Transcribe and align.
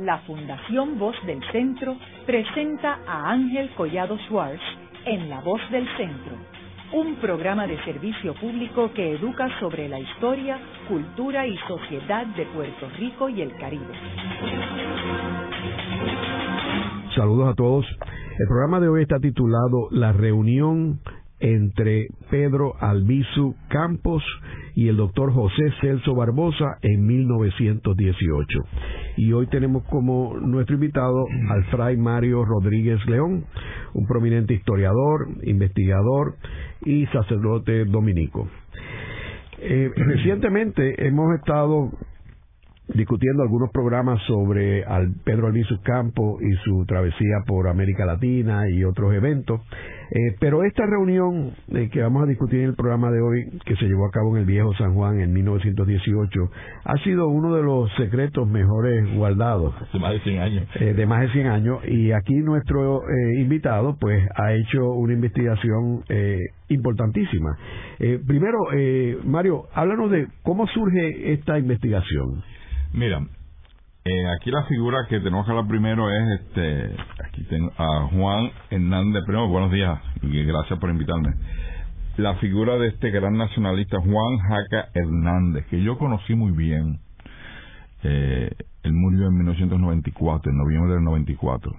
la 0.00 0.18
Fundación 0.20 0.98
Voz 0.98 1.14
del 1.26 1.42
Centro 1.52 1.96
presenta 2.24 3.00
a 3.06 3.30
Ángel 3.30 3.70
Collado 3.76 4.16
Schwartz 4.26 4.62
en 5.04 5.28
La 5.28 5.40
Voz 5.40 5.60
del 5.70 5.86
Centro, 5.96 6.36
un 6.94 7.16
programa 7.16 7.66
de 7.66 7.78
servicio 7.84 8.34
público 8.34 8.90
que 8.94 9.12
educa 9.16 9.48
sobre 9.60 9.88
la 9.88 10.00
historia, 10.00 10.58
cultura 10.88 11.46
y 11.46 11.56
sociedad 11.68 12.26
de 12.28 12.46
Puerto 12.46 12.88
Rico 12.98 13.28
y 13.28 13.42
el 13.42 13.54
Caribe. 13.58 13.92
Saludos 17.14 17.48
a 17.50 17.54
todos. 17.54 17.86
El 18.38 18.46
programa 18.48 18.80
de 18.80 18.88
hoy 18.88 19.02
está 19.02 19.18
titulado 19.18 19.88
La 19.90 20.12
reunión 20.12 21.00
entre 21.40 22.08
Pedro 22.30 22.74
Albizu 22.78 23.54
Campos 23.68 24.22
y 24.74 24.88
el 24.88 24.96
doctor 24.96 25.32
José 25.32 25.72
Celso 25.80 26.14
Barbosa 26.14 26.78
en 26.82 27.06
1918. 27.06 28.58
Y 29.16 29.32
hoy 29.32 29.46
tenemos 29.48 29.84
como 29.84 30.36
nuestro 30.36 30.76
invitado 30.76 31.24
al 31.48 31.64
fray 31.64 31.96
Mario 31.96 32.44
Rodríguez 32.44 33.04
León, 33.06 33.44
un 33.94 34.06
prominente 34.06 34.54
historiador, 34.54 35.28
investigador 35.42 36.36
y 36.84 37.06
sacerdote 37.06 37.84
dominico. 37.86 38.48
Eh, 39.58 39.90
recientemente 39.96 41.06
hemos 41.06 41.34
estado 41.38 41.90
discutiendo 42.94 43.42
algunos 43.42 43.70
programas 43.70 44.20
sobre 44.26 44.84
al 44.84 45.14
Pedro 45.24 45.46
Albizu 45.46 45.80
Campo 45.82 46.38
y 46.40 46.52
su 46.64 46.84
travesía 46.86 47.44
por 47.46 47.68
América 47.68 48.04
Latina 48.04 48.68
y 48.68 48.84
otros 48.84 49.14
eventos. 49.14 49.60
Eh, 50.10 50.36
pero 50.40 50.64
esta 50.64 50.84
reunión 50.86 51.52
eh, 51.68 51.88
que 51.90 52.02
vamos 52.02 52.24
a 52.24 52.26
discutir 52.26 52.60
en 52.60 52.70
el 52.70 52.74
programa 52.74 53.10
de 53.10 53.20
hoy, 53.20 53.44
que 53.64 53.76
se 53.76 53.86
llevó 53.86 54.06
a 54.06 54.10
cabo 54.10 54.34
en 54.34 54.42
el 54.42 54.46
viejo 54.46 54.74
San 54.74 54.94
Juan 54.94 55.20
en 55.20 55.32
1918, 55.32 56.50
ha 56.84 56.96
sido 57.04 57.28
uno 57.28 57.54
de 57.54 57.62
los 57.62 57.90
secretos 57.96 58.48
mejores 58.48 59.14
guardados. 59.14 59.74
De 59.92 59.98
más 60.00 60.12
de 60.12 60.20
100 60.20 60.38
años. 60.40 60.68
Eh, 60.74 60.94
de 60.94 61.06
más 61.06 61.20
de 61.22 61.32
100 61.32 61.46
años. 61.46 61.78
Y 61.86 62.12
aquí 62.12 62.34
nuestro 62.34 63.02
invitado, 63.36 63.96
pues, 64.00 64.26
ha 64.36 64.52
hecho 64.54 64.90
una 64.92 65.12
investigación 65.12 66.02
importantísima. 66.68 67.56
primero, 68.26 68.58
Mario, 69.24 69.64
háblanos 69.74 70.10
de 70.10 70.26
cómo 70.42 70.66
surge 70.68 71.32
esta 71.32 71.58
investigación. 71.58 72.42
Mira, 72.92 73.20
eh, 74.04 74.28
aquí 74.34 74.50
la 74.50 74.64
figura 74.64 75.06
que 75.08 75.20
tenemos 75.20 75.44
que 75.44 75.52
hablar 75.52 75.66
primero 75.68 76.08
es 76.10 76.40
este 76.40 76.96
aquí 77.22 77.44
tengo 77.44 77.70
a 77.76 78.08
Juan 78.08 78.50
Hernández 78.70 79.22
primero 79.26 79.48
buenos 79.48 79.70
días 79.70 80.00
y 80.22 80.42
gracias 80.44 80.78
por 80.78 80.90
invitarme. 80.90 81.34
La 82.16 82.34
figura 82.36 82.76
de 82.78 82.88
este 82.88 83.10
gran 83.10 83.36
nacionalista 83.36 83.98
Juan 84.00 84.38
Jaca 84.38 84.88
Hernández 84.94 85.66
que 85.66 85.82
yo 85.82 85.98
conocí 85.98 86.34
muy 86.34 86.52
bien. 86.52 86.98
Eh, 88.02 88.50
él 88.82 88.92
murió 88.94 89.26
en 89.26 89.36
1994 89.36 90.50
en 90.50 90.56
noviembre 90.56 90.94
del 90.94 91.04
94 91.04 91.70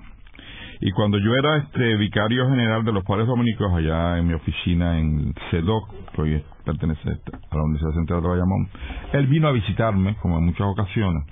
y 0.83 0.91
cuando 0.91 1.19
yo 1.19 1.35
era 1.35 1.57
este 1.57 1.95
vicario 1.95 2.49
general 2.49 2.83
de 2.83 2.91
los 2.91 3.03
padres 3.03 3.27
dominicos 3.27 3.71
allá 3.71 4.17
en 4.17 4.27
mi 4.27 4.33
oficina 4.33 4.99
en 4.99 5.33
CEDOC, 5.51 6.11
que 6.13 6.21
hoy 6.21 6.43
pertenece 6.65 7.07
a 7.07 7.55
la 7.55 7.63
Universidad 7.63 7.93
Central 7.93 8.21
de 8.23 8.27
Bayamón, 8.27 8.67
él 9.13 9.27
vino 9.27 9.47
a 9.47 9.51
visitarme, 9.51 10.15
como 10.23 10.39
en 10.39 10.45
muchas 10.45 10.65
ocasiones, 10.65 11.23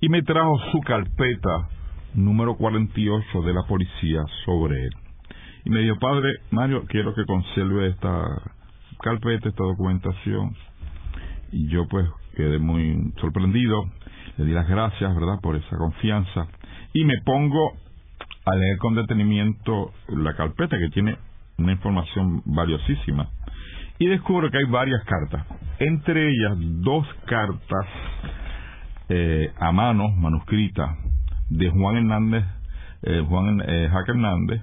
y 0.00 0.08
me 0.08 0.22
trajo 0.22 0.58
su 0.72 0.80
carpeta 0.80 1.68
número 2.14 2.56
48 2.56 3.42
de 3.42 3.54
la 3.54 3.62
policía 3.62 4.22
sobre 4.44 4.84
él. 4.84 4.90
Y 5.64 5.70
me 5.70 5.80
dijo, 5.80 5.98
padre 5.98 6.30
Mario, 6.50 6.84
quiero 6.88 7.14
que 7.14 7.24
conserve 7.24 7.88
esta 7.88 8.24
carpeta, 9.00 9.48
esta 9.48 9.64
documentación. 9.64 10.54
Y 11.52 11.68
yo 11.68 11.86
pues 11.88 12.06
quedé 12.36 12.58
muy 12.58 13.12
sorprendido, 13.20 13.84
le 14.36 14.44
di 14.44 14.52
las 14.52 14.68
gracias, 14.68 15.14
¿verdad?, 15.14 15.40
por 15.42 15.56
esa 15.56 15.76
confianza. 15.76 16.48
Y 16.92 17.04
me 17.04 17.14
pongo 17.24 17.72
a 18.44 18.54
leer 18.54 18.78
con 18.78 18.94
detenimiento 18.94 19.92
la 20.08 20.34
carpeta 20.34 20.78
que 20.78 20.90
tiene 20.90 21.16
una 21.58 21.72
información 21.72 22.42
valiosísima 22.44 23.28
y 23.98 24.06
descubro 24.06 24.50
que 24.50 24.58
hay 24.58 24.64
varias 24.64 25.02
cartas, 25.04 25.46
entre 25.78 26.28
ellas 26.28 26.56
dos 26.58 27.06
cartas 27.26 27.86
eh, 29.08 29.52
a 29.58 29.72
mano, 29.72 30.08
manuscritas, 30.10 30.96
de 31.50 31.70
Juan 31.70 31.96
Hernández, 31.96 32.44
eh, 33.02 33.24
Juan 33.28 33.60
eh, 33.66 33.88
Jaque 33.90 34.12
Hernández, 34.12 34.62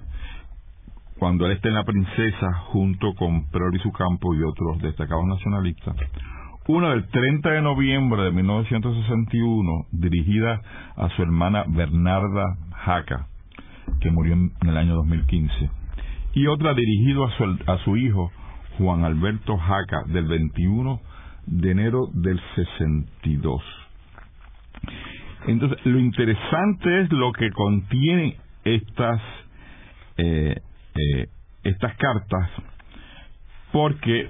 cuando 1.19 1.45
él 1.45 1.51
está 1.51 1.67
en 1.67 1.75
la 1.75 1.83
princesa 1.83 2.53
junto 2.71 3.13
con 3.13 3.47
Perol 3.51 3.75
y 3.75 3.79
su 3.79 3.91
campo 3.91 4.33
y 4.33 4.41
otros 4.41 4.81
destacados 4.81 5.25
nacionalistas. 5.25 5.95
Una 6.67 6.89
del 6.89 7.07
30 7.07 7.49
de 7.51 7.61
noviembre 7.61 8.23
de 8.23 8.31
1961, 8.31 9.85
dirigida 9.91 10.61
a 10.95 11.09
su 11.09 11.21
hermana 11.21 11.65
Bernarda 11.67 12.57
Jaca, 12.85 13.27
que 13.99 14.09
murió 14.09 14.33
en, 14.33 14.51
el 14.61 14.77
año 14.77 14.95
2015, 14.95 15.69
y 16.33 16.47
otra 16.47 16.73
dirigido 16.73 17.25
a 17.25 17.31
su, 17.37 17.43
a 17.67 17.77
su 17.83 17.97
hijo 17.97 18.31
Juan 18.77 19.03
Alberto 19.03 19.57
Jaca 19.57 20.03
del 20.07 20.25
21 20.25 20.99
de 21.45 21.71
enero 21.71 22.07
del 22.13 22.39
62. 22.55 23.80
Entonces, 25.47 25.79
lo 25.85 25.99
interesante 25.99 27.01
es 27.01 27.11
lo 27.11 27.31
que 27.31 27.49
contienen 27.51 28.35
estas 28.63 29.21
eh, 30.17 30.61
eh, 30.95 31.27
estas 31.63 31.95
cartas, 31.97 32.49
porque 33.71 34.29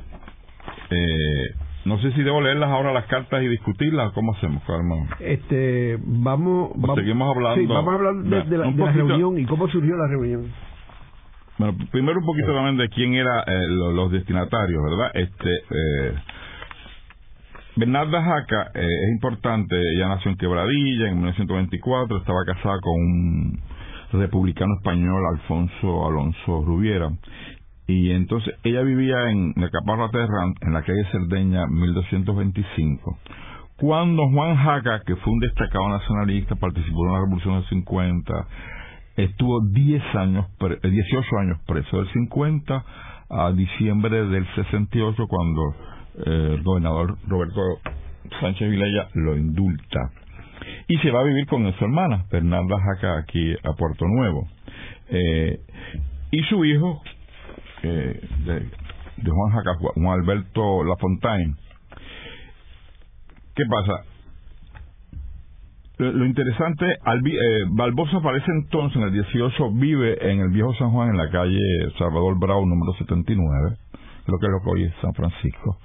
eh, 0.89 1.55
no 1.85 1.97
sé 1.99 2.11
si 2.11 2.21
debo 2.21 2.41
leerlas 2.41 2.69
ahora 2.69 2.93
las 2.93 3.05
cartas 3.05 3.41
y 3.41 3.47
discutirlas. 3.47 4.11
¿Cómo 4.13 4.33
hacemos, 4.33 4.61
hermano? 4.67 5.07
Este, 5.19 5.97
vamos, 6.03 6.71
vamos 6.75 6.97
seguimos 6.97 7.35
hablando. 7.35 7.73
vamos 7.73 7.91
a 7.91 7.95
hablar 7.95 8.45
de, 8.45 8.57
la, 8.57 8.91
reunión 8.91 9.39
y 9.39 9.45
cómo 9.45 9.67
surgió 9.69 9.95
la 9.95 10.07
reunión. 10.07 10.51
Bueno, 11.57 11.77
primero 11.91 12.19
un 12.19 12.25
poquito 12.25 12.53
también 12.53 12.77
de 12.77 12.89
quién 12.89 13.13
eran 13.13 13.39
eh, 13.47 13.67
los, 13.67 14.11
destinatarios, 14.11 14.83
¿verdad? 14.83 15.11
Este, 15.13 15.53
eh, 15.53 16.13
Bernarda 17.75 18.21
Jaca 18.21 18.71
eh, 18.75 18.85
es 18.85 19.11
importante, 19.13 19.75
ella 19.95 20.09
nació 20.09 20.31
en 20.31 20.37
Quebradilla 20.37 21.07
en 21.07 21.15
1924, 21.15 22.17
estaba 22.17 22.43
casada 22.45 22.77
con 22.81 22.93
un 22.93 23.59
republicano 24.11 24.73
español, 24.75 25.23
Alfonso 25.33 26.05
Alonso 26.05 26.65
Rubiera, 26.65 27.09
y 27.87 28.11
entonces 28.11 28.55
ella 28.63 28.81
vivía 28.81 29.29
en 29.29 29.53
el 29.55 29.69
Caparra 29.71 30.09
Terran, 30.11 30.53
en 30.59 30.73
la 30.73 30.81
calle 30.83 31.05
Cerdeña, 31.13 31.65
1225. 31.67 33.17
Cuando 33.77 34.29
Juan 34.29 34.57
Jaca, 34.57 35.01
que 35.05 35.15
fue 35.15 35.31
un 35.31 35.39
destacado 35.39 35.87
nacionalista, 35.89 36.55
participó 36.55 37.05
en 37.05 37.13
la 37.13 37.19
Revolución 37.19 37.55
del 37.55 37.69
50, 37.69 38.33
estuvo 39.15 39.61
10 39.71 40.15
años, 40.15 40.45
18 40.59 40.85
eh, 40.91 41.39
años 41.39 41.59
preso, 41.65 41.97
del 41.97 42.11
50 42.11 42.85
a 43.29 43.51
diciembre 43.53 44.25
del 44.27 44.45
68, 44.55 45.25
cuando 45.27 45.73
el 46.25 46.61
gobernador 46.63 47.17
Roberto 47.27 47.61
Sánchez 48.39 48.69
Vilella 48.69 49.07
lo 49.13 49.35
indulta. 49.35 50.11
Y 50.87 50.97
se 50.97 51.11
va 51.11 51.21
a 51.21 51.23
vivir 51.23 51.47
con 51.47 51.71
su 51.73 51.83
hermana, 51.83 52.25
Bernarda 52.31 52.77
Jaca, 52.79 53.17
aquí 53.19 53.53
a 53.63 53.73
Puerto 53.73 54.05
Nuevo. 54.05 54.47
Eh, 55.09 55.59
y 56.31 56.43
su 56.43 56.63
hijo, 56.65 57.01
eh, 57.83 58.21
de, 58.45 59.29
Juan 59.29 59.51
Jaca, 59.51 59.75
Juan 59.75 60.19
Alberto 60.19 60.83
Lafontaine. 60.83 61.55
¿Qué 63.55 63.63
pasa? 63.69 64.05
Lo, 65.97 66.25
interesante, 66.25 66.85
eh, 66.89 67.65
Barbosa 67.69 68.17
aparece 68.17 68.51
entonces 68.51 68.97
en 68.97 69.03
el 69.03 69.13
18, 69.13 69.71
vive 69.73 70.31
en 70.31 70.39
el 70.39 70.49
viejo 70.49 70.73
San 70.75 70.89
Juan, 70.91 71.09
en 71.09 71.17
la 71.17 71.29
calle 71.29 71.59
Salvador 71.99 72.39
Bravo, 72.39 72.65
número 72.65 72.93
79, 72.93 73.77
lo 74.27 74.37
que 74.37 74.45
es 74.45 74.51
lo 74.51 74.61
que 74.63 74.69
hoy 74.69 74.83
es 74.83 74.93
San 75.01 75.13
Francisco. 75.13 75.77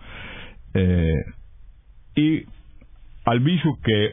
Eh, 0.74 1.24
y 2.16 2.44
Albizu, 3.24 3.78
que 3.82 4.12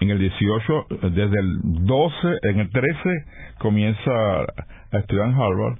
en 0.00 0.10
el 0.10 0.18
18, 0.18 0.86
desde 1.10 1.40
el 1.40 1.58
12, 1.86 2.14
en 2.42 2.60
el 2.60 2.70
13, 2.70 3.10
comienza 3.58 4.10
a 4.10 4.98
estudiar 4.98 5.28
en 5.28 5.34
Harvard, 5.34 5.78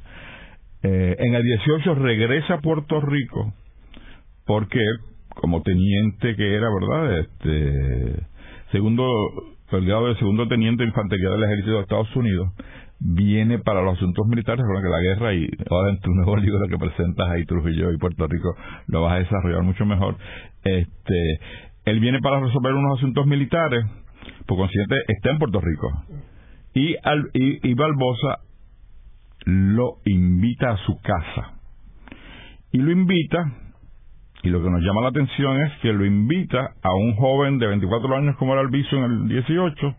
eh, 0.83 1.17
en 1.19 1.35
el 1.35 1.43
18 1.43 1.95
regresa 1.97 2.55
a 2.55 2.61
Puerto 2.61 3.01
Rico 3.01 3.53
porque 4.47 4.81
como 5.29 5.63
teniente 5.63 6.35
que 6.35 6.55
era, 6.55 6.69
¿verdad? 6.81 7.19
Este 7.19 8.27
segundo 8.73 9.07
grado 9.71 10.09
de 10.09 10.17
segundo 10.17 10.49
teniente 10.49 10.83
de 10.83 10.89
infantería 10.89 11.29
del 11.31 11.45
ejército 11.45 11.73
de 11.73 11.81
Estados 11.81 12.17
Unidos 12.17 12.49
viene 12.99 13.59
para 13.59 13.83
los 13.83 13.97
asuntos 13.97 14.27
militares 14.27 14.65
con 14.65 14.83
que 14.83 14.89
la 14.89 15.01
guerra 15.01 15.35
y 15.35 15.49
ahora 15.71 15.91
en 15.91 16.01
tu 16.01 16.11
nuevo 16.11 16.37
libro 16.37 16.67
que 16.69 16.79
presentas 16.79 17.29
ahí 17.29 17.45
Trujillo 17.45 17.93
y 17.93 17.99
Puerto 17.99 18.27
Rico 18.27 18.55
lo 18.87 19.03
vas 19.03 19.15
a 19.15 19.19
desarrollar 19.19 19.63
mucho 19.63 19.85
mejor 19.85 20.17
este 20.65 21.41
él 21.85 22.01
viene 22.01 22.21
para 22.21 22.41
resolver 22.41 22.73
unos 22.73 22.99
asuntos 22.99 23.27
militares 23.27 23.85
por 24.47 24.57
consiguiente 24.57 24.97
está 25.09 25.31
en 25.31 25.39
Puerto 25.39 25.61
Rico 25.61 25.89
y, 26.75 26.95
al, 27.03 27.31
y, 27.33 27.71
y 27.71 27.75
Barbosa 27.75 28.41
lo 29.47 29.99
invita 30.05 30.71
a 30.71 30.77
su 30.79 31.01
casa. 31.01 31.55
Y 32.73 32.79
lo 32.79 32.91
invita, 32.91 33.53
y 34.43 34.49
lo 34.51 34.63
que 34.63 34.71
nos 34.71 34.83
llama 34.83 35.03
la 35.03 35.09
atención 35.09 35.61
es 35.63 35.73
que 35.81 35.93
lo 35.93 36.05
invita 36.05 36.75
a 36.83 36.95
un 36.95 37.15
joven 37.15 37.59
de 37.59 37.69
24 37.69 38.17
años 38.17 38.37
como 38.37 38.53
era 38.53 38.63
Albizu 38.63 38.97
en 38.97 39.05
el 39.05 39.29
18, 39.29 39.95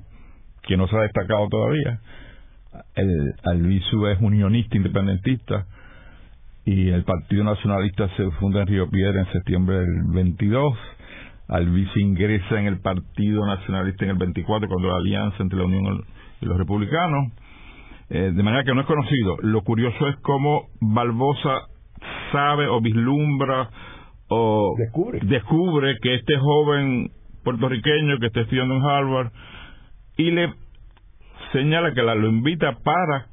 que 0.64 0.78
no 0.78 0.88
se 0.88 0.98
ha 0.98 1.02
destacado 1.02 1.48
todavía. 1.50 2.00
El 2.96 3.34
Albizu 3.44 4.08
es 4.08 4.20
unionista 4.22 4.78
independentista 4.78 5.66
y 6.66 6.90
el 6.90 7.04
Partido 7.04 7.44
Nacionalista 7.44 8.10
se 8.18 8.30
funda 8.32 8.62
en 8.62 8.68
Río 8.68 8.90
Piedra 8.90 9.22
en 9.22 9.32
septiembre 9.32 9.80
del 9.80 10.04
22. 10.14 10.74
Albizu 11.48 12.00
ingresa 12.00 12.60
en 12.60 12.68
el 12.68 12.80
Partido 12.80 13.46
Nacionalista 13.46 14.04
en 14.06 14.12
el 14.12 14.18
24 14.18 14.68
cuando 14.68 14.90
la 14.90 14.98
alianza 14.98 15.38
entre 15.42 15.60
la 15.60 15.66
Unión 15.66 16.04
y 16.42 16.46
los 16.46 16.58
republicanos. 16.58 17.32
Eh, 18.10 18.32
de 18.34 18.44
manera 18.44 18.64
que 18.64 18.74
no 18.74 18.82
es 18.82 18.88
conocido. 18.88 19.38
Lo 19.42 19.62
curioso 19.64 20.08
es 20.08 20.16
cómo 20.22 20.68
Barbosa 20.80 21.68
sabe 22.32 22.68
o 22.68 22.80
vislumbra 22.82 23.70
o 24.30 24.76
descubre, 24.78 25.20
descubre 25.24 25.96
que 26.02 26.16
este 26.16 26.38
joven 26.38 27.12
puertorriqueño 27.44 28.18
que 28.20 28.28
está 28.28 28.42
estudiando 28.42 28.76
en 28.76 28.82
Harvard 28.82 29.32
y 30.18 30.32
le 30.32 30.54
señala 31.58 31.92
que 31.94 32.04
la, 32.04 32.14
lo 32.14 32.28
invita 32.28 32.72
para 32.84 33.28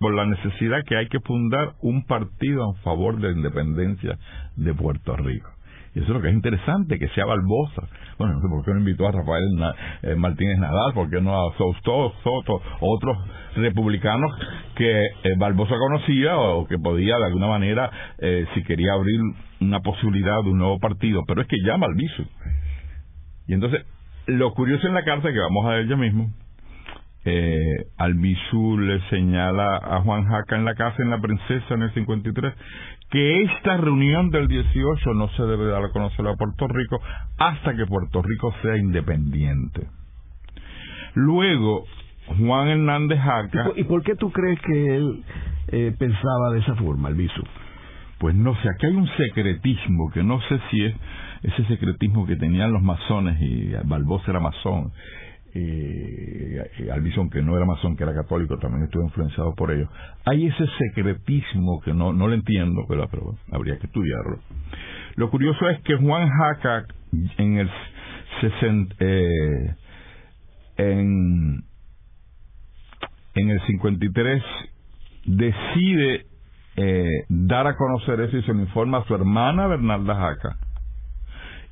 por 0.00 0.14
la 0.14 0.24
necesidad 0.24 0.84
que 0.86 0.96
hay 0.96 1.08
que 1.08 1.20
fundar 1.20 1.74
un 1.82 2.04
partido 2.04 2.70
en 2.70 2.82
favor 2.82 3.20
de 3.20 3.28
la 3.28 3.36
independencia 3.36 4.18
de 4.56 4.74
Puerto 4.74 5.16
Rico. 5.16 5.50
Y 5.94 6.00
eso 6.00 6.08
es 6.08 6.14
lo 6.14 6.22
que 6.22 6.28
es 6.28 6.34
interesante, 6.34 6.98
que 6.98 7.08
sea 7.08 7.24
Barbosa. 7.24 7.82
Bueno, 8.18 8.34
no 8.34 8.40
sé 8.40 8.48
por 8.48 8.64
qué 8.64 8.72
no 8.72 8.78
invitó 8.78 9.08
a 9.08 9.12
Rafael 9.12 9.44
eh, 10.02 10.14
Martínez 10.14 10.58
Nadal, 10.58 10.92
por 10.94 11.10
qué 11.10 11.20
no 11.20 11.34
a 11.34 11.56
Soto, 11.56 12.14
Soto, 12.22 12.62
otros 12.80 13.16
republicanos 13.56 14.30
que 14.76 15.04
eh, 15.04 15.34
Barbosa 15.38 15.74
conocía 15.76 16.36
o 16.38 16.66
que 16.66 16.78
podía 16.78 17.16
de 17.16 17.24
alguna 17.24 17.48
manera, 17.48 17.90
eh, 18.18 18.46
si 18.54 18.62
quería 18.62 18.92
abrir 18.92 19.20
una 19.60 19.80
posibilidad 19.80 20.42
de 20.42 20.50
un 20.50 20.58
nuevo 20.58 20.78
partido. 20.78 21.22
Pero 21.26 21.42
es 21.42 21.48
que 21.48 21.56
llama 21.64 21.86
al 21.86 21.94
viso. 21.94 22.22
Y 23.46 23.54
entonces, 23.54 23.84
lo 24.26 24.52
curioso 24.52 24.86
en 24.86 24.94
la 24.94 25.04
carta 25.04 25.32
que 25.32 25.38
vamos 25.38 25.66
a 25.66 25.70
ver 25.70 25.88
ya 25.88 25.96
mismo, 25.96 26.30
eh, 27.24 27.86
Albizu 27.96 28.78
le 28.78 29.00
señala 29.10 29.76
a 29.76 30.00
Juan 30.02 30.24
Jaca 30.24 30.56
en 30.56 30.64
la 30.64 30.74
casa 30.74 31.02
en 31.02 31.10
La 31.10 31.20
Princesa 31.20 31.74
en 31.74 31.82
el 31.82 31.92
53 31.92 32.54
que 33.10 33.42
esta 33.42 33.76
reunión 33.78 34.30
del 34.30 34.48
18 34.48 35.14
no 35.14 35.28
se 35.30 35.42
debe 35.42 35.66
dar 35.66 35.84
a 35.84 35.90
conocer 35.90 36.26
a 36.26 36.36
Puerto 36.36 36.68
Rico 36.68 37.00
hasta 37.38 37.74
que 37.74 37.86
Puerto 37.86 38.22
Rico 38.22 38.54
sea 38.62 38.76
independiente. 38.76 39.86
Luego, 41.14 41.84
Juan 42.38 42.68
Hernández 42.68 43.18
Jaca... 43.18 43.72
¿Y 43.76 43.84
por 43.84 44.02
qué 44.02 44.14
tú 44.14 44.30
crees 44.30 44.60
que 44.60 44.96
él 44.96 45.24
eh, 45.68 45.94
pensaba 45.98 46.50
de 46.52 46.60
esa 46.60 46.74
forma, 46.76 47.08
Albizu? 47.08 47.42
Pues 48.18 48.34
no 48.34 48.54
sé, 48.56 48.68
aquí 48.68 48.86
hay 48.86 48.94
un 48.94 49.08
secretismo 49.16 50.10
que 50.12 50.22
no 50.22 50.40
sé 50.42 50.60
si 50.70 50.84
es 50.84 50.94
ese 51.42 51.64
secretismo 51.66 52.26
que 52.26 52.36
tenían 52.36 52.72
los 52.72 52.82
masones 52.82 53.40
y 53.40 53.72
Barbosa 53.84 54.30
era 54.30 54.40
masón 54.40 54.92
eh, 55.54 56.90
Albison, 56.92 57.30
que 57.30 57.42
no 57.42 57.56
era 57.56 57.64
masón, 57.64 57.96
que 57.96 58.04
era 58.04 58.14
católico, 58.14 58.58
también 58.58 58.84
estuvo 58.84 59.02
influenciado 59.02 59.54
por 59.54 59.70
ellos. 59.70 59.88
Hay 60.24 60.46
ese 60.46 60.64
secretismo 60.78 61.80
que 61.80 61.92
no, 61.92 62.12
no 62.12 62.28
lo 62.28 62.34
entiendo, 62.34 62.84
pero, 62.88 63.08
pero 63.10 63.34
habría 63.52 63.78
que 63.78 63.86
estudiarlo. 63.86 64.40
Lo 65.16 65.30
curioso 65.30 65.68
es 65.68 65.80
que 65.82 65.96
Juan 65.96 66.28
Jaca 66.28 66.86
en 67.38 67.58
el 67.58 67.70
eh, 69.00 69.74
en, 70.76 71.64
en 73.34 73.50
el 73.50 73.60
53 73.66 74.42
decide 75.26 76.26
eh, 76.76 77.24
dar 77.28 77.66
a 77.66 77.76
conocer 77.76 78.20
eso 78.20 78.36
y 78.36 78.42
se 78.42 78.52
lo 78.52 78.60
informa 78.60 78.98
a 78.98 79.04
su 79.04 79.14
hermana 79.14 79.66
Bernarda 79.66 80.14
Jaca 80.14 80.67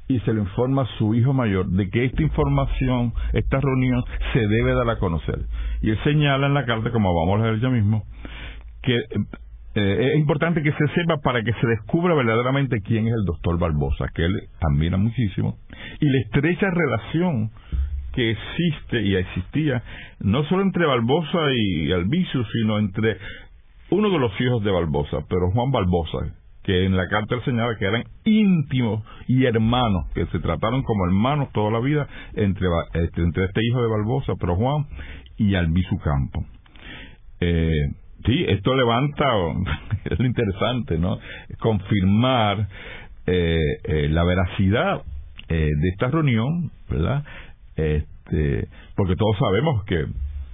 y 0.08 0.20
se 0.20 0.32
le 0.32 0.40
informa 0.40 0.82
a 0.82 0.98
su 0.98 1.14
hijo 1.14 1.32
mayor 1.32 1.66
de 1.66 1.88
que 1.90 2.04
esta 2.04 2.22
información, 2.22 3.12
esta 3.32 3.60
reunión, 3.60 4.04
se 4.32 4.40
debe 4.40 4.74
dar 4.74 4.88
a 4.88 4.98
conocer. 4.98 5.40
Y 5.82 5.90
él 5.90 5.98
señala 6.04 6.46
en 6.46 6.54
la 6.54 6.64
carta, 6.64 6.90
como 6.90 7.12
vamos 7.14 7.40
a 7.40 7.46
leer 7.46 7.60
ya 7.60 7.70
mismo, 7.70 8.04
que 8.82 8.96
eh, 9.78 10.12
es 10.12 10.18
importante 10.18 10.62
que 10.62 10.72
se 10.72 10.88
sepa 10.94 11.18
para 11.18 11.42
que 11.42 11.52
se 11.52 11.66
descubra 11.66 12.14
verdaderamente 12.14 12.80
quién 12.80 13.08
es 13.08 13.14
el 13.14 13.24
doctor 13.26 13.58
Barbosa, 13.58 14.06
que 14.14 14.24
él 14.24 14.34
admira 14.60 14.96
muchísimo, 14.96 15.58
y 16.00 16.06
la 16.06 16.18
estrecha 16.20 16.70
relación 16.70 17.50
que 18.14 18.30
existe 18.30 19.02
y 19.02 19.16
existía, 19.16 19.82
no 20.20 20.44
solo 20.44 20.62
entre 20.62 20.86
Barbosa 20.86 21.38
y 21.54 21.92
Albizu, 21.92 22.44
sino 22.44 22.78
entre 22.78 23.18
uno 23.90 24.08
de 24.08 24.18
los 24.18 24.32
hijos 24.40 24.64
de 24.64 24.70
Barbosa, 24.70 25.18
pero 25.28 25.50
Juan 25.52 25.70
Barbosa, 25.70 26.34
que 26.66 26.84
en 26.84 26.96
la 26.96 27.06
carta 27.06 27.36
él 27.36 27.44
señala 27.44 27.76
que 27.78 27.84
eran 27.84 28.02
íntimos 28.24 29.04
y 29.28 29.44
hermanos, 29.44 30.06
que 30.14 30.26
se 30.26 30.40
trataron 30.40 30.82
como 30.82 31.06
hermanos 31.06 31.48
toda 31.52 31.70
la 31.70 31.78
vida 31.78 32.08
entre, 32.34 32.66
este, 32.94 33.22
este 33.22 33.60
hijo 33.64 33.82
de 33.82 33.88
Barbosa, 33.88 34.32
pero 34.40 34.56
Juan, 34.56 34.84
y 35.36 35.54
Albizu 35.54 35.96
Campo. 35.98 36.44
Eh, 37.38 37.70
sí, 38.24 38.44
esto 38.48 38.74
levanta, 38.74 39.24
es 40.06 40.18
lo 40.18 40.26
interesante, 40.26 40.98
¿no? 40.98 41.20
Confirmar 41.60 42.66
eh, 43.26 43.56
eh, 43.84 44.08
la 44.08 44.24
veracidad 44.24 45.02
de 45.48 45.88
esta 45.92 46.08
reunión, 46.08 46.72
¿verdad? 46.90 47.22
Este, 47.76 48.66
porque 48.96 49.14
todos 49.14 49.36
sabemos 49.38 49.84
que 49.84 50.06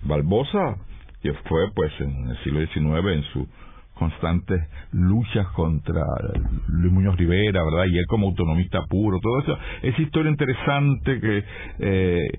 Barbosa, 0.02 0.76
que 1.22 1.32
fue 1.32 1.72
pues 1.74 1.90
en 2.00 2.28
el 2.28 2.36
siglo 2.44 2.60
XIX 2.66 3.14
en 3.14 3.22
su 3.32 3.48
constantes 4.02 4.60
luchas 4.92 5.46
contra 5.54 6.02
Luis 6.68 6.92
Muñoz 6.92 7.16
Rivera, 7.16 7.62
¿verdad? 7.62 7.84
Y 7.88 7.98
él 7.98 8.06
como 8.08 8.28
autonomista 8.28 8.80
puro, 8.88 9.18
todo 9.20 9.38
eso. 9.40 9.58
Esa 9.82 10.02
historia 10.02 10.30
interesante 10.30 11.20
que 11.20 11.44
eh, 11.78 12.38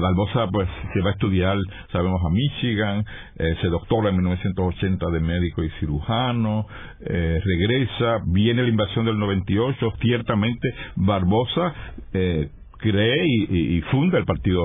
Barbosa 0.00 0.48
pues 0.50 0.68
se 0.92 1.00
va 1.00 1.10
a 1.10 1.12
estudiar, 1.12 1.56
sabemos, 1.92 2.20
a 2.24 2.30
Michigan, 2.30 3.04
eh, 3.36 3.54
se 3.60 3.68
doctora 3.68 4.10
en 4.10 4.16
1980 4.16 5.06
de 5.10 5.20
médico 5.20 5.62
y 5.62 5.70
cirujano, 5.78 6.66
eh, 7.00 7.40
regresa, 7.44 8.18
viene 8.26 8.62
la 8.62 8.68
invasión 8.68 9.04
del 9.04 9.18
98, 9.18 9.92
ciertamente 10.00 10.68
Barbosa 10.96 11.74
eh, 12.12 12.48
cree 12.78 13.24
y, 13.24 13.76
y 13.76 13.80
funda 13.82 14.18
el 14.18 14.24
partido 14.24 14.62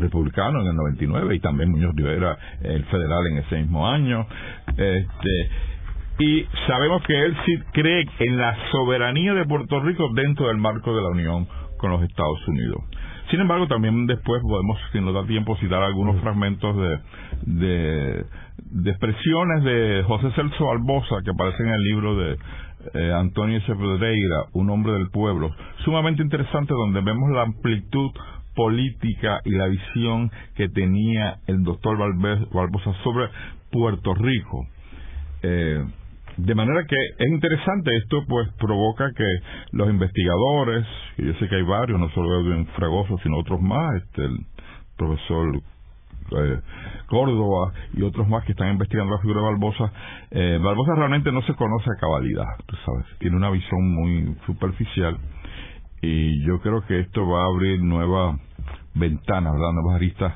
republicano 0.00 0.60
en 0.60 0.68
el 0.68 0.76
99 0.76 1.34
y 1.34 1.40
también 1.40 1.70
Muñoz 1.70 1.94
Rivera 1.94 2.36
el 2.62 2.84
federal 2.86 3.26
en 3.30 3.38
ese 3.38 3.56
mismo 3.56 3.88
año. 3.88 4.26
Este 4.76 5.50
y 6.18 6.46
sabemos 6.66 7.02
que 7.02 7.24
él 7.24 7.36
sí 7.46 7.58
cree 7.72 8.06
en 8.20 8.36
la 8.36 8.56
soberanía 8.70 9.34
de 9.34 9.46
Puerto 9.46 9.80
Rico 9.80 10.08
dentro 10.14 10.48
del 10.48 10.58
marco 10.58 10.94
de 10.94 11.02
la 11.02 11.08
unión 11.08 11.48
con 11.78 11.90
los 11.90 12.02
Estados 12.02 12.46
Unidos. 12.46 12.82
Sin 13.30 13.40
embargo 13.40 13.66
también 13.66 14.06
después 14.06 14.42
podemos 14.42 14.78
si 14.92 15.00
nos 15.00 15.14
da 15.14 15.24
tiempo 15.26 15.56
citar 15.56 15.82
algunos 15.82 16.20
fragmentos 16.20 16.76
de, 16.76 16.98
de, 17.46 18.24
de 18.58 18.90
expresiones 18.90 19.64
de 19.64 20.04
José 20.06 20.30
Celso 20.36 20.70
Albosa 20.70 21.16
que 21.24 21.30
aparecen 21.30 21.66
en 21.66 21.74
el 21.74 21.82
libro 21.82 22.16
de 22.16 22.36
eh, 22.94 23.12
Antonio 23.12 23.60
Sepedreira, 23.62 24.44
un 24.52 24.68
hombre 24.70 24.92
del 24.92 25.08
pueblo, 25.10 25.50
sumamente 25.84 26.22
interesante 26.22 26.74
donde 26.74 27.00
vemos 27.00 27.30
la 27.30 27.42
amplitud 27.42 28.10
política 28.54 29.40
y 29.44 29.50
la 29.50 29.66
visión 29.66 30.30
que 30.54 30.68
tenía 30.68 31.38
el 31.46 31.62
doctor 31.62 31.98
Barbosa 31.98 32.92
sobre 33.02 33.28
Puerto 33.70 34.14
Rico. 34.14 34.66
Eh, 35.42 35.84
de 36.36 36.54
manera 36.54 36.84
que 36.86 36.96
es 37.18 37.28
interesante, 37.30 37.94
esto 37.96 38.24
pues 38.26 38.48
provoca 38.58 39.10
que 39.14 39.24
los 39.72 39.90
investigadores, 39.90 40.86
y 41.18 41.26
yo 41.26 41.34
sé 41.34 41.48
que 41.48 41.56
hay 41.56 41.62
varios, 41.62 42.00
no 42.00 42.08
solo 42.10 42.40
Edwin 42.40 42.66
Fragoso, 42.68 43.18
sino 43.22 43.38
otros 43.38 43.60
más, 43.60 44.02
este, 44.02 44.24
el 44.24 44.38
profesor 44.96 45.56
eh, 45.56 46.60
Córdoba 47.06 47.72
y 47.94 48.02
otros 48.02 48.26
más 48.28 48.44
que 48.44 48.52
están 48.52 48.72
investigando 48.72 49.14
la 49.14 49.20
figura 49.20 49.40
de 49.40 49.46
Barbosa, 49.46 49.92
eh, 50.30 50.58
Barbosa 50.62 50.94
realmente 50.94 51.30
no 51.32 51.42
se 51.42 51.54
conoce 51.54 51.90
a 51.90 52.00
cabalidad, 52.00 52.46
tú 52.66 52.76
sabes, 52.86 53.06
tiene 53.18 53.36
una 53.36 53.50
visión 53.50 53.94
muy 53.94 54.34
superficial 54.46 55.18
y 56.02 56.44
yo 56.44 56.60
creo 56.60 56.84
que 56.86 56.98
esto 56.98 57.26
va 57.26 57.42
a 57.42 57.46
abrir 57.46 57.80
nuevas 57.80 58.36
ventanas, 58.94 59.52
¿verdad? 59.52 59.72
nuevas 59.72 59.94
aristas 59.94 60.34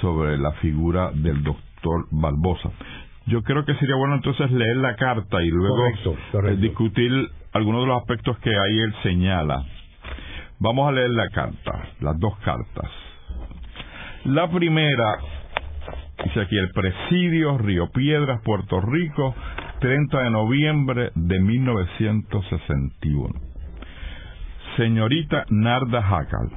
sobre 0.00 0.36
la 0.36 0.52
figura 0.54 1.12
del 1.12 1.44
doctor 1.44 2.06
Barbosa. 2.10 2.70
Yo 3.26 3.42
creo 3.42 3.64
que 3.64 3.74
sería 3.76 3.94
bueno 3.96 4.16
entonces 4.16 4.50
leer 4.50 4.76
la 4.76 4.96
carta 4.96 5.42
y 5.42 5.48
luego 5.48 5.86
eh, 5.86 6.56
discutir 6.58 7.10
algunos 7.52 7.82
de 7.82 7.86
los 7.86 8.00
aspectos 8.00 8.36
que 8.38 8.50
ahí 8.50 8.78
él 8.78 8.94
señala. 9.02 9.64
Vamos 10.58 10.88
a 10.88 10.92
leer 10.92 11.10
la 11.10 11.28
carta, 11.28 11.88
las 12.00 12.18
dos 12.18 12.36
cartas. 12.38 12.90
La 14.24 14.50
primera, 14.50 15.18
dice 16.24 16.40
aquí, 16.40 16.58
el 16.58 16.72
Presidio, 16.72 17.58
Río 17.58 17.90
Piedras, 17.90 18.40
Puerto 18.42 18.80
Rico, 18.80 19.34
30 19.80 20.22
de 20.22 20.30
noviembre 20.30 21.10
de 21.14 21.40
1961. 21.40 23.55
Señorita 24.76 25.44
Narda 25.48 26.02
Hackal, 26.02 26.50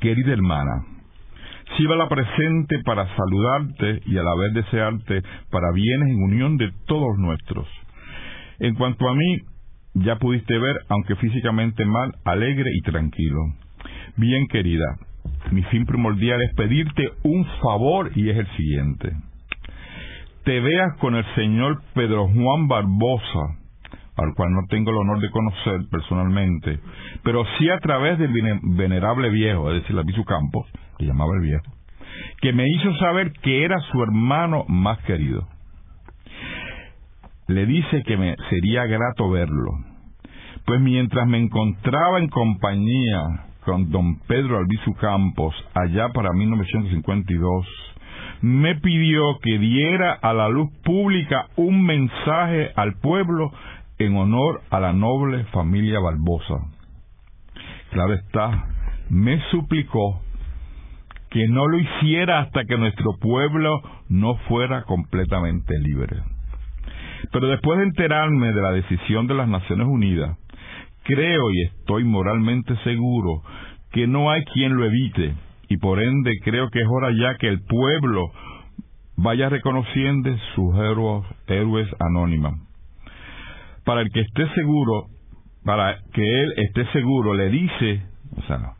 querida 0.00 0.32
hermana, 0.32 0.86
Siva 1.76 1.96
la 1.96 2.08
presente 2.08 2.80
para 2.84 3.06
saludarte 3.16 4.02
y 4.04 4.18
a 4.18 4.22
la 4.22 4.34
vez 4.34 4.52
desearte 4.54 5.22
para 5.50 5.72
bienes 5.72 6.08
en 6.08 6.22
unión 6.22 6.56
de 6.58 6.70
todos 6.86 7.16
nuestros. 7.18 7.66
En 8.58 8.74
cuanto 8.74 9.08
a 9.08 9.14
mí, 9.14 9.38
ya 9.94 10.16
pudiste 10.16 10.58
ver, 10.58 10.76
aunque 10.88 11.16
físicamente 11.16 11.84
mal, 11.86 12.12
alegre 12.24 12.70
y 12.74 12.80
tranquilo. 12.82 13.38
Bien 14.16 14.46
querida, 14.48 14.98
mi 15.50 15.62
fin 15.64 15.86
primordial 15.86 16.42
es 16.42 16.54
pedirte 16.54 17.08
un 17.22 17.46
favor 17.62 18.10
y 18.14 18.28
es 18.28 18.36
el 18.36 18.46
siguiente. 18.56 19.12
Te 20.44 20.60
veas 20.60 20.98
con 20.98 21.14
el 21.14 21.24
señor 21.34 21.82
Pedro 21.94 22.28
Juan 22.28 22.68
Barbosa, 22.68 23.61
al 24.16 24.34
cual 24.34 24.52
no 24.52 24.66
tengo 24.68 24.90
el 24.90 24.98
honor 24.98 25.20
de 25.20 25.30
conocer 25.30 25.88
personalmente, 25.90 26.78
pero 27.22 27.44
sí 27.58 27.70
a 27.70 27.78
través 27.78 28.18
del 28.18 28.32
venerable 28.62 29.30
viejo, 29.30 29.70
es 29.70 29.82
decir, 29.82 29.96
Albizu 29.96 30.24
Campos, 30.24 30.66
que 30.98 31.06
llamaba 31.06 31.34
el 31.34 31.40
viejo, 31.40 31.64
que 32.40 32.52
me 32.52 32.68
hizo 32.68 32.94
saber 32.96 33.32
que 33.42 33.64
era 33.64 33.78
su 33.90 34.02
hermano 34.02 34.64
más 34.68 34.98
querido. 35.04 35.46
Le 37.48 37.66
dice 37.66 38.02
que 38.04 38.16
me 38.16 38.36
sería 38.50 38.84
grato 38.86 39.30
verlo, 39.30 39.70
pues 40.66 40.80
mientras 40.80 41.26
me 41.26 41.38
encontraba 41.38 42.18
en 42.18 42.28
compañía 42.28 43.46
con 43.64 43.90
don 43.90 44.18
Pedro 44.26 44.58
Albizu 44.58 44.94
Campos 44.94 45.54
allá 45.74 46.08
para 46.12 46.32
1952, 46.32 47.66
me 48.42 48.74
pidió 48.76 49.38
que 49.40 49.58
diera 49.58 50.12
a 50.12 50.32
la 50.32 50.48
luz 50.48 50.70
pública 50.84 51.46
un 51.56 51.84
mensaje 51.84 52.72
al 52.76 52.94
pueblo 52.94 53.52
en 54.04 54.16
honor 54.16 54.62
a 54.70 54.80
la 54.80 54.92
noble 54.92 55.44
familia 55.46 56.00
Barbosa. 56.00 56.54
Claro 57.90 58.14
está, 58.14 58.68
me 59.10 59.40
suplicó 59.50 60.22
que 61.30 61.48
no 61.48 61.66
lo 61.66 61.78
hiciera 61.78 62.40
hasta 62.40 62.64
que 62.64 62.76
nuestro 62.76 63.16
pueblo 63.20 63.80
no 64.08 64.36
fuera 64.48 64.84
completamente 64.84 65.78
libre. 65.78 66.22
Pero 67.30 67.48
después 67.48 67.78
de 67.78 67.84
enterarme 67.84 68.52
de 68.52 68.60
la 68.60 68.72
decisión 68.72 69.26
de 69.26 69.34
las 69.34 69.48
Naciones 69.48 69.86
Unidas, 69.86 70.36
creo 71.04 71.50
y 71.50 71.62
estoy 71.62 72.04
moralmente 72.04 72.76
seguro 72.84 73.42
que 73.92 74.06
no 74.06 74.30
hay 74.30 74.44
quien 74.44 74.76
lo 74.76 74.84
evite 74.84 75.34
y 75.68 75.76
por 75.78 76.02
ende 76.02 76.32
creo 76.42 76.68
que 76.70 76.80
es 76.80 76.86
hora 76.88 77.10
ya 77.18 77.36
que 77.38 77.48
el 77.48 77.62
pueblo 77.62 78.30
vaya 79.16 79.48
reconociendo 79.48 80.34
sus 80.54 80.74
héroes, 80.76 81.24
héroes 81.46 81.88
anónimos. 82.00 82.71
Para 83.84 84.02
el 84.02 84.10
que 84.12 84.20
esté 84.20 84.48
seguro, 84.54 85.06
para 85.64 85.98
que 86.12 86.42
él 86.42 86.54
esté 86.56 86.86
seguro, 86.92 87.34
le 87.34 87.50
dice, 87.50 88.02
o 88.36 88.42
sea, 88.42 88.74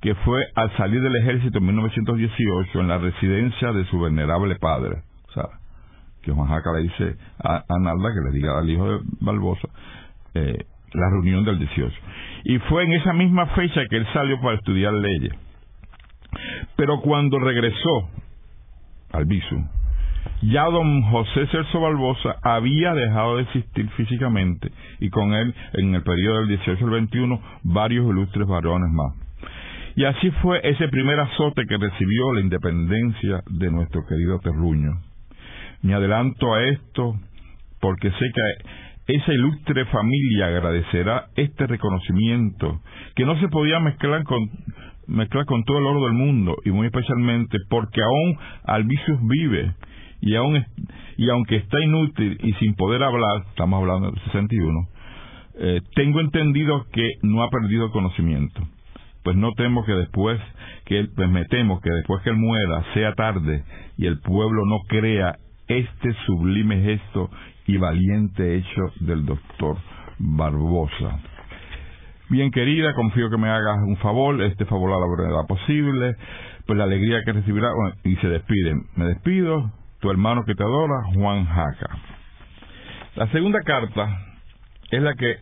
que 0.00 0.14
fue 0.16 0.40
al 0.54 0.76
salir 0.76 1.02
del 1.02 1.16
ejército 1.16 1.58
en 1.58 1.66
1918 1.66 2.80
en 2.80 2.88
la 2.88 2.98
residencia 2.98 3.72
de 3.72 3.84
su 3.86 4.00
venerable 4.00 4.56
padre. 4.56 5.02
O 5.28 5.32
sea, 5.32 5.44
que 6.22 6.32
Juan 6.32 6.48
Jaca 6.48 6.72
le 6.72 6.82
dice 6.82 7.16
a, 7.42 7.64
Nalda 7.80 8.10
que 8.12 8.30
le 8.30 8.32
diga 8.32 8.58
al 8.58 8.68
hijo 8.68 8.88
de 8.88 8.98
Barbosa 9.20 9.68
eh, 10.34 10.64
la 10.92 11.10
reunión 11.10 11.44
del 11.44 11.58
18. 11.58 11.94
Y 12.44 12.58
fue 12.60 12.84
en 12.84 12.92
esa 12.92 13.12
misma 13.12 13.46
fecha 13.48 13.80
que 13.88 13.96
él 13.96 14.06
salió 14.12 14.40
para 14.40 14.56
estudiar 14.56 14.92
leyes. 14.92 15.32
Pero 16.76 17.00
cuando 17.00 17.38
regresó 17.38 18.08
al 19.12 19.24
Bisu, 19.24 19.56
ya 20.42 20.64
don 20.64 21.02
José 21.02 21.46
Celso 21.46 21.80
Barbosa 21.80 22.36
había 22.42 22.94
dejado 22.94 23.36
de 23.36 23.42
existir 23.42 23.88
físicamente 23.90 24.70
y 25.00 25.10
con 25.10 25.32
él 25.32 25.54
en 25.74 25.94
el 25.94 26.02
periodo 26.02 26.40
del 26.40 26.48
18 26.48 26.84
al 26.84 26.90
21 26.90 27.40
varios 27.64 28.08
ilustres 28.08 28.46
varones 28.46 28.90
más. 28.92 29.14
Y 29.96 30.04
así 30.04 30.30
fue 30.42 30.60
ese 30.62 30.88
primer 30.88 31.18
azote 31.18 31.64
que 31.66 31.78
recibió 31.78 32.34
la 32.34 32.42
independencia 32.42 33.42
de 33.48 33.70
nuestro 33.70 34.04
querido 34.06 34.38
terruño. 34.40 35.00
Me 35.82 35.94
adelanto 35.94 36.52
a 36.52 36.64
esto 36.64 37.14
porque 37.80 38.10
sé 38.10 38.26
que 38.34 39.14
esa 39.14 39.32
ilustre 39.32 39.86
familia 39.86 40.48
agradecerá 40.48 41.26
este 41.36 41.66
reconocimiento 41.66 42.80
que 43.14 43.24
no 43.24 43.38
se 43.40 43.48
podía 43.48 43.80
mezclar 43.80 44.24
con 44.24 44.50
mezclar 45.06 45.46
con 45.46 45.62
todo 45.64 45.78
el 45.78 45.86
oro 45.86 46.04
del 46.04 46.14
mundo 46.14 46.56
y 46.64 46.70
muy 46.70 46.86
especialmente 46.88 47.58
porque 47.70 48.02
aún 48.02 48.38
Albicius 48.64 49.20
vive 49.22 49.74
y 50.20 50.34
aún 50.36 50.64
y 51.16 51.30
aunque 51.30 51.56
está 51.56 51.82
inútil 51.82 52.38
y 52.42 52.52
sin 52.54 52.74
poder 52.74 53.02
hablar, 53.02 53.44
estamos 53.48 53.80
hablando 53.80 54.10
del 54.10 54.20
61, 54.24 54.88
eh, 55.58 55.80
tengo 55.94 56.20
entendido 56.20 56.86
que 56.92 57.12
no 57.22 57.42
ha 57.42 57.50
perdido 57.50 57.90
conocimiento 57.90 58.62
pues 59.26 59.36
no 59.36 59.50
temo 59.56 59.84
que 59.84 59.90
después 59.90 60.40
que 60.84 61.00
él, 61.00 61.10
pues 61.16 61.28
me 61.28 61.44
temo 61.46 61.80
que 61.80 61.90
después 61.90 62.22
que 62.22 62.30
él 62.30 62.36
muera 62.36 62.84
sea 62.94 63.12
tarde 63.14 63.64
y 63.98 64.06
el 64.06 64.20
pueblo 64.20 64.64
no 64.66 64.78
crea 64.86 65.34
este 65.66 66.12
sublime 66.26 66.80
gesto 66.80 67.28
y 67.66 67.76
valiente 67.76 68.54
hecho 68.54 68.82
del 69.00 69.26
doctor 69.26 69.78
Barbosa. 70.20 71.18
Bien 72.30 72.52
querida, 72.52 72.94
confío 72.94 73.28
que 73.28 73.36
me 73.36 73.48
hagas 73.48 73.78
un 73.88 73.96
favor, 73.96 74.40
este 74.42 74.64
favor 74.64 74.92
a 74.92 75.00
la 75.00 75.06
brevedad 75.06 75.46
posible, 75.48 76.14
pues 76.64 76.78
la 76.78 76.84
alegría 76.84 77.18
que 77.24 77.32
recibirá, 77.32 77.70
y 78.04 78.14
se 78.16 78.28
despiden. 78.28 78.84
Me 78.94 79.06
despido, 79.06 79.72
tu 80.06 80.12
hermano 80.12 80.44
que 80.44 80.54
te 80.54 80.62
adora, 80.62 81.02
Juan 81.14 81.44
Jaca. 81.46 81.98
La 83.16 83.26
segunda 83.32 83.60
carta 83.62 84.06
es 84.92 85.02
la 85.02 85.14
que 85.14 85.38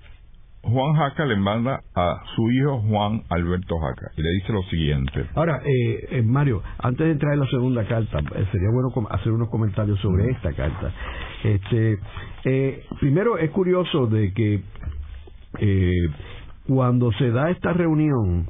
Juan 0.62 0.94
Jaca 0.94 1.26
le 1.26 1.37
manda 1.37 1.83
a 1.94 2.23
su 2.35 2.50
hijo 2.50 2.80
Juan 2.80 3.25
Alberto 3.28 3.78
Jaca 3.78 4.12
y 4.16 4.23
le 4.23 4.30
dice 4.30 4.54
lo 4.54 4.62
siguiente. 4.62 5.26
Ahora, 5.35 5.61
eh, 5.66 6.06
eh, 6.12 6.23
Mario, 6.23 6.62
antes 6.78 7.06
de 7.06 7.12
entrar 7.12 7.35
en 7.35 7.40
la 7.40 7.47
segunda 7.49 7.85
carta, 7.87 8.21
eh, 8.21 8.47
sería 8.52 8.71
bueno 8.73 8.90
hacer 9.11 9.33
unos 9.33 9.50
comentarios 9.50 10.00
sobre 10.00 10.30
esta 10.30 10.54
carta. 10.54 10.90
Este, 11.42 11.99
primero, 13.00 13.37
es 13.37 13.50
curioso 13.50 14.06
de 14.06 14.33
que 14.33 14.62
cuando 16.66 17.12
se 17.12 17.30
da 17.33 17.50
esta 17.50 17.75
reunión, 17.75 18.47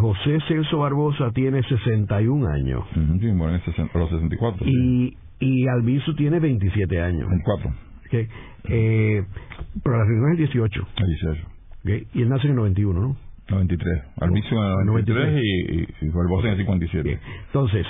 José 0.00 0.38
Celso 0.48 0.78
Barbosa 0.78 1.32
tiene 1.32 1.62
61 1.64 2.48
años. 2.48 2.84
sí, 2.94 3.30
bueno, 3.32 3.60
los 3.92 4.08
64. 4.08 4.66
Y, 4.66 5.18
y 5.40 5.66
Albizu 5.68 6.14
tiene 6.14 6.40
27 6.40 7.00
años. 7.00 7.28
24. 7.28 7.74
Eh, 8.68 9.24
pero 9.82 9.98
la 9.98 10.04
reunión 10.04 10.32
es 10.32 10.38
el 10.38 10.46
18. 10.46 10.88
El 10.96 11.06
18. 11.84 12.08
Y 12.14 12.22
él 12.22 12.28
nace 12.28 12.46
en 12.46 12.52
el 12.52 12.56
91, 12.56 13.00
¿no? 13.00 13.16
93. 13.48 14.02
Albizu 14.20 14.54
en 14.54 14.80
el 14.80 14.86
93, 14.86 15.42
y, 15.42 16.06
y, 16.06 16.08
Barbosa 16.08 16.46
en 16.46 16.52
el 16.52 16.58
57. 16.58 17.18
Entonces, 17.46 17.86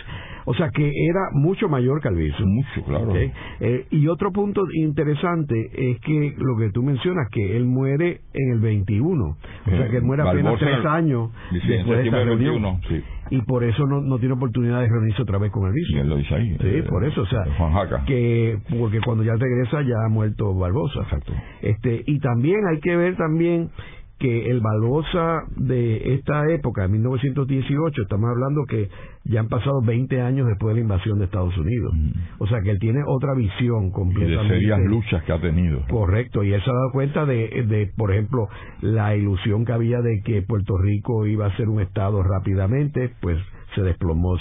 o 0.46 0.54
sea 0.54 0.68
que 0.70 0.84
era 0.84 1.28
mucho 1.32 1.68
mayor 1.68 2.00
que 2.00 2.08
Albizu. 2.08 2.44
Mucho, 2.44 2.84
claro. 2.86 3.14
Eh, 3.14 3.86
y 3.90 4.08
otro 4.08 4.32
punto 4.32 4.62
interesante 4.74 5.70
es 5.72 6.00
que 6.00 6.34
lo 6.36 6.56
que 6.58 6.70
tú 6.70 6.82
mencionas, 6.82 7.28
que 7.30 7.56
él 7.56 7.64
muere 7.64 8.20
en 8.32 8.52
el 8.52 8.60
21. 8.60 9.24
O 9.24 9.36
sea 9.70 9.88
que 9.88 9.98
él 9.98 10.02
muere 10.02 10.22
apenas 10.22 10.58
tres 10.58 10.84
años 10.84 11.30
después 11.50 11.98
de 11.98 12.04
esta 12.04 12.24
reunión. 12.24 12.80
21, 12.80 12.80
sí 12.88 13.02
y 13.30 13.40
por 13.42 13.64
eso 13.64 13.86
no, 13.86 14.00
no 14.00 14.18
tiene 14.18 14.34
oportunidad 14.34 14.80
de 14.80 14.88
reunirse 14.88 15.22
otra 15.22 15.38
vez 15.38 15.50
con 15.50 15.66
el 15.66 15.74
Y 15.76 15.98
él 15.98 16.08
lo 16.08 16.16
dice 16.16 16.34
ahí. 16.34 16.56
Sí, 16.60 16.66
eh, 16.66 16.84
por 16.88 17.04
eso, 17.04 17.22
o 17.22 17.26
sea, 17.26 17.44
Juan 17.56 18.04
que 18.06 18.58
porque 18.78 19.00
cuando 19.00 19.24
ya 19.24 19.34
regresa 19.34 19.82
ya 19.82 19.94
ha 20.06 20.08
muerto 20.08 20.54
Barbosa. 20.54 21.00
Exacto. 21.02 21.32
Este, 21.62 22.02
y 22.06 22.18
también 22.20 22.60
hay 22.70 22.80
que 22.80 22.96
ver 22.96 23.16
también 23.16 23.70
que 24.18 24.50
el 24.50 24.60
Barbosa 24.60 25.44
de 25.56 26.14
esta 26.14 26.48
época, 26.50 26.86
1918, 26.88 28.02
estamos 28.02 28.30
hablando 28.30 28.64
que 28.64 28.88
ya 29.24 29.40
han 29.40 29.48
pasado 29.48 29.80
20 29.82 30.20
años 30.20 30.46
después 30.46 30.74
de 30.74 30.80
la 30.80 30.82
invasión 30.82 31.18
de 31.18 31.24
Estados 31.24 31.56
Unidos. 31.56 31.92
Mm. 31.94 32.10
O 32.38 32.46
sea 32.46 32.60
que 32.62 32.70
él 32.70 32.78
tiene 32.78 33.00
otra 33.06 33.34
visión 33.34 33.90
completamente. 33.90 34.44
Y 34.44 34.48
de 34.48 34.54
serias 34.60 34.80
luchas 34.80 35.24
que 35.24 35.32
ha 35.32 35.40
tenido. 35.40 35.80
Correcto, 35.88 36.44
y 36.44 36.52
él 36.52 36.62
se 36.62 36.70
ha 36.70 36.74
dado 36.74 36.90
cuenta 36.92 37.26
de, 37.26 37.64
de, 37.66 37.90
por 37.96 38.12
ejemplo, 38.12 38.48
la 38.80 39.16
ilusión 39.16 39.64
que 39.64 39.72
había 39.72 40.00
de 40.00 40.22
que 40.24 40.42
Puerto 40.42 40.76
Rico 40.78 41.26
iba 41.26 41.46
a 41.46 41.56
ser 41.56 41.68
un 41.68 41.80
Estado 41.80 42.22
rápidamente, 42.22 43.10
pues 43.20 43.38
se 43.74 43.82
desplomó. 43.82 44.34
O 44.34 44.38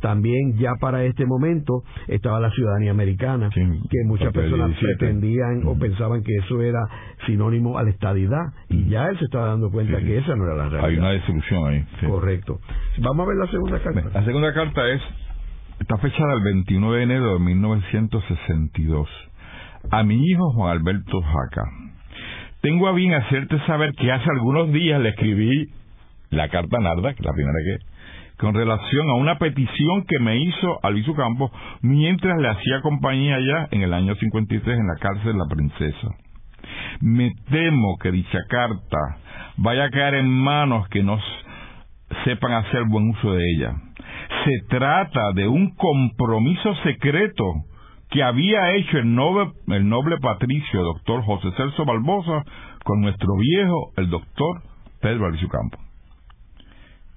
también 0.00 0.56
ya 0.58 0.72
para 0.80 1.04
este 1.04 1.26
momento 1.26 1.82
estaba 2.08 2.38
la 2.40 2.50
ciudadanía 2.50 2.90
americana, 2.90 3.50
que 3.50 4.04
muchas 4.04 4.32
personas 4.32 4.76
pretendían 4.78 5.62
o 5.66 5.78
pensaban 5.78 6.22
que 6.22 6.36
eso 6.36 6.62
era 6.62 6.80
sinónimo 7.26 7.78
a 7.78 7.82
la 7.82 7.90
estadidad, 7.90 8.52
y 8.68 8.88
ya 8.88 9.08
él 9.08 9.18
se 9.18 9.24
estaba 9.24 9.48
dando 9.48 9.70
cuenta 9.70 9.98
que 9.98 10.18
esa 10.18 10.36
no 10.36 10.44
era 10.44 10.54
la 10.54 10.68
realidad. 10.68 10.90
Hay 10.90 10.96
una 10.96 11.10
desilusión 11.10 11.66
ahí. 11.66 11.84
Correcto. 12.06 12.60
Vamos 12.98 13.26
a 13.26 13.28
ver 13.28 13.38
la 13.38 13.46
segunda 13.50 13.82
carta. 13.82 14.10
La 14.14 14.24
segunda 14.24 14.54
carta 14.54 14.88
es, 14.88 15.02
está 15.80 15.96
fechada 15.98 16.32
el 16.34 16.42
29 16.42 16.96
de 16.96 17.02
enero 17.02 17.32
de 17.34 17.40
1962. 17.40 19.08
A 19.90 20.02
mi 20.02 20.22
hijo 20.24 20.52
Juan 20.52 20.76
Alberto 20.76 21.20
Jaca. 21.20 21.64
Tengo 22.60 22.88
a 22.88 22.92
bien 22.92 23.14
hacerte 23.14 23.58
saber 23.66 23.92
que 23.94 24.12
hace 24.12 24.28
algunos 24.30 24.70
días 24.72 25.00
le 25.00 25.10
escribí 25.10 25.70
la 26.30 26.48
carta 26.48 26.78
Narda, 26.78 27.14
que 27.14 27.20
es 27.20 27.26
la 27.26 27.32
primera 27.32 27.58
que 27.64 27.89
con 28.40 28.54
relación 28.54 29.10
a 29.10 29.14
una 29.14 29.38
petición 29.38 30.04
que 30.08 30.18
me 30.18 30.38
hizo 30.38 30.80
Alviso 30.82 31.14
Campos 31.14 31.50
mientras 31.82 32.40
le 32.40 32.48
hacía 32.48 32.80
compañía 32.80 33.36
allá 33.36 33.68
en 33.70 33.82
el 33.82 33.92
año 33.92 34.14
53 34.14 34.78
en 34.78 34.86
la 34.86 34.96
cárcel 34.98 35.32
de 35.34 35.38
La 35.38 35.46
Princesa. 35.46 36.08
Me 37.00 37.32
temo 37.50 37.98
que 37.98 38.10
dicha 38.10 38.38
carta 38.48 38.98
vaya 39.58 39.84
a 39.84 39.90
caer 39.90 40.14
en 40.14 40.30
manos 40.30 40.88
que 40.88 41.02
no 41.02 41.18
sepan 42.24 42.52
hacer 42.52 42.84
buen 42.88 43.10
uso 43.10 43.34
de 43.34 43.44
ella. 43.56 43.74
Se 44.44 44.66
trata 44.70 45.32
de 45.34 45.46
un 45.46 45.74
compromiso 45.74 46.74
secreto 46.76 47.44
que 48.08 48.22
había 48.22 48.72
hecho 48.72 48.98
el 48.98 49.14
noble, 49.14 49.52
el 49.68 49.86
noble 49.86 50.16
patricio 50.16 50.82
doctor 50.82 51.22
José 51.24 51.48
Celso 51.58 51.84
Barbosa 51.84 52.42
con 52.84 53.02
nuestro 53.02 53.36
viejo, 53.36 53.92
el 53.98 54.08
doctor 54.08 54.62
Pedro 55.02 55.26
Alicio 55.26 55.48
Campos. 55.48 55.80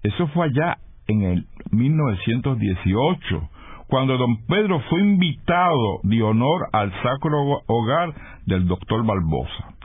Eso 0.03 0.27
fue 0.27 0.47
allá 0.47 0.77
en 1.07 1.23
el 1.23 1.47
1918, 1.71 3.49
cuando 3.87 4.17
don 4.17 4.45
Pedro 4.47 4.79
fue 4.89 5.01
invitado 5.01 5.99
de 6.03 6.21
honor 6.23 6.67
al 6.71 6.91
sacro 7.03 7.61
hogar 7.67 8.13
del 8.45 8.67
doctor 8.67 9.05
Barbosa. 9.05 9.75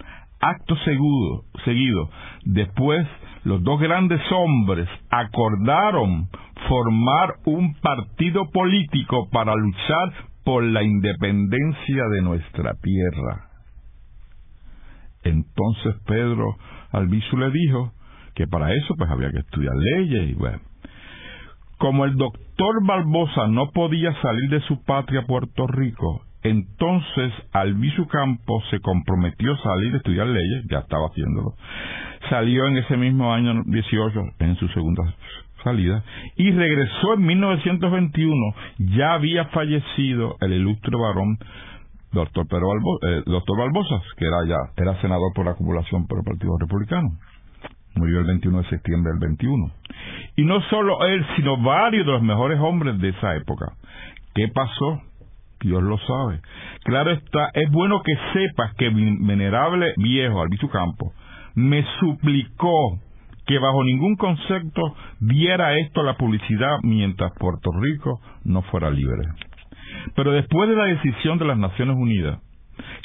Acto 0.41 0.77
seguido, 0.85 1.45
seguido, 1.65 2.11
después 2.45 3.07
los 3.45 3.63
dos 3.63 3.81
grandes 3.81 4.21
hombres 4.31 4.89
acordaron 5.11 6.29
formar 6.69 7.35
un 7.45 7.75
partido 7.75 8.49
político 8.51 9.29
para 9.31 9.55
luchar 9.55 10.13
por 10.45 10.63
la 10.63 10.83
independencia 10.83 12.05
de 12.13 12.23
nuestra 12.23 12.75
tierra. 12.81 13.49
Entonces 15.25 15.97
Pedro 16.07 16.57
Albizu 16.93 17.37
le 17.37 17.51
dijo 17.51 17.93
que 18.35 18.47
para 18.47 18.73
eso 18.73 18.95
pues 18.97 19.11
había 19.11 19.31
que 19.31 19.41
estudiar 19.41 19.75
leyes 19.75 20.31
y 20.31 20.35
bueno. 20.35 20.68
Como 21.79 22.05
el 22.05 22.17
doctor 22.17 22.85
Barbosa 22.85 23.47
no 23.49 23.71
podía 23.71 24.13
salir 24.21 24.51
de 24.51 24.61
su 24.63 24.83
patria 24.85 25.23
Puerto 25.27 25.67
Rico, 25.67 26.23
entonces 26.43 27.33
Albizu 27.53 28.07
Campos 28.09 28.65
se 28.71 28.81
comprometió 28.81 29.55
a 29.55 29.63
salir 29.63 29.95
a 29.95 29.97
estudiar 29.99 30.27
leyes, 30.27 30.65
ya 30.71 30.81
estaba 30.81 31.07
haciéndolo. 31.07 31.55
Salió 32.31 32.67
en 32.67 32.79
ese 32.79 32.97
mismo 32.97 33.33
año 33.33 33.63
18, 33.65 34.21
en 34.41 34.57
su 34.57 34.69
segunda 34.69 35.03
salida, 35.65 36.03
y 36.37 36.51
regresó 36.51 37.15
en 37.15 37.27
1921. 37.27 38.55
Ya 38.97 39.15
había 39.15 39.47
fallecido 39.47 40.37
el 40.41 40.53
ilustre 40.53 40.97
varón 40.97 41.39
doctor, 42.13 42.47
Pedro 42.49 42.67
eh, 43.03 43.23
doctor 43.27 43.59
Barbosa, 43.59 44.03
que 44.17 44.27
era 44.27 44.45
ya 44.47 44.83
era 44.83 45.01
senador 45.01 45.33
por 45.35 45.45
la 45.45 45.53
acumulación 45.53 46.07
por 46.07 46.19
el 46.19 46.25
Partido 46.25 46.57
Republicano. 46.59 47.11
Murió 47.95 48.21
el 48.21 48.27
21 48.27 48.63
de 48.63 48.69
septiembre 48.69 49.13
del 49.13 49.21
21. 49.21 49.71
Y 50.37 50.45
no 50.45 50.61
solo 50.63 51.05
él, 51.05 51.27
sino 51.37 51.57
varios 51.57 52.07
de 52.07 52.13
los 52.13 52.23
mejores 52.23 52.61
hombres 52.61 52.99
de 53.01 53.09
esa 53.09 53.37
época. 53.37 53.73
¿Qué 54.35 54.49
pasó? 54.49 55.03
Dios 55.61 55.83
lo 55.83 55.99
sabe. 55.99 56.41
Claro 56.85 57.11
está, 57.11 57.51
es 57.55 57.71
bueno 57.71 58.01
que 58.05 58.15
sepas 58.33 58.75
que 58.77 58.91
mi 58.91 59.27
venerable 59.27 59.93
viejo 59.97 60.41
Albizu 60.41 60.69
Campo 60.69 61.13
me 61.55 61.85
suplicó 61.99 63.01
que 63.47 63.59
bajo 63.59 63.83
ningún 63.83 64.15
concepto 64.17 64.95
diera 65.21 65.77
esto 65.79 66.03
a 66.03 66.05
la 66.05 66.17
publicidad 66.17 66.77
mientras 66.83 67.33
Puerto 67.39 67.71
Rico 67.81 68.21
no 68.45 68.63
fuera 68.63 68.91
libre. 68.91 69.23
Pero 70.15 70.33
después 70.33 70.69
de 70.69 70.77
la 70.77 70.85
decisión 70.85 71.39
de 71.39 71.47
las 71.47 71.59
Naciones 71.59 71.97
Unidas, 71.97 72.39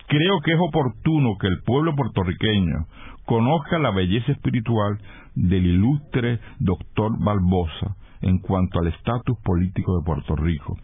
creo 0.08 0.40
que 0.44 0.52
es 0.52 0.60
oportuno 0.60 1.38
que 1.40 1.48
el 1.48 1.64
pueblo 1.66 1.96
puertorriqueño 1.96 2.86
conozca 3.26 3.80
la 3.80 3.92
belleza 3.92 4.32
espiritual 4.32 5.00
del 5.36 5.66
ilustre 5.66 6.40
doctor 6.60 7.12
Barbosa 7.20 7.96
en 8.22 8.40
cuanto 8.40 8.80
al 8.80 8.88
estatus 8.88 9.38
político 9.44 9.98
de 9.98 10.06
Puerto 10.06 10.36
Rico. 10.36 10.78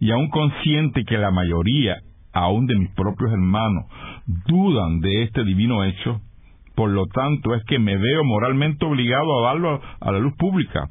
Y 0.00 0.10
aún 0.10 0.28
consciente 0.28 1.04
que 1.04 1.16
la 1.16 1.30
mayoría, 1.30 1.96
aún 2.32 2.66
de 2.66 2.76
mis 2.76 2.90
propios 2.90 3.32
hermanos, 3.32 3.86
dudan 4.26 5.00
de 5.00 5.22
este 5.22 5.44
divino 5.44 5.84
hecho, 5.84 6.20
por 6.74 6.90
lo 6.90 7.06
tanto, 7.06 7.54
es 7.54 7.62
que 7.64 7.78
me 7.78 7.96
veo 7.96 8.24
moralmente 8.24 8.84
obligado 8.84 9.38
a 9.38 9.48
darlo 9.48 9.80
a 10.00 10.12
la 10.12 10.18
luz 10.18 10.34
pública, 10.36 10.86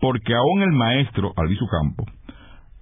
porque 0.00 0.34
aún 0.34 0.62
el 0.62 0.72
maestro, 0.72 1.32
Alviso 1.36 1.66
Campo, 1.66 2.04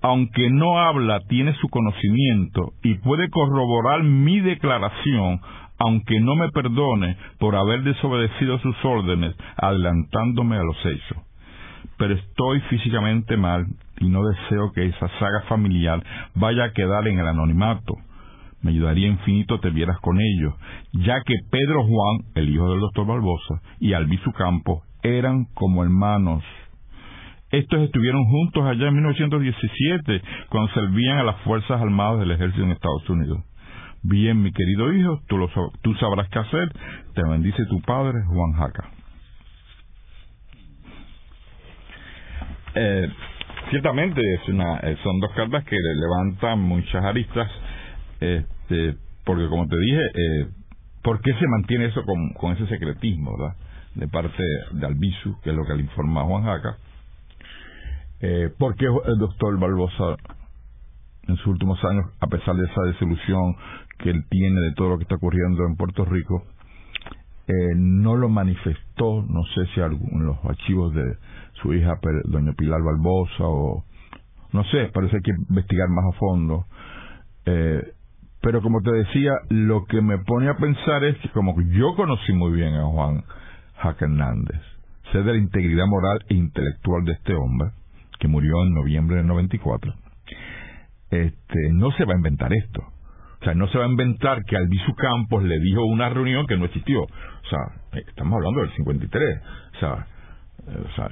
aunque 0.02 0.50
no 0.50 0.78
habla, 0.78 1.20
tiene 1.28 1.54
su 1.54 1.68
conocimiento 1.68 2.72
y 2.82 2.94
puede 2.96 3.30
corroborar 3.30 4.02
mi 4.02 4.40
declaración, 4.40 5.40
aunque 5.84 6.20
no 6.20 6.36
me 6.36 6.48
perdone 6.50 7.16
por 7.38 7.56
haber 7.56 7.82
desobedecido 7.82 8.58
sus 8.60 8.76
órdenes, 8.84 9.34
adelantándome 9.56 10.56
a 10.56 10.62
los 10.62 10.76
hechos. 10.86 11.18
Pero 11.98 12.14
estoy 12.14 12.60
físicamente 12.70 13.36
mal 13.36 13.66
y 13.98 14.08
no 14.08 14.22
deseo 14.24 14.72
que 14.72 14.86
esa 14.86 15.08
saga 15.18 15.42
familiar 15.48 16.02
vaya 16.34 16.64
a 16.64 16.72
quedar 16.72 17.06
en 17.08 17.18
el 17.18 17.26
anonimato 17.26 17.94
me 18.62 18.70
ayudaría 18.70 19.08
infinito 19.08 19.58
te 19.58 19.70
vieras 19.70 19.98
con 20.00 20.18
ellos, 20.20 20.54
ya 20.92 21.20
que 21.26 21.34
Pedro 21.50 21.82
Juan, 21.82 22.18
el 22.36 22.48
hijo 22.48 22.70
del 22.70 22.80
doctor 22.80 23.06
Barbosa, 23.06 23.60
y 23.80 23.92
Albizu 23.92 24.30
Campo 24.32 24.82
eran 25.02 25.46
como 25.54 25.82
hermanos. 25.82 26.44
Estos 27.50 27.80
estuvieron 27.82 28.24
juntos 28.24 28.64
allá 28.64 28.86
en 28.86 28.94
1917, 28.94 30.22
cuando 30.48 30.72
servían 30.72 31.18
a 31.18 31.24
las 31.24 31.40
Fuerzas 31.40 31.82
Armadas 31.82 32.20
del 32.20 32.30
Ejército 32.30 32.62
en 32.62 32.70
Estados 32.70 33.10
Unidos. 33.10 33.40
Bien, 34.02 34.42
mi 34.42 34.52
querido 34.52 34.92
hijo, 34.92 35.22
tú, 35.28 35.38
lo, 35.38 35.48
tú 35.82 35.94
sabrás 35.94 36.28
qué 36.28 36.38
hacer. 36.38 36.72
Te 37.14 37.22
bendice 37.22 37.64
tu 37.66 37.80
padre, 37.82 38.18
Juan 38.26 38.52
Jaca. 38.52 38.90
Eh, 42.74 43.08
ciertamente 43.70 44.20
es 44.34 44.48
una, 44.48 44.78
eh, 44.78 44.96
son 45.02 45.20
dos 45.20 45.30
cartas 45.32 45.64
que 45.64 45.76
levantan 45.76 46.58
muchas 46.60 47.04
aristas 47.04 47.50
este, 48.22 48.96
porque 49.24 49.48
como 49.48 49.66
te 49.66 49.76
dije, 49.76 50.00
eh, 50.00 50.48
¿por 51.02 51.20
qué 51.20 51.32
se 51.34 51.48
mantiene 51.48 51.86
eso 51.86 52.02
con, 52.04 52.52
ese 52.52 52.66
secretismo, 52.68 53.36
verdad? 53.36 53.56
De 53.96 54.06
parte 54.06 54.42
de 54.72 54.86
Albizu, 54.86 55.40
que 55.42 55.50
es 55.50 55.56
lo 55.56 55.64
que 55.64 55.74
le 55.74 55.82
informa 55.82 56.24
Juan 56.24 56.44
Jaca. 56.44 56.78
Eh, 58.20 58.48
¿Por 58.56 58.76
qué 58.76 58.86
el 58.86 59.18
doctor 59.18 59.58
Barbosa, 59.58 60.16
en 61.28 61.36
sus 61.36 61.46
últimos 61.46 61.82
años, 61.84 62.06
a 62.20 62.26
pesar 62.26 62.56
de 62.56 62.64
esa 62.64 62.82
desilusión 62.82 63.56
que 63.98 64.10
él 64.10 64.24
tiene 64.28 64.60
de 64.60 64.72
todo 64.74 64.90
lo 64.90 64.98
que 64.98 65.04
está 65.04 65.16
ocurriendo 65.16 65.64
en 65.66 65.76
Puerto 65.76 66.04
Rico, 66.04 66.44
eh, 67.46 67.74
no 67.76 68.16
lo 68.16 68.28
manifestó, 68.28 69.22
no 69.28 69.42
sé 69.54 69.66
si 69.74 69.80
en 69.80 70.26
los 70.26 70.44
archivos 70.44 70.94
de 70.94 71.16
su 71.54 71.74
hija, 71.74 71.98
doña 72.24 72.52
Pilar 72.52 72.80
Barbosa, 72.82 73.44
o 73.44 73.84
no 74.52 74.64
sé, 74.64 74.90
parece 74.92 75.10
que 75.10 75.16
hay 75.16 75.22
que 75.22 75.42
investigar 75.48 75.88
más 75.88 76.04
a 76.14 76.18
fondo. 76.18 76.64
Eh, 77.46 77.82
pero 78.40 78.60
como 78.60 78.80
te 78.82 78.92
decía, 78.92 79.32
lo 79.50 79.84
que 79.84 80.00
me 80.00 80.18
pone 80.18 80.48
a 80.48 80.56
pensar 80.56 81.04
es 81.04 81.16
que 81.18 81.30
como 81.30 81.60
yo 81.62 81.94
conocí 81.94 82.32
muy 82.32 82.52
bien 82.52 82.74
a 82.74 82.86
Juan 82.86 83.24
Jaque 83.76 84.04
Hernández, 84.04 84.60
sé 85.12 85.18
de 85.18 85.32
la 85.32 85.38
integridad 85.38 85.86
moral 85.86 86.24
e 86.28 86.34
intelectual 86.34 87.04
de 87.04 87.12
este 87.12 87.34
hombre, 87.34 87.70
que 88.18 88.28
murió 88.28 88.62
en 88.62 88.74
noviembre 88.74 89.16
del 89.16 89.26
94, 89.26 89.94
este, 91.12 91.58
no 91.72 91.90
se 91.92 92.04
va 92.04 92.14
a 92.14 92.16
inventar 92.16 92.52
esto. 92.52 92.80
O 93.40 93.44
sea, 93.44 93.54
no 93.54 93.68
se 93.68 93.78
va 93.78 93.84
a 93.84 93.88
inventar 93.88 94.44
que 94.44 94.56
Albizu 94.56 94.94
Campos 94.94 95.42
le 95.42 95.58
dijo 95.58 95.84
una 95.84 96.08
reunión 96.08 96.46
que 96.46 96.56
no 96.56 96.64
existió. 96.64 97.02
O 97.02 97.48
sea, 97.50 97.58
estamos 98.06 98.34
hablando 98.34 98.60
del 98.60 98.70
53. 98.76 99.40
O 99.74 99.78
sea, 99.78 100.06
o 100.66 100.94
sea 100.94 101.10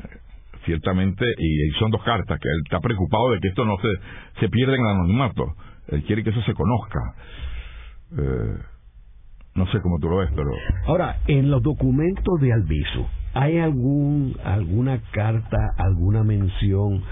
ciertamente, 0.65 1.25
y 1.39 1.71
son 1.79 1.91
dos 1.91 2.03
cartas, 2.03 2.39
que 2.39 2.49
él 2.49 2.63
está 2.65 2.81
preocupado 2.81 3.31
de 3.33 3.41
que 3.41 3.49
esto 3.49 3.65
no 3.65 3.77
se, 3.79 3.89
se 4.41 4.49
pierda 4.49 4.75
en 4.75 4.81
el 4.81 4.87
anonimato. 4.87 5.45
Él 5.89 6.05
quiere 6.05 6.23
que 6.23 6.31
eso 6.31 6.43
se 6.43 6.55
conozca. 6.55 7.01
Eh, 8.19 8.59
no 9.55 9.67
sé 9.67 9.81
cómo 9.81 9.99
tú 10.01 10.09
lo 10.09 10.19
ves, 10.19 10.31
pero... 10.35 10.51
Ahora, 10.87 11.19
en 11.27 11.51
los 11.51 11.63
documentos 11.63 12.41
de 12.41 12.53
Albizu, 12.53 13.07
¿hay 13.35 13.59
algún 13.59 14.37
alguna 14.45 15.01
carta, 15.13 15.59
alguna 15.77 16.23
mención 16.23 17.03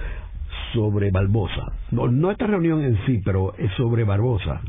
sobre 0.73 1.11
Barbosa? 1.11 1.73
No, 1.91 2.09
no 2.09 2.31
esta 2.31 2.47
reunión 2.47 2.83
en 2.83 2.99
sí, 3.07 3.21
pero 3.25 3.55
es 3.57 3.73
sobre 3.73 4.05
Barbosa. 4.05 4.61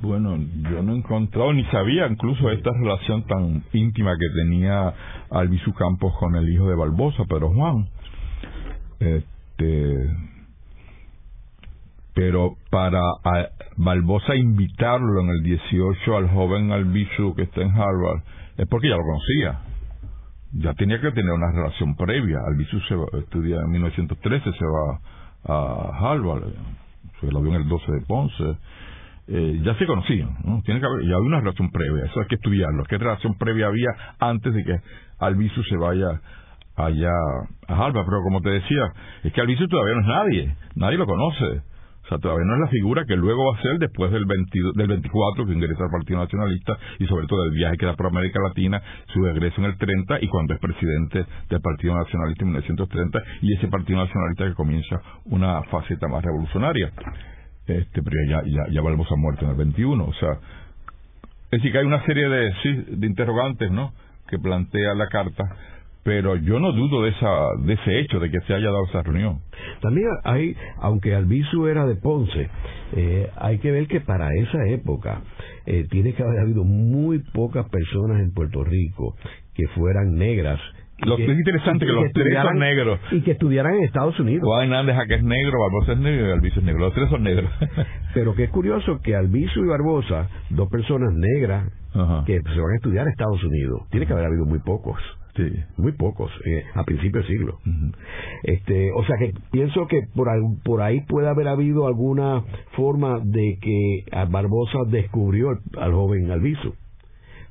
Bueno, 0.00 0.36
yo 0.36 0.82
no 0.82 0.94
he 0.94 0.96
encontrado 0.96 1.52
ni 1.52 1.64
sabía 1.66 2.06
incluso 2.08 2.50
esta 2.50 2.70
relación 2.72 3.24
tan 3.26 3.62
íntima 3.72 4.16
que 4.18 4.42
tenía 4.42 4.92
Albizu 5.30 5.72
Campos 5.74 6.12
con 6.18 6.34
el 6.34 6.48
hijo 6.48 6.68
de 6.68 6.74
Barbosa, 6.74 7.24
pero 7.28 7.50
Juan, 7.50 7.88
este, 8.98 10.10
pero 12.14 12.56
para 12.70 13.00
Barbosa 13.76 14.34
invitarlo 14.34 15.20
en 15.20 15.28
el 15.30 15.42
18 15.42 16.16
al 16.16 16.28
joven 16.30 16.72
Albizu 16.72 17.34
que 17.34 17.42
está 17.42 17.62
en 17.62 17.70
Harvard 17.70 18.22
es 18.56 18.66
porque 18.68 18.88
ya 18.88 18.96
lo 18.96 19.02
conocía. 19.02 19.71
Ya 20.52 20.74
tenía 20.74 21.00
que 21.00 21.10
tener 21.12 21.32
una 21.32 21.50
relación 21.50 21.96
previa. 21.96 22.38
Albizu 22.46 22.80
se 22.80 23.18
estudia 23.18 23.56
en 23.60 23.70
1913, 23.70 24.52
se 24.52 24.64
va 24.64 25.00
a 25.44 26.12
Harvard, 26.12 26.44
se 27.20 27.26
vio 27.26 27.46
en 27.46 27.54
el 27.54 27.68
12 27.68 27.92
de 27.92 28.00
Ponce. 28.06 28.56
Eh, 29.28 29.60
ya 29.62 29.74
se 29.76 29.86
conocían, 29.86 30.36
¿no? 30.44 30.60
Tiene 30.62 30.80
que 30.80 30.86
haber, 30.86 31.02
ya 31.02 31.14
había 31.14 31.28
una 31.28 31.40
relación 31.40 31.70
previa, 31.70 32.04
eso 32.04 32.20
hay 32.20 32.26
que 32.26 32.34
estudiarlo. 32.34 32.84
¿Qué 32.84 32.98
relación 32.98 33.38
previa 33.38 33.68
había 33.68 33.88
antes 34.18 34.52
de 34.52 34.64
que 34.64 34.76
Albizu 35.20 35.62
se 35.62 35.76
vaya 35.76 36.20
allá 36.76 37.12
a 37.68 37.74
Harvard? 37.74 38.04
Pero 38.04 38.22
como 38.22 38.40
te 38.42 38.50
decía, 38.50 38.92
es 39.22 39.32
que 39.32 39.40
Albizu 39.40 39.68
todavía 39.68 39.94
no 39.94 40.00
es 40.00 40.06
nadie, 40.06 40.56
nadie 40.74 40.98
lo 40.98 41.06
conoce 41.06 41.71
o 42.04 42.08
sea, 42.08 42.18
todavía 42.18 42.44
no 42.44 42.54
es 42.54 42.60
la 42.60 42.68
figura 42.68 43.04
que 43.06 43.16
luego 43.16 43.44
va 43.44 43.58
a 43.58 43.62
ser 43.62 43.78
después 43.78 44.10
del, 44.10 44.24
del 44.26 44.88
24 44.88 45.46
que 45.46 45.52
ingresa 45.52 45.84
al 45.84 45.90
Partido 45.90 46.18
Nacionalista 46.18 46.76
y 46.98 47.06
sobre 47.06 47.26
todo 47.26 47.44
el 47.44 47.52
viaje 47.52 47.76
que 47.76 47.86
da 47.86 47.94
por 47.94 48.06
América 48.06 48.40
Latina, 48.42 48.82
su 49.12 49.22
regreso 49.22 49.60
en 49.60 49.66
el 49.66 49.78
30 49.78 50.18
y 50.20 50.28
cuando 50.28 50.54
es 50.54 50.60
presidente 50.60 51.24
del 51.48 51.60
Partido 51.60 51.94
Nacionalista 51.94 52.44
en 52.44 52.50
1930 52.50 53.18
y 53.42 53.54
ese 53.54 53.68
Partido 53.68 54.00
Nacionalista 54.00 54.44
que 54.46 54.54
comienza 54.54 55.00
una 55.26 55.62
faceta 55.64 56.08
más 56.08 56.24
revolucionaria. 56.24 56.90
Este, 57.66 58.02
pero 58.02 58.16
ya, 58.28 58.42
ya, 58.46 58.72
ya 58.72 58.80
volvemos 58.80 59.10
a 59.10 59.16
muerte 59.16 59.44
en 59.44 59.50
el 59.52 59.56
21. 59.56 60.04
O 60.04 60.14
sea, 60.14 60.32
es 61.52 61.58
decir, 61.58 61.70
que 61.70 61.78
hay 61.78 61.84
una 61.84 62.04
serie 62.04 62.28
de, 62.28 62.52
de 62.96 63.06
interrogantes, 63.06 63.70
¿no? 63.70 63.92
Que 64.28 64.38
plantea 64.38 64.94
la 64.94 65.06
carta, 65.08 65.44
pero 66.04 66.36
yo 66.36 66.58
no 66.58 66.72
dudo 66.72 67.02
de 67.02 67.10
esa 67.10 67.30
de 67.64 67.74
ese 67.74 68.00
hecho 68.00 68.18
de 68.18 68.30
que 68.30 68.40
se 68.40 68.54
haya 68.54 68.66
dado 68.66 68.84
esa 68.88 69.02
reunión 69.02 69.40
también 69.80 70.08
hay 70.24 70.56
aunque 70.78 71.14
Albizu 71.14 71.66
era 71.66 71.86
de 71.86 71.96
Ponce 71.96 72.48
eh, 72.94 73.30
hay 73.36 73.58
que 73.58 73.70
ver 73.70 73.86
que 73.86 74.00
para 74.00 74.28
esa 74.34 74.66
época 74.68 75.22
eh, 75.66 75.86
tiene 75.90 76.14
que 76.14 76.22
haber 76.22 76.40
habido 76.40 76.64
muy 76.64 77.20
pocas 77.32 77.68
personas 77.68 78.20
en 78.20 78.32
Puerto 78.32 78.64
Rico 78.64 79.16
que 79.54 79.66
fueran 79.74 80.14
negras 80.14 80.60
lo 81.04 81.16
que, 81.16 81.24
es 81.24 81.36
interesante 81.36 81.84
que, 81.84 81.92
los 81.92 82.12
tres 82.12 82.38
son 82.42 82.58
negros. 82.58 83.00
Y 83.10 83.22
que 83.22 83.32
estudiaran 83.32 83.74
en 83.74 83.84
Estados 83.84 84.18
Unidos. 84.20 84.44
Juan 84.44 84.72
Hernández 84.72 84.96
que 85.08 85.14
es 85.14 85.24
negro, 85.24 85.58
Barbosa 85.60 85.92
es 85.92 85.98
negro 85.98 86.28
y 86.28 86.30
Albizu 86.30 86.60
es 86.60 86.64
negro. 86.64 86.80
Los 86.80 86.94
tres 86.94 87.10
son 87.10 87.22
negros. 87.24 87.50
Pero 88.14 88.34
que 88.34 88.44
es 88.44 88.50
curioso 88.50 89.00
que 89.02 89.16
Albizu 89.16 89.64
y 89.64 89.68
Barbosa, 89.68 90.28
dos 90.50 90.68
personas 90.68 91.12
negras 91.12 91.72
que 92.26 92.40
se 92.40 92.60
van 92.60 92.72
a 92.72 92.76
estudiar 92.76 93.06
en 93.06 93.10
Estados 93.10 93.42
Unidos, 93.42 93.82
tiene 93.90 94.06
que 94.06 94.12
haber 94.12 94.26
habido 94.26 94.46
muy 94.46 94.60
pocos. 94.60 94.96
Sí. 95.36 95.50
Muy 95.78 95.92
pocos, 95.92 96.30
eh, 96.44 96.64
a 96.74 96.84
principios 96.84 97.26
del 97.26 97.38
siglo. 97.38 97.58
este, 98.42 98.92
o 98.92 99.04
sea 99.04 99.16
que 99.18 99.32
pienso 99.50 99.86
que 99.86 100.02
por, 100.14 100.28
por 100.62 100.82
ahí 100.82 101.00
puede 101.08 101.28
haber 101.28 101.48
habido 101.48 101.86
alguna 101.86 102.44
forma 102.76 103.20
de 103.22 103.58
que 103.60 104.04
Barbosa 104.28 104.78
descubrió 104.88 105.48
al 105.78 105.92
joven 105.92 106.30
Albizu. 106.30 106.74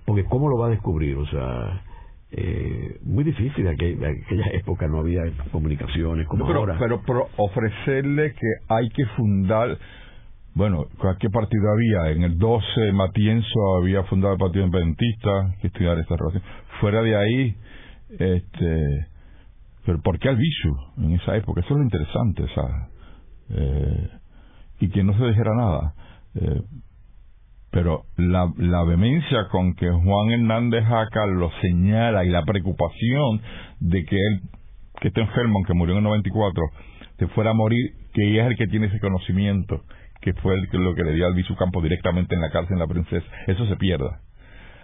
Porque 0.06 0.26
¿cómo 0.26 0.50
lo 0.50 0.58
va 0.58 0.68
a 0.68 0.72
descubrir? 0.72 1.18
O 1.18 1.26
sea, 1.28 1.84
eh, 2.32 3.00
muy 3.04 3.24
difícil. 3.24 3.68
En 3.68 3.74
aquella, 3.74 4.08
aquella, 4.08 4.46
época 4.54 4.88
no 4.88 5.00
había 5.00 5.24
comunicaciones 5.52 6.28
como 6.28 6.48
pero, 6.48 6.60
ahora. 6.60 6.78
Pero, 6.80 7.02
ofrecerle 7.38 8.34
que 8.34 8.48
hay 8.70 8.90
que 8.90 9.06
fundar. 9.18 9.78
Bueno, 10.54 10.86
¿qué 11.20 11.30
partido 11.30 11.64
había? 11.72 12.12
En 12.12 12.24
el 12.24 12.38
12 12.38 12.92
Matienzo 12.94 13.78
había 13.78 14.04
fundado 14.04 14.34
el 14.34 14.40
Partido 14.40 14.66
Independentista, 14.66 15.56
que 15.62 15.68
estudiar 15.68 15.98
esta 15.98 16.18
relación. 16.18 16.44
Fuera 16.82 17.02
de 17.02 17.16
ahí, 17.16 17.56
este, 18.20 19.08
pero 19.86 20.02
¿por 20.02 20.20
qué 20.20 20.30
Albizu 20.30 20.76
en 20.98 21.14
esa 21.14 21.36
época? 21.36 21.62
Eso 21.62 21.74
es 21.74 21.78
lo 21.78 21.84
interesante, 21.84 22.46
¿sabes? 22.54 22.76
Eh, 23.50 24.10
y 24.82 24.90
que 24.90 25.04
no 25.04 25.18
se 25.18 25.26
dijera 25.26 25.52
nada. 25.56 25.94
Eh, 26.36 26.62
pero 27.72 28.04
la, 28.18 28.52
la 28.58 28.84
vehemencia 28.84 29.48
con 29.50 29.74
que 29.76 29.90
Juan 29.90 30.32
Hernández 30.32 30.84
Jaca 30.84 31.26
lo 31.26 31.50
señala 31.62 32.26
y 32.26 32.30
la 32.30 32.44
preocupación 32.44 33.42
de 33.80 34.04
que 34.04 34.16
él, 34.16 34.42
que 35.00 35.08
está 35.08 35.22
enfermo, 35.22 35.60
aunque 35.60 35.74
murió 35.74 35.94
en 35.94 36.00
el 36.00 36.04
94, 36.04 36.62
se 37.18 37.28
fuera 37.28 37.52
a 37.52 37.54
morir, 37.54 37.92
que 38.14 38.40
es 38.40 38.46
el 38.46 38.58
que 38.58 38.68
tiene 38.68 38.88
ese 38.88 39.00
conocimiento, 39.00 39.84
que 40.22 40.34
fue 40.34 40.56
el, 40.56 40.68
lo 40.74 40.96
que 40.96 41.04
le 41.04 41.14
dio 41.14 41.26
al 41.26 41.34
Visu 41.34 41.56
Campo 41.56 41.82
directamente 41.82 42.36
en 42.36 42.42
la 42.42 42.52
cárcel 42.52 42.74
en 42.74 42.80
la 42.80 42.88
princesa, 42.88 43.26
eso 43.48 43.66
se 43.68 43.76
pierda. 43.78 44.20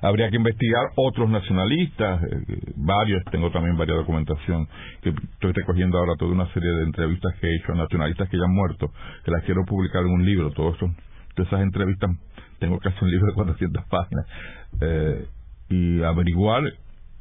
Habría 0.02 0.30
que 0.30 0.38
investigar 0.38 0.84
otros 0.96 1.30
nacionalistas, 1.30 2.24
eh, 2.24 2.74
varios, 2.76 3.24
tengo 3.32 3.52
también 3.52 3.78
varias 3.78 3.98
documentación, 3.98 4.68
que 5.02 5.10
estoy 5.10 5.52
recogiendo 5.54 5.98
ahora 5.98 6.14
toda 6.18 6.32
una 6.32 6.52
serie 6.54 6.70
de 6.70 6.84
entrevistas 6.84 7.34
que 7.40 7.48
he 7.48 7.56
hecho 7.56 7.74
a 7.74 7.76
nacionalistas 7.76 8.30
que 8.30 8.38
ya 8.38 8.44
han 8.44 8.54
muerto, 8.54 8.92
que 9.24 9.32
las 9.32 9.44
quiero 9.44 9.66
publicar 9.66 10.04
en 10.04 10.12
un 10.12 10.26
libro, 10.26 10.52
todo 10.52 10.76
eso, 10.76 10.90
todas 11.36 11.52
esas 11.52 11.62
entrevistas 11.62 12.12
tengo 12.60 12.80
casi 12.80 12.98
un 13.04 13.12
libro 13.12 13.28
de 13.28 13.34
400 13.34 13.86
páginas, 13.86 14.26
eh, 14.82 15.28
y 15.70 16.02
averiguar 16.04 16.64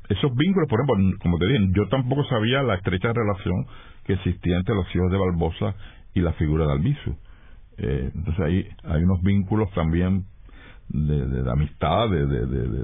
esos 0.09 0.35
vínculos, 0.37 0.69
por 0.69 0.81
ejemplo, 0.81 1.19
como 1.21 1.39
te 1.39 1.47
dije, 1.47 1.69
yo 1.75 1.89
tampoco 1.89 2.25
sabía 2.25 2.63
la 2.63 2.77
estrecha 2.77 3.13
relación 3.13 3.67
que 4.05 4.15
existía 4.15 4.57
entre 4.57 4.75
los 4.75 4.87
hijos 4.95 5.11
de 5.11 5.19
Barbosa 5.19 5.75
y 6.15 6.21
la 6.21 6.33
figura 6.35 6.67
de 6.67 6.73
Albizu. 6.73 7.17
Eh, 7.79 8.11
entonces 8.15 8.45
ahí 8.45 8.69
hay 8.85 9.03
unos 9.03 9.21
vínculos 9.23 9.71
también 9.73 10.25
de, 10.89 11.27
de, 11.27 11.51
amistad, 11.51 12.09
de, 12.09 12.27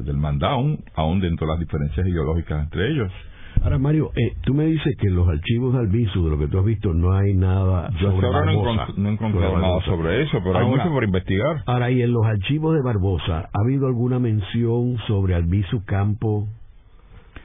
del 0.02 0.16
mandado, 0.16 0.78
aún 0.94 1.20
dentro 1.20 1.46
de 1.46 1.52
las 1.52 1.60
diferencias 1.60 2.06
ideológicas 2.06 2.64
entre 2.64 2.90
ellos. 2.90 3.12
Ahora, 3.62 3.78
Mario, 3.78 4.10
eh, 4.16 4.34
tú 4.42 4.54
me 4.54 4.64
dices 4.64 4.96
que 4.98 5.08
en 5.08 5.14
los 5.14 5.28
archivos 5.28 5.74
de 5.74 5.80
Albizu, 5.80 6.24
de 6.24 6.30
lo 6.30 6.38
que 6.38 6.48
tú 6.48 6.58
has 6.58 6.64
visto, 6.64 6.92
no 6.94 7.12
hay 7.12 7.34
nada 7.34 7.90
Yo 8.00 8.10
sobre 8.10 8.26
ahora 8.26 8.40
Barbosa. 8.46 8.88
No, 8.96 9.08
he 9.08 9.12
encontrado 9.12 9.58
nada 9.58 9.80
sobre 9.84 10.22
eso, 10.22 10.38
pero 10.42 10.58
hay 10.58 10.66
mucho 10.66 10.90
por 10.90 11.04
investigar. 11.04 11.62
Ahora, 11.66 11.90
¿y 11.90 12.02
en 12.02 12.12
los 12.12 12.24
archivos 12.26 12.74
de 12.74 12.82
Barbosa 12.82 13.50
ha 13.52 13.60
habido 13.64 13.86
alguna 13.86 14.18
mención 14.18 14.96
sobre 15.06 15.34
Albizu 15.34 15.84
Campo, 15.84 16.48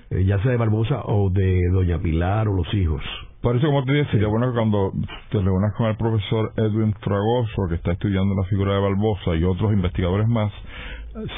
eh, 0.09 0.23
ya 0.23 0.41
sea 0.41 0.51
de 0.51 0.57
Barbosa 0.57 1.01
o 1.05 1.29
de 1.29 1.69
Doña 1.71 1.99
Pilar 1.99 2.47
o 2.47 2.53
los 2.53 2.73
hijos? 2.73 3.03
Por 3.41 3.55
eso, 3.55 3.67
como 3.67 3.83
te 3.85 3.93
dije, 3.93 4.11
sería 4.11 4.27
bueno 4.27 4.47
que 4.47 4.53
cuando 4.53 4.91
te 5.31 5.39
reúnas 5.39 5.73
con 5.77 5.87
el 5.87 5.95
profesor 5.95 6.53
Edwin 6.57 6.93
Fragoso, 7.01 7.67
que 7.69 7.75
está 7.75 7.91
estudiando 7.91 8.33
la 8.35 8.47
figura 8.49 8.73
de 8.73 8.81
Barbosa, 8.81 9.35
y 9.35 9.43
otros 9.43 9.71
investigadores 9.73 10.27
más, 10.27 10.51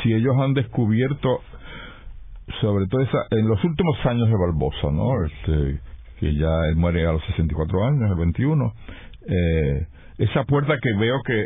si 0.02 0.14
ellos 0.14 0.36
han 0.40 0.54
descubierto 0.54 1.42
sobre 2.62 2.88
todo 2.88 3.02
esa, 3.02 3.18
en 3.32 3.48
los 3.48 3.64
últimos 3.64 4.06
años 4.06 4.28
de 4.28 4.36
Barbosa, 4.36 4.92
¿no? 4.92 5.26
Este, 5.26 5.80
que 6.20 6.36
ya 6.36 6.50
él 6.70 6.76
muere 6.76 7.06
a 7.06 7.14
los 7.14 7.24
64 7.26 7.86
años, 7.86 8.12
el 8.12 8.18
21, 8.18 8.74
eh, 9.28 9.88
esa 10.18 10.44
puerta 10.44 10.74
que 10.82 11.00
veo 11.00 11.22
que 11.26 11.46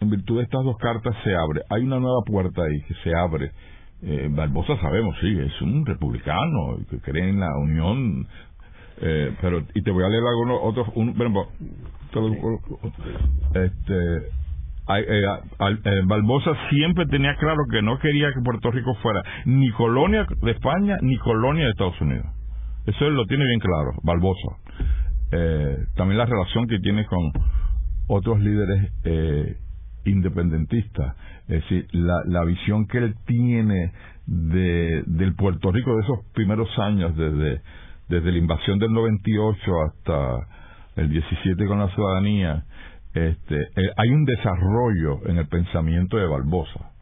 en 0.00 0.10
virtud 0.10 0.38
de 0.38 0.44
estas 0.44 0.64
dos 0.64 0.76
cartas 0.78 1.14
se 1.24 1.34
abre, 1.34 1.62
hay 1.70 1.82
una 1.82 1.98
nueva 1.98 2.22
puerta 2.26 2.62
ahí 2.62 2.82
que 2.86 2.94
se 3.02 3.14
abre. 3.14 3.50
Eh, 4.00 4.28
Barbosa 4.30 4.80
sabemos, 4.80 5.16
sí, 5.20 5.38
es 5.38 5.60
un 5.60 5.84
republicano 5.84 6.78
que 6.88 6.98
cree 7.00 7.28
en 7.28 7.40
la 7.40 7.50
unión, 7.58 8.26
eh, 9.00 9.36
pero 9.40 9.62
y 9.74 9.82
te 9.82 9.90
voy 9.90 10.04
a 10.04 10.08
leer 10.08 10.22
algunos 10.24 10.58
otros, 10.62 10.88
un, 10.94 11.14
este, 13.54 14.16
eh, 14.88 15.24
eh, 15.84 16.02
Barbosa 16.06 16.52
siempre 16.70 17.06
tenía 17.06 17.36
claro 17.36 17.62
que 17.70 17.82
no 17.82 17.98
quería 17.98 18.32
que 18.32 18.40
Puerto 18.42 18.70
Rico 18.70 18.94
fuera 19.02 19.22
ni 19.44 19.70
colonia 19.72 20.26
de 20.40 20.50
España 20.50 20.96
ni 21.02 21.16
colonia 21.18 21.64
de 21.64 21.70
Estados 21.70 22.00
Unidos. 22.00 22.26
Eso 22.86 23.06
él 23.06 23.14
lo 23.14 23.26
tiene 23.26 23.44
bien 23.44 23.60
claro, 23.60 23.90
Barbosa. 24.02 24.56
Eh, 25.30 25.76
también 25.94 26.16
la 26.16 26.24
relación 26.24 26.66
que 26.66 26.78
tiene 26.78 27.04
con 27.04 27.32
otros 28.06 28.40
líderes 28.40 28.92
eh, 29.04 29.56
independentistas. 30.06 31.16
Es 31.48 31.62
decir, 31.62 31.86
la, 31.92 32.22
la 32.26 32.44
visión 32.44 32.86
que 32.86 32.98
él 32.98 33.14
tiene 33.26 33.92
de, 34.26 35.02
del 35.06 35.34
Puerto 35.34 35.70
Rico 35.70 35.94
de 35.96 36.02
esos 36.02 36.20
primeros 36.32 36.68
años, 36.78 37.14
desde, 37.14 37.60
desde 38.08 38.32
la 38.32 38.38
invasión 38.38 38.78
del 38.78 38.92
98 38.92 39.60
hasta 39.86 40.46
el 40.96 41.08
17 41.10 41.66
con 41.66 41.78
la 41.78 41.88
ciudadanía, 41.88 42.64
este, 43.14 43.56
eh, 43.56 43.90
hay 43.96 44.10
un 44.10 44.24
desarrollo 44.24 45.26
en 45.26 45.38
el 45.38 45.48
pensamiento 45.48 46.16
de 46.16 46.26
Barbosa. 46.26 46.92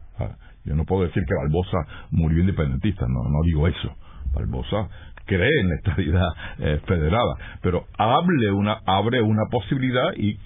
Yo 0.65 0.75
no 0.75 0.83
puedo 0.83 1.03
decir 1.03 1.23
que 1.25 1.33
Barbosa 1.33 1.77
murió 2.11 2.41
independentista, 2.41 3.05
no, 3.07 3.23
no 3.23 3.41
digo 3.45 3.67
eso. 3.67 3.95
Barbosa 4.33 4.89
cree 5.25 5.61
en 5.61 5.69
la 5.69 5.75
estabilidad 5.75 6.27
eh, 6.59 6.81
federada, 6.85 7.35
pero 7.61 7.85
hable 7.97 8.51
una, 8.51 8.79
abre 8.85 9.21
una 9.21 9.43
posibilidad 9.49 10.13
y, 10.15 10.37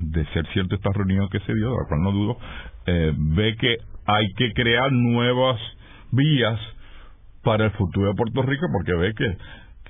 de 0.00 0.24
ser 0.32 0.46
cierto 0.52 0.74
esta 0.74 0.90
reunión 0.92 1.28
que 1.28 1.38
se 1.40 1.54
dio, 1.54 1.70
de 1.70 1.76
la 1.76 1.88
cual 1.88 2.02
no 2.02 2.12
dudo, 2.12 2.38
eh, 2.86 3.12
ve 3.16 3.56
que 3.56 3.76
hay 4.06 4.26
que 4.36 4.52
crear 4.52 4.90
nuevas 4.90 5.60
vías 6.10 6.58
para 7.44 7.66
el 7.66 7.70
futuro 7.72 8.08
de 8.08 8.14
Puerto 8.14 8.42
Rico 8.42 8.66
porque 8.72 8.94
ve 8.94 9.14
que 9.14 9.36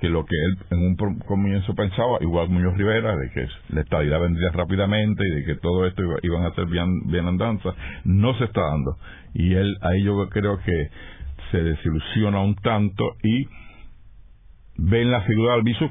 que 0.03 0.09
lo 0.09 0.25
que 0.25 0.35
él 0.35 0.59
en 0.71 0.79
un 0.81 1.19
comienzo 1.21 1.77
pensaba, 1.77 2.19
igual 2.23 2.49
Muñoz 2.49 2.77
Rivera, 2.77 3.17
de 3.17 3.31
que 3.31 3.47
la 3.69 3.83
estabilidad 3.83 4.21
vendría 4.21 4.51
rápidamente 4.51 5.23
y 5.25 5.31
de 5.31 5.45
que 5.45 5.55
todo 5.61 5.87
esto 5.87 6.03
iba, 6.03 6.17
iban 6.25 6.45
a 6.45 6.53
ser 6.57 6.67
bien, 6.67 7.07
bien 7.07 7.25
andanza, 7.25 7.73
no 8.03 8.35
se 8.35 8.47
está 8.47 8.63
dando. 8.63 8.97
Y 9.33 9.55
él, 9.55 9.77
ahí 9.81 10.03
yo 10.03 10.29
creo 10.29 10.59
que 10.59 10.91
se 11.53 11.63
desilusiona 11.63 12.41
un 12.41 12.57
tanto 12.57 13.05
y 13.23 13.47
ve 14.79 15.03
en 15.03 15.13
la 15.13 15.21
figura 15.21 15.53
de 15.53 15.59
Albizu, 15.61 15.89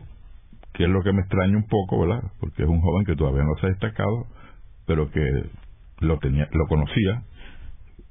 que 0.74 0.84
es 0.84 0.90
lo 0.90 1.04
que 1.04 1.14
me 1.14 1.22
extraña 1.22 1.56
un 1.56 1.68
poco, 1.70 2.02
¿verdad? 2.02 2.22
Porque 2.42 2.64
es 2.64 2.70
un 2.70 2.82
joven 2.82 3.06
que 3.06 3.16
todavía 3.16 3.44
no 3.44 3.56
se 3.62 3.68
ha 3.68 3.70
destacado, 3.70 4.28
pero 4.88 5.10
que 5.10 5.46
lo 6.02 6.20
tenía, 6.20 6.50
lo 6.52 6.68
conocía, 6.68 7.24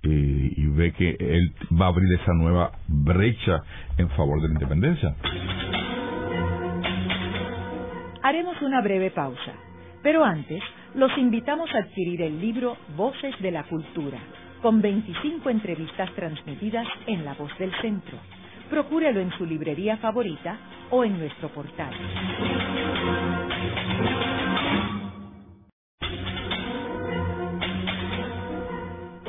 y, 0.02 0.62
y, 0.62 0.66
ve 0.68 0.92
que 0.92 1.16
él 1.18 1.52
va 1.78 1.86
a 1.86 1.88
abrir 1.88 2.12
esa 2.20 2.32
nueva 2.32 2.72
brecha 2.88 3.62
en 3.98 4.08
favor 4.10 4.40
de 4.40 4.48
la 4.48 4.54
independencia. 4.54 5.14
Haremos 8.22 8.60
una 8.62 8.80
breve 8.80 9.10
pausa, 9.10 9.52
pero 10.02 10.24
antes 10.24 10.62
los 10.94 11.16
invitamos 11.16 11.70
a 11.74 11.78
adquirir 11.78 12.22
el 12.22 12.40
libro 12.40 12.76
Voces 12.96 13.34
de 13.40 13.50
la 13.50 13.62
Cultura, 13.64 14.18
con 14.60 14.82
25 14.82 15.48
entrevistas 15.48 16.10
transmitidas 16.14 16.86
en 17.06 17.24
La 17.24 17.34
Voz 17.34 17.56
del 17.58 17.72
Centro. 17.80 18.18
Procúrelo 18.68 19.20
en 19.20 19.30
su 19.32 19.46
librería 19.46 19.96
favorita 19.98 20.58
o 20.90 21.04
en 21.04 21.18
nuestro 21.18 21.48
portal. 21.48 21.94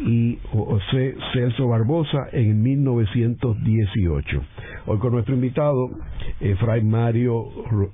y 0.00 0.38
José 0.52 1.16
Celso 1.32 1.68
Barbosa 1.68 2.28
en 2.32 2.62
1918. 2.62 4.42
Hoy 4.86 4.98
con 4.98 5.12
nuestro 5.12 5.34
invitado, 5.34 5.90
eh, 6.40 6.54
Fray 6.56 6.82
Mario 6.82 7.44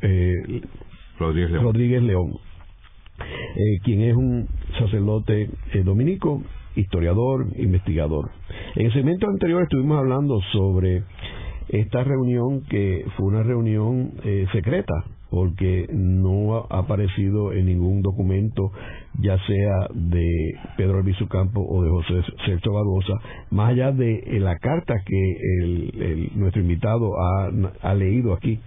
eh, 0.00 0.62
Rodríguez 1.18 2.02
León, 2.02 2.32
eh, 3.20 3.78
quien 3.84 4.02
es 4.02 4.16
un 4.16 4.48
sacerdote 4.78 5.50
dominico, 5.84 6.42
historiador, 6.76 7.46
investigador. 7.56 8.30
En 8.74 8.86
el 8.86 8.92
segmento 8.92 9.28
anterior 9.28 9.62
estuvimos 9.62 9.98
hablando 9.98 10.40
sobre 10.52 11.04
esta 11.68 12.04
reunión 12.04 12.62
que 12.68 13.06
fue 13.16 13.26
una 13.26 13.42
reunión 13.42 14.12
secreta 14.52 14.92
porque 15.34 15.88
no 15.92 16.58
ha 16.58 16.78
aparecido 16.78 17.52
en 17.52 17.66
ningún 17.66 18.02
documento, 18.02 18.70
ya 19.18 19.36
sea 19.48 19.88
de 19.92 20.54
Pedro 20.76 20.98
Albizu 20.98 21.26
Campo 21.26 21.60
o 21.60 21.82
de 21.82 21.90
José 21.90 22.22
Sergio 22.46 22.72
Barbosa, 22.72 23.14
más 23.50 23.70
allá 23.70 23.90
de 23.90 24.14
eh, 24.14 24.38
la 24.38 24.56
carta 24.60 24.94
que 25.04 26.30
nuestro 26.36 26.62
invitado 26.62 27.10
ha, 27.18 27.94
leído 27.94 28.32
aquí 28.32 28.60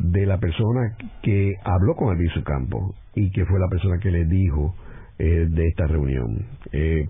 de 0.00 0.26
la 0.26 0.38
persona 0.38 0.96
que 1.22 1.54
habló 1.62 1.94
con 1.94 2.08
Albizu 2.08 2.42
Campo 2.42 2.92
y 3.14 3.30
que 3.30 3.46
fue 3.46 3.60
la 3.60 3.68
persona 3.68 3.98
que 4.00 4.10
le 4.10 4.24
dijo 4.24 4.74
eh, 5.20 5.46
de 5.50 5.68
esta 5.68 5.86
reunión. 5.86 6.46
Eh, 6.72 7.06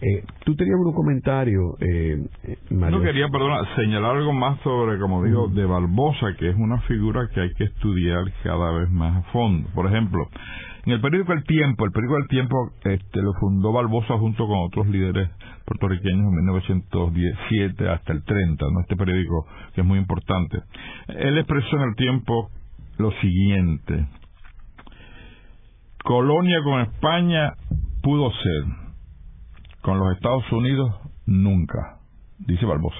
eh, 0.00 0.24
tú 0.44 0.54
tenías 0.54 0.76
un 0.78 0.92
comentario, 0.92 1.76
eh, 1.80 2.24
No 2.70 3.02
quería, 3.02 3.28
perdona, 3.28 3.74
señalar 3.74 4.16
algo 4.16 4.32
más 4.32 4.60
sobre, 4.60 4.98
como 4.98 5.24
digo, 5.24 5.48
de 5.48 5.64
Barbosa, 5.64 6.34
que 6.38 6.50
es 6.50 6.56
una 6.56 6.80
figura 6.82 7.28
que 7.34 7.40
hay 7.40 7.52
que 7.54 7.64
estudiar 7.64 8.22
cada 8.44 8.70
vez 8.78 8.90
más 8.90 9.16
a 9.16 9.32
fondo. 9.32 9.68
Por 9.74 9.86
ejemplo, 9.86 10.28
en 10.86 10.92
el 10.92 11.00
periódico 11.00 11.32
El 11.32 11.44
Tiempo, 11.44 11.84
el 11.84 11.90
periódico 11.90 12.16
El 12.18 12.28
Tiempo 12.28 12.70
este, 12.84 13.22
lo 13.22 13.32
fundó 13.40 13.72
Barbosa 13.72 14.16
junto 14.18 14.46
con 14.46 14.58
otros 14.58 14.86
líderes 14.86 15.28
puertorriqueños 15.64 16.26
en 16.26 16.34
1917 16.36 17.88
hasta 17.88 18.12
el 18.12 18.22
30, 18.24 18.64
¿no? 18.72 18.80
este 18.80 18.96
periódico 18.96 19.46
que 19.74 19.80
es 19.80 19.86
muy 19.86 19.98
importante. 19.98 20.58
Él 21.08 21.38
expresó 21.38 21.76
en 21.76 21.82
El 21.82 21.94
Tiempo 21.96 22.50
lo 22.98 23.10
siguiente, 23.20 24.06
Colonia 26.04 26.62
con 26.62 26.80
España 26.80 27.54
pudo 28.02 28.30
ser, 28.32 28.64
con 29.82 29.98
los 29.98 30.14
Estados 30.14 30.50
Unidos 30.52 30.94
nunca, 31.26 31.98
dice 32.38 32.64
Barbosa. 32.64 32.98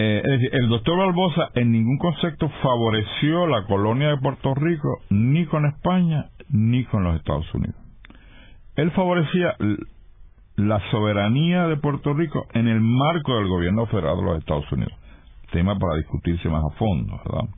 Eh, 0.00 0.22
es 0.24 0.30
decir, 0.30 0.50
el 0.52 0.68
doctor 0.68 0.96
Barbosa 0.96 1.50
en 1.54 1.72
ningún 1.72 1.98
concepto 1.98 2.48
favoreció 2.62 3.48
la 3.48 3.66
colonia 3.66 4.10
de 4.10 4.18
Puerto 4.18 4.54
Rico 4.54 5.00
ni 5.10 5.44
con 5.46 5.66
España 5.66 6.30
ni 6.50 6.84
con 6.84 7.02
los 7.02 7.16
Estados 7.16 7.52
Unidos. 7.52 7.76
Él 8.76 8.92
favorecía 8.92 9.56
la 10.54 10.80
soberanía 10.92 11.66
de 11.66 11.76
Puerto 11.78 12.14
Rico 12.14 12.46
en 12.54 12.68
el 12.68 12.80
marco 12.80 13.34
del 13.36 13.48
gobierno 13.48 13.86
federal 13.86 14.16
de 14.18 14.22
los 14.22 14.38
Estados 14.38 14.70
Unidos. 14.70 14.92
Tema 15.50 15.76
para 15.76 15.96
discutirse 15.96 16.48
más 16.48 16.62
a 16.64 16.76
fondo, 16.76 17.20
¿verdad? 17.24 17.48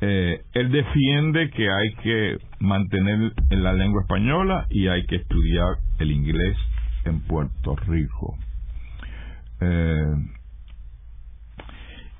Eh, 0.00 0.42
él 0.52 0.70
defiende 0.70 1.50
que 1.50 1.70
hay 1.70 1.94
que 2.02 2.38
mantener 2.60 3.32
la 3.50 3.72
lengua 3.72 4.02
española 4.02 4.66
y 4.68 4.88
hay 4.88 5.06
que 5.06 5.16
estudiar 5.16 5.78
el 5.98 6.10
inglés 6.10 6.56
en 7.04 7.20
Puerto 7.20 7.76
Rico. 7.86 8.36
Eh, 9.60 10.14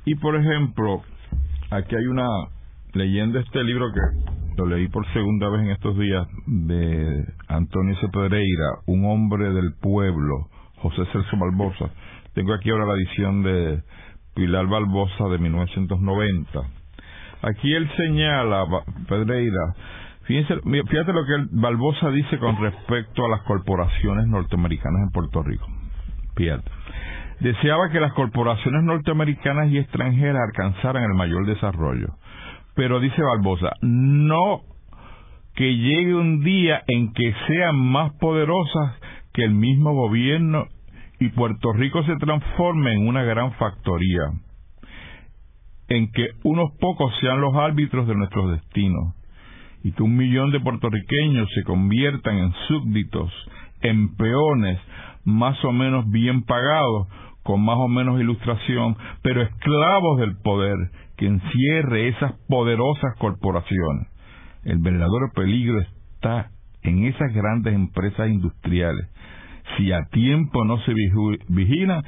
y 0.07 0.15
por 0.15 0.37
ejemplo, 0.37 1.03
aquí 1.71 1.95
hay 1.97 2.07
una 2.07 2.29
leyenda, 2.95 3.41
este 3.41 3.63
libro 3.63 3.87
que 3.93 4.57
lo 4.57 4.67
leí 4.67 4.89
por 4.89 5.07
segunda 5.13 5.51
vez 5.51 5.61
en 5.63 5.71
estos 5.71 5.99
días, 5.99 6.27
de 6.47 7.27
Antonio 7.49 7.95
C. 8.01 8.09
Pereira, 8.09 8.71
un 8.87 9.05
hombre 9.05 9.53
del 9.53 9.75
pueblo, 9.75 10.49
José 10.77 11.03
Celso 11.13 11.37
Barbosa. 11.37 11.91
Tengo 12.33 12.55
aquí 12.55 12.71
ahora 12.71 12.87
la 12.87 12.95
edición 12.95 13.43
de 13.43 13.83
Pilar 14.35 14.67
Barbosa 14.67 15.29
de 15.29 15.39
1990 15.39 16.76
Aquí 17.43 17.73
él 17.75 17.89
señala, 17.97 18.65
Pedreira, 19.09 19.75
fíjense, 20.23 20.57
fíjate 20.63 21.13
lo 21.13 21.25
que 21.25 21.47
Barbosa 21.53 22.11
dice 22.11 22.39
con 22.39 22.61
respecto 22.61 23.25
a 23.25 23.29
las 23.29 23.43
corporaciones 23.43 24.27
norteamericanas 24.27 25.03
en 25.03 25.11
Puerto 25.11 25.43
Rico. 25.43 25.67
Fíjate. 26.37 26.71
Deseaba 27.41 27.91
que 27.91 28.01
las 28.01 28.15
corporaciones 28.15 28.83
norteamericanas 28.83 29.71
y 29.71 29.79
extranjeras 29.79 30.43
alcanzaran 30.49 31.05
el 31.05 31.15
mayor 31.15 31.47
desarrollo. 31.47 32.09
Pero 32.75 32.99
dice 33.01 33.23
Barbosa, 33.23 33.73
no 33.83 34.63
que 35.55 35.75
llegue 35.75 36.15
un 36.15 36.43
día 36.43 36.83
en 36.87 37.13
que 37.13 37.35
sean 37.47 37.77
más 37.77 38.13
poderosas 38.15 38.99
que 39.33 39.45
el 39.45 39.55
mismo 39.55 39.95
gobierno 39.95 40.67
y 41.19 41.29
Puerto 41.31 41.73
Rico 41.73 42.03
se 42.05 42.17
transforme 42.17 42.93
en 42.93 43.09
una 43.09 43.23
gran 43.23 43.53
factoría 43.53 44.33
en 45.89 46.11
que 46.11 46.31
unos 46.43 46.71
pocos 46.81 47.13
sean 47.21 47.41
los 47.41 47.55
árbitros 47.55 48.07
de 48.07 48.15
nuestros 48.15 48.51
destinos 48.53 49.15
y 49.85 49.93
que 49.93 50.03
un 50.03 50.17
millón 50.17 50.51
de 50.51 50.61
puertorriqueños 50.61 51.49
se 51.55 51.63
conviertan 51.63 52.39
en 52.39 52.53
súbditos, 52.67 53.33
en 53.83 54.17
peones, 54.17 54.81
más 55.25 55.63
o 55.65 55.73
menos 55.73 56.11
bien 56.11 56.43
pagados, 56.43 57.09
con 57.43 57.65
más 57.65 57.77
o 57.79 57.87
menos 57.87 58.21
ilustración, 58.21 58.97
pero 59.23 59.43
esclavos 59.43 60.19
del 60.19 60.37
poder 60.39 60.77
que 61.17 61.27
encierre 61.27 62.09
esas 62.09 62.33
poderosas 62.49 63.15
corporaciones. 63.19 64.09
El 64.65 64.79
verdadero 64.79 65.31
peligro 65.35 65.81
está 65.81 66.51
en 66.83 67.05
esas 67.05 67.33
grandes 67.33 67.75
empresas 67.75 68.29
industriales. 68.29 69.09
Si 69.77 69.93
a 69.93 70.01
tiempo 70.11 70.65
no 70.65 70.79
se 70.81 70.93
vigilan, 71.49 72.03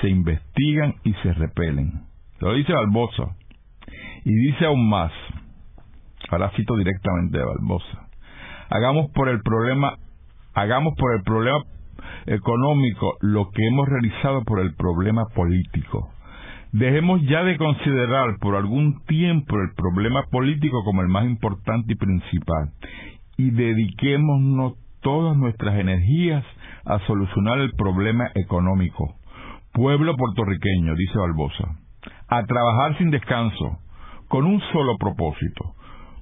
se 0.00 0.08
investigan 0.08 0.94
y 1.02 1.12
se 1.14 1.32
repelen. 1.32 2.13
Lo 2.44 2.52
dice 2.52 2.74
Barbosa. 2.74 3.36
Y 4.22 4.34
dice 4.34 4.66
aún 4.66 4.86
más, 4.86 5.10
ahora 6.28 6.52
cito 6.54 6.76
directamente 6.76 7.38
de 7.38 7.44
Barbosa, 7.44 8.06
hagamos 8.68 9.10
por 9.12 9.30
el 9.30 9.40
problema, 9.40 9.96
hagamos 10.52 10.92
por 10.98 11.14
el 11.14 11.22
problema 11.22 11.64
económico 12.26 13.14
lo 13.22 13.48
que 13.48 13.66
hemos 13.66 13.88
realizado 13.88 14.44
por 14.44 14.60
el 14.60 14.74
problema 14.74 15.24
político. 15.34 16.10
Dejemos 16.72 17.22
ya 17.22 17.44
de 17.44 17.56
considerar 17.56 18.36
por 18.40 18.56
algún 18.56 19.02
tiempo 19.06 19.56
el 19.56 19.72
problema 19.74 20.24
político 20.30 20.84
como 20.84 21.00
el 21.00 21.08
más 21.08 21.24
importante 21.24 21.94
y 21.94 21.96
principal 21.96 22.72
y 23.38 23.52
dediquémonos 23.52 24.74
todas 25.00 25.34
nuestras 25.34 25.78
energías 25.78 26.44
a 26.84 26.98
solucionar 27.06 27.60
el 27.60 27.72
problema 27.72 28.26
económico. 28.34 29.14
Pueblo 29.72 30.14
puertorriqueño, 30.14 30.94
dice 30.94 31.18
Barbosa, 31.18 31.83
a 32.28 32.42
trabajar 32.44 32.96
sin 32.98 33.10
descanso, 33.10 33.78
con 34.28 34.44
un 34.44 34.60
solo 34.72 34.96
propósito, 34.98 35.74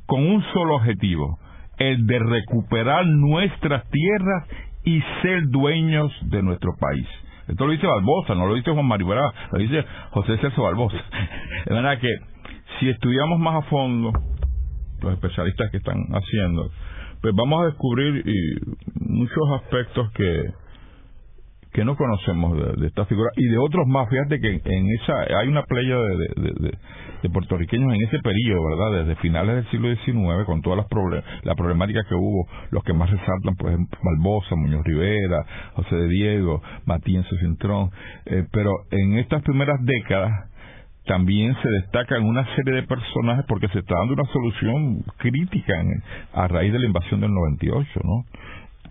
con 0.07 0.27
un 0.27 0.43
solo 0.53 0.77
objetivo, 0.77 1.39
el 1.79 2.07
de 2.07 2.19
recuperar 2.19 3.07
nuestras 3.07 3.89
tierras 3.91 4.49
y 4.85 5.01
ser 5.23 5.49
dueños 5.49 6.13
de 6.23 6.43
nuestro 6.43 6.73
país. 6.79 7.07
Esto 7.49 7.67
lo 7.67 7.73
dice 7.73 7.87
Barbosa, 7.87 8.35
no 8.35 8.47
lo 8.47 8.55
dice 8.55 8.71
Juan 8.73 8.87
Mario 8.87 9.09
lo 9.53 9.59
dice 9.59 9.85
José 10.11 10.39
Celso 10.39 10.63
Barbosa. 10.63 10.97
De 11.67 11.75
manera 11.75 11.99
que 11.99 12.09
si 12.79 12.89
estudiamos 12.89 13.39
más 13.39 13.65
a 13.65 13.69
fondo 13.69 14.13
los 15.01 15.13
especialistas 15.15 15.71
que 15.71 15.79
están 15.79 15.97
haciendo, 16.13 16.71
pues 17.21 17.35
vamos 17.35 17.63
a 17.63 17.67
descubrir 17.67 18.25
muchos 18.95 19.51
aspectos 19.61 20.11
que, 20.13 20.45
que 21.73 21.85
no 21.85 21.97
conocemos 21.97 22.79
de, 22.79 22.87
esta 22.87 23.07
figura 23.07 23.31
y 23.37 23.47
de 23.47 23.59
otros 23.59 23.87
más. 23.87 24.09
Fíjate 24.09 24.41
que 24.41 24.61
en 24.65 24.87
esa 25.01 25.39
hay 25.39 25.49
una 25.49 25.63
playa 25.63 25.97
de, 25.97 26.77
de, 27.23 27.31
puertorriqueños 27.31 27.95
en 27.95 28.03
ese 28.03 28.19
periodo, 28.19 28.61
¿verdad? 28.69 29.05
Desde 29.05 29.21
finales 29.23 29.55
del 29.57 29.71
siglo 29.71 29.95
XIX, 29.95 30.45
con 30.45 30.61
todas 30.61 30.79
las 30.79 30.87
problemas 30.89 31.25
la 31.43 31.55
problemática 31.55 32.03
que 32.09 32.15
hubo, 32.15 32.47
los 32.71 32.83
que 32.85 32.93
más 32.93 33.11
resaltan, 33.11 33.55
pues 33.57 33.77
Barbosa, 34.03 34.55
Muñoz 34.57 34.85
Rivera, 34.85 35.45
José 35.75 35.97
de 35.97 36.09
Diego, 36.09 36.63
Matías 36.85 37.27
Cintrón, 37.41 37.91
eh, 38.27 38.45
pero 38.53 38.71
en 38.91 39.19
estas 39.19 39.43
primeras 39.43 39.79
décadas 39.85 40.51
también 41.07 41.55
se 41.63 41.69
destacan 41.69 42.23
una 42.23 42.45
serie 42.55 42.75
de 42.75 42.83
personajes 42.85 43.45
porque 43.49 43.69
se 43.69 43.81
está 43.81 43.95
dando 43.99 44.15
una 44.15 44.33
solución 44.33 45.03
crítica 45.19 45.75
a 46.33 46.49
raíz 46.49 46.73
de 46.73 46.79
la 46.79 46.87
invasión 46.87 47.21
del 47.21 47.33
98, 47.33 48.01
¿no? 48.05 48.25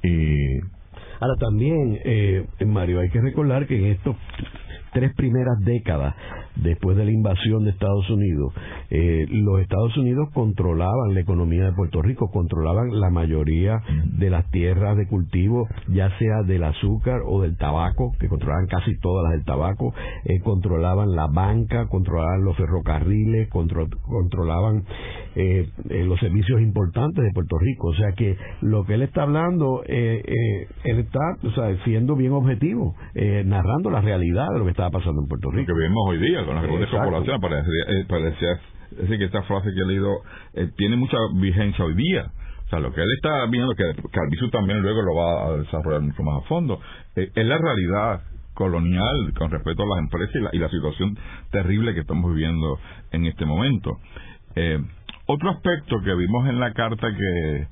Eh, 0.03 0.61
Ahora 1.21 1.35
también, 1.39 1.99
eh, 2.03 2.47
Mario, 2.65 2.99
hay 2.99 3.09
que 3.11 3.21
recordar 3.21 3.67
que 3.67 3.77
en 3.77 3.91
estos 3.91 4.15
tres 4.91 5.13
primeras 5.15 5.59
décadas 5.63 6.15
después 6.55 6.97
de 6.97 7.05
la 7.05 7.11
invasión 7.11 7.63
de 7.63 7.71
Estados 7.71 8.09
Unidos, 8.09 8.53
eh, 8.89 9.25
los 9.29 9.61
Estados 9.61 9.95
Unidos 9.97 10.29
controlaban 10.33 11.13
la 11.13 11.21
economía 11.21 11.65
de 11.65 11.73
Puerto 11.73 12.01
Rico, 12.01 12.29
controlaban 12.29 12.99
la 12.99 13.09
mayoría 13.09 13.81
de 14.17 14.29
las 14.29 14.49
tierras 14.51 14.97
de 14.97 15.07
cultivo, 15.07 15.67
ya 15.87 16.09
sea 16.17 16.43
del 16.45 16.63
azúcar 16.63 17.21
o 17.25 17.41
del 17.41 17.57
tabaco, 17.57 18.11
que 18.19 18.27
controlaban 18.27 18.67
casi 18.67 18.97
todas 18.99 19.23
las 19.23 19.33
del 19.33 19.45
tabaco, 19.45 19.93
eh, 20.25 20.39
controlaban 20.41 21.15
la 21.15 21.27
banca, 21.27 21.87
controlaban 21.87 22.43
los 22.43 22.57
ferrocarriles, 22.57 23.49
controlaban 23.49 24.83
eh, 25.35 25.69
los 25.85 26.19
servicios 26.19 26.61
importantes 26.61 27.23
de 27.23 27.31
Puerto 27.33 27.57
Rico. 27.57 27.87
O 27.87 27.95
sea 27.95 28.11
que 28.11 28.35
lo 28.61 28.83
que 28.83 28.95
él 28.95 29.03
está 29.03 29.23
hablando, 29.23 29.83
él 29.85 30.67
está 30.83 31.19
o 31.43 31.51
sea, 31.51 31.83
siendo 31.85 32.15
bien 32.15 32.33
objetivo, 32.33 32.95
narrando 33.45 33.89
la 33.89 34.01
realidad 34.01 34.47
de 34.53 34.59
lo 34.59 34.65
que 34.65 34.71
estaba 34.81 34.99
pasando 34.99 35.21
en 35.21 35.27
Puerto 35.27 35.51
Rico. 35.51 35.71
Lo 35.71 35.77
que 35.77 35.83
vemos 35.83 36.03
hoy 36.07 36.17
día 36.17 36.45
con 36.45 36.55
las 36.55 36.63
grandes 36.63 36.89
corporaciones, 36.89 37.41
parecía 38.07 38.59
es 38.97 39.07
que 39.07 39.23
esta 39.23 39.43
frase 39.43 39.69
que 39.73 39.81
he 39.81 39.85
leído 39.85 40.09
eh, 40.53 40.69
tiene 40.75 40.97
mucha 40.97 41.17
vigencia 41.35 41.85
hoy 41.85 41.93
día. 41.93 42.31
O 42.65 42.69
sea, 42.69 42.79
lo 42.79 42.91
que 42.91 43.01
él 43.01 43.09
está 43.15 43.45
viendo, 43.45 43.73
que 43.75 43.83
Calvisu 44.11 44.49
también 44.49 44.81
luego 44.81 45.01
lo 45.01 45.15
va 45.15 45.45
a 45.45 45.57
desarrollar 45.57 46.01
mucho 46.01 46.23
más 46.23 46.43
a 46.43 46.47
fondo, 46.47 46.79
eh, 47.15 47.29
es 47.33 47.45
la 47.45 47.57
realidad 47.57 48.23
colonial 48.53 49.33
con 49.37 49.51
respecto 49.51 49.83
a 49.83 49.85
las 49.85 49.99
empresas 49.99 50.51
y 50.51 50.57
la, 50.57 50.69
situación 50.69 51.17
terrible 51.51 51.93
que 51.93 52.01
estamos 52.01 52.33
viviendo 52.33 52.79
en 53.11 53.25
este 53.25 53.45
momento. 53.45 53.97
Eh, 54.55 54.79
otro 55.27 55.51
aspecto 55.51 56.01
que 56.03 56.13
vimos 56.15 56.49
en 56.49 56.59
la 56.59 56.73
carta 56.73 57.07
que 57.11 57.67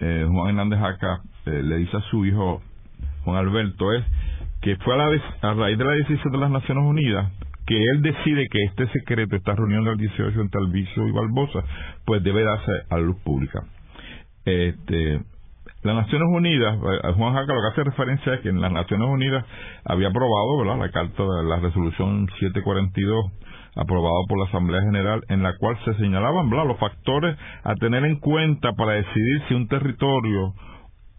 Juan 0.00 0.48
Hernández 0.48 0.80
acá 0.80 1.20
le 1.44 1.76
dice 1.76 1.96
a 1.96 2.00
su 2.10 2.26
hijo 2.26 2.60
Juan 3.24 3.36
Alberto 3.36 3.92
es 3.92 4.04
que 4.62 4.76
fue 4.76 4.94
a, 4.94 4.96
la, 4.96 5.04
a 5.42 5.54
raíz 5.54 5.76
de 5.76 5.84
la 5.84 5.92
decisión 5.92 6.32
de 6.32 6.38
las 6.38 6.50
Naciones 6.50 6.84
Unidas 6.84 7.30
que 7.66 7.76
él 7.76 8.02
decide 8.02 8.48
que 8.50 8.64
este 8.64 8.88
secreto, 8.88 9.36
esta 9.36 9.54
reunión 9.54 9.84
del 9.84 9.96
18 9.96 10.40
entre 10.40 10.60
Alviso 10.60 11.06
y 11.06 11.12
Barbosa, 11.12 11.60
pues 12.04 12.22
debe 12.22 12.42
darse 12.42 12.72
a 12.90 12.98
luz 12.98 13.16
pública. 13.22 13.60
Este, 14.44 15.20
las 15.82 15.96
Naciones 15.96 16.28
Unidas, 16.30 16.76
eh, 16.76 17.12
Juan 17.16 17.34
Jaca 17.34 17.54
lo 17.54 17.60
que 17.60 17.68
hace 17.72 17.84
referencia 17.84 18.34
es 18.34 18.40
que 18.40 18.48
en 18.48 18.60
las 18.60 18.72
Naciones 18.72 19.08
Unidas 19.08 19.44
había 19.84 20.08
aprobado 20.08 20.64
la 20.64 20.90
carta 20.90 21.22
de 21.22 21.48
la 21.48 21.60
resolución 21.60 22.28
742 22.40 23.32
aprobado 23.74 24.26
por 24.28 24.38
la 24.38 24.46
Asamblea 24.46 24.82
General 24.82 25.22
en 25.28 25.42
la 25.42 25.56
cual 25.56 25.78
se 25.84 25.94
señalaban 25.94 26.50
los 26.50 26.78
factores 26.78 27.36
a 27.64 27.74
tener 27.76 28.04
en 28.04 28.16
cuenta 28.20 28.72
para 28.74 28.92
decidir 28.92 29.42
si 29.48 29.54
un 29.54 29.66
territorio 29.66 30.52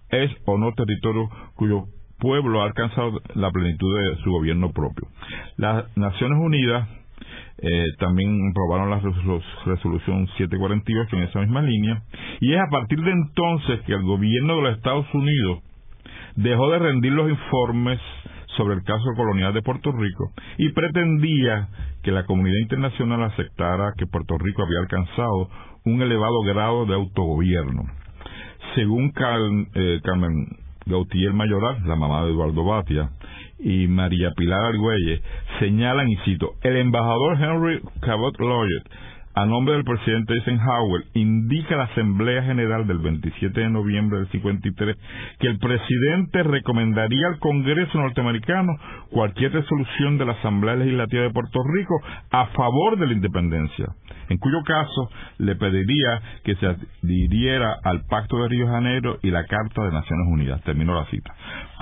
es 0.10 0.32
o 0.46 0.58
no 0.58 0.72
territorio 0.74 1.30
cuyo 1.56 1.86
pueblo 2.20 2.62
ha 2.62 2.66
alcanzado 2.66 3.20
la 3.36 3.52
plenitud 3.52 4.00
de 4.00 4.16
su 4.24 4.32
gobierno 4.32 4.72
propio. 4.72 5.08
Las 5.58 5.86
Naciones 5.98 6.38
Unidas 6.40 6.88
eh, 7.58 7.86
también 8.00 8.52
aprobaron 8.52 8.90
la 8.90 9.00
resolución 9.66 10.28
748 10.38 11.16
en 11.16 11.24
esa 11.24 11.40
misma 11.40 11.62
línea, 11.62 12.02
y 12.42 12.54
es 12.54 12.60
a 12.60 12.70
partir 12.70 13.00
de 13.02 13.12
entonces 13.12 13.82
que 13.82 13.94
el 13.94 14.04
gobierno 14.04 14.58
de 14.58 14.62
los 14.64 14.78
Estados 14.78 15.06
Unidos 15.14 15.60
dejó 16.36 16.70
de 16.72 16.80
rendir 16.80 17.14
los 17.14 17.30
informes 17.30 18.00
sobre 18.58 18.76
el 18.76 18.84
caso 18.84 19.06
colonial 19.16 19.54
de 19.54 19.62
Puerto 19.62 19.92
Rico 19.92 20.32
y 20.58 20.70
pretendía 20.70 21.70
que 22.04 22.12
la 22.12 22.26
comunidad 22.26 22.60
internacional 22.62 23.24
aceptara 23.24 23.94
que 23.98 24.08
Puerto 24.08 24.38
Rico 24.38 24.64
había 24.64 24.80
alcanzado 24.80 25.50
un 25.86 26.02
elevado 26.02 26.42
grado 26.42 26.86
de 26.86 26.96
autogobierno. 26.96 27.84
Según 28.76 29.12
eh, 29.76 30.00
Carmen 30.04 30.63
Gautier 30.86 31.34
Mayoral, 31.34 31.78
la 31.86 31.96
mamá 31.96 32.24
de 32.24 32.32
Eduardo 32.32 32.64
Batia, 32.64 33.10
y 33.60 33.88
María 33.88 34.32
Pilar 34.36 34.66
Argüelles 34.66 35.22
señalan, 35.60 36.10
y 36.10 36.18
cito, 36.26 36.52
el 36.62 36.78
embajador 36.78 37.38
Henry 37.42 37.82
Cabot 38.02 38.38
Lloyd 38.40 38.82
a 39.36 39.46
nombre 39.46 39.74
del 39.74 39.84
presidente 39.84 40.34
Eisenhower, 40.34 41.06
indica 41.14 41.76
la 41.76 41.86
Asamblea 41.86 42.44
General 42.44 42.86
del 42.86 43.00
27 43.00 43.60
de 43.60 43.70
noviembre 43.70 44.20
del 44.20 44.28
53 44.30 44.98
que 45.40 45.48
el 45.48 45.58
presidente 45.58 46.44
recomendaría 46.44 47.28
al 47.28 47.40
Congreso 47.40 47.98
norteamericano 47.98 48.74
cualquier 49.10 49.54
resolución 49.54 50.18
de 50.18 50.26
la 50.26 50.34
Asamblea 50.34 50.76
Legislativa 50.76 51.24
de 51.24 51.32
Puerto 51.32 51.60
Rico 51.74 52.00
a 52.32 52.48
favor 52.48 52.98
de 52.98 53.08
la 53.08 53.14
independencia, 53.14 53.88
en 54.30 54.38
cuyo 54.38 54.62
caso 54.64 55.10
le 55.40 55.56
pediría 55.56 56.22
que 56.44 56.56
se 56.56 56.68
adhiriera 56.68 57.76
al 57.84 58.06
Pacto 58.06 58.38
de 58.38 58.50
Río 58.50 58.66
de 58.68 58.72
Janeiro 58.72 59.18
y 59.24 59.32
la 59.32 59.46
Carta 59.46 59.84
de 59.84 59.92
Naciones 59.92 60.28
Unidas. 60.28 60.62
Termino 60.64 60.94
la 60.94 61.06
cita. 61.06 61.34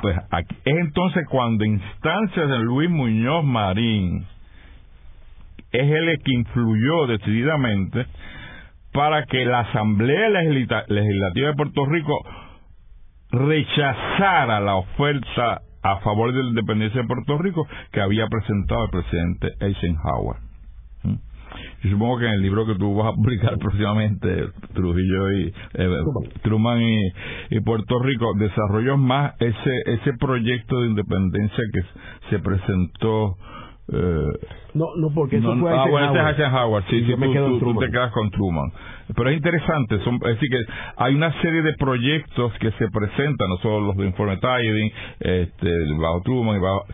Pues 0.02 0.18
es 0.18 0.46
entonces 0.64 1.26
cuando 1.30 1.66
instancias 1.66 2.50
de 2.50 2.60
Luis 2.60 2.90
Muñoz 2.90 3.44
Marín, 3.44 4.26
es 5.72 5.92
el 5.92 6.20
que 6.24 6.34
influyó 6.34 7.08
decididamente 7.08 8.06
para 8.94 9.26
que 9.26 9.46
la 9.46 9.62
Asamblea 9.62 10.30
Legislativa 10.30 11.48
de 11.48 11.56
Puerto 11.56 11.86
Rico 11.86 12.14
rechazara 13.32 14.60
la 14.60 14.76
oferta 14.76 15.62
a 15.84 16.00
favor 16.02 16.34
de 16.34 16.44
la 16.44 16.50
independencia 16.50 17.02
de 17.02 17.08
Puerto 17.08 17.38
Rico 17.38 17.68
que 17.92 18.02
había 18.02 18.28
presentado 18.28 18.86
el 18.86 18.90
presidente 18.92 19.48
Eisenhower. 19.62 20.38
¿Mm? 21.04 21.16
Yo 21.84 21.90
supongo 21.92 22.20
que 22.20 22.26
en 22.26 22.34
el 22.34 22.42
libro 22.42 22.66
que 22.66 22.76
tú 22.76 22.94
vas 22.96 23.14
a 23.14 23.16
publicar 23.16 23.58
próximamente, 23.60 24.50
Trujillo 24.74 25.32
y 25.32 25.54
eh, 25.74 25.90
Truman 26.44 26.82
y, 27.50 27.60
Puerto 27.62 28.00
Rico, 28.00 28.34
desarrolló 28.38 28.98
más 28.98 29.34
ese 29.40 29.82
ese 29.86 30.14
proyecto 30.20 30.82
de 30.82 30.90
independencia 30.90 31.64
que 31.74 31.82
se 32.30 32.40
presentó 32.40 33.38
eh, 33.94 34.32
no, 34.74 34.88
no, 34.96 35.10
porque 35.14 35.38
eso 35.38 35.58
fue 35.58 35.70
ah, 35.70 35.86
bueno, 35.90 36.30
este 36.30 36.44
es 36.44 36.54
Howard, 36.54 36.86
sí, 36.90 37.04
sí, 37.06 37.14
tú, 37.14 37.60
tú, 37.60 37.80
te 37.80 37.92
quedas 37.92 38.12
con 38.14 38.30
Truman. 38.32 38.72
Pero 39.14 39.30
es 39.30 39.36
interesante, 39.36 40.00
son, 40.06 40.16
es 40.16 40.40
decir, 40.40 40.50
que 40.50 40.64
hay 40.96 41.14
una 41.14 41.34
serie 41.42 41.62
de 41.62 41.74
proyectos 41.74 42.54
que 42.60 42.72
se 42.72 42.88
presentan, 42.90 43.50
no 43.50 43.58
solo 43.58 43.88
los 43.88 43.98
de 43.98 44.06
Informe 44.06 44.38
Tiding, 44.38 44.92
este, 45.20 45.70
bajo 46.00 46.22
Truman, 46.24 46.56
y 46.56 46.60
bajo, 46.60 46.86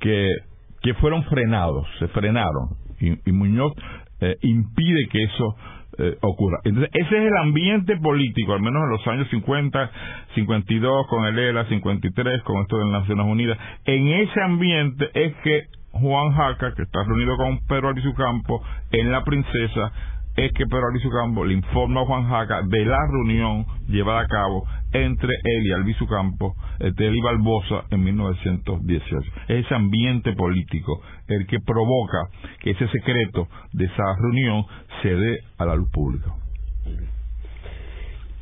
que, 0.00 0.34
que 0.82 0.94
fueron 0.94 1.22
frenados, 1.24 1.86
se 2.00 2.08
frenaron. 2.08 2.70
Y, 3.00 3.32
Muñoz 3.32 3.72
eh, 4.20 4.36
impide 4.42 5.06
que 5.08 5.22
eso 5.22 5.56
eh, 5.98 6.16
ocurra. 6.20 6.58
Entonces, 6.64 6.90
ese 6.94 7.16
es 7.16 7.26
el 7.26 7.36
ambiente 7.36 7.96
político, 7.96 8.54
al 8.54 8.60
menos 8.60 8.82
en 8.82 8.90
los 8.90 9.06
años 9.06 9.28
50, 9.30 9.90
52, 10.34 11.06
con 11.06 11.24
el 11.26 11.38
ELA, 11.38 11.66
53, 11.66 12.42
con 12.42 12.60
esto 12.62 12.76
de 12.76 12.84
las 12.86 13.02
Naciones 13.02 13.26
Unidas. 13.26 13.58
En 13.84 14.08
ese 14.08 14.42
ambiente 14.42 15.10
es 15.14 15.34
que 15.44 15.62
Juan 15.92 16.32
Jaca, 16.32 16.74
que 16.74 16.82
está 16.82 17.02
reunido 17.04 17.36
con 17.36 17.58
Pedro 17.66 17.88
Alicio 17.88 18.14
Campo 18.14 18.62
en 18.92 19.10
La 19.10 19.24
Princesa, 19.24 19.92
es 20.36 20.52
que 20.52 20.66
Pedro 20.66 20.88
Alicio 20.88 21.10
Campo 21.10 21.44
le 21.44 21.54
informa 21.54 22.02
a 22.02 22.06
Juan 22.06 22.28
Jaca 22.28 22.62
de 22.62 22.84
la 22.84 22.98
reunión 23.10 23.66
llevada 23.88 24.20
a 24.20 24.26
cabo 24.26 24.66
entre 24.92 25.28
él 25.28 25.66
y 25.66 25.72
Albizu 25.72 26.06
Campo, 26.06 26.54
entre 26.78 27.08
él 27.08 27.16
y 27.16 27.20
Barbosa 27.20 27.84
en 27.90 28.04
1918. 28.04 29.30
Es 29.48 29.66
ese 29.66 29.74
ambiente 29.74 30.32
político 30.32 31.00
el 31.28 31.46
que 31.46 31.58
provoca 31.60 32.28
que 32.60 32.70
ese 32.70 32.88
secreto 32.88 33.48
de 33.72 33.84
esa 33.84 34.04
reunión 34.20 34.64
se 35.02 35.14
dé 35.14 35.38
a 35.58 35.66
la 35.66 35.76
luz 35.76 35.90
pública. 35.90 36.34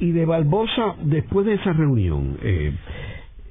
Y 0.01 0.13
de 0.13 0.25
Barbosa, 0.25 0.95
después 1.03 1.45
de 1.47 1.55
esa 1.55 1.73
reunión, 1.73 2.39
eh, 2.43 2.73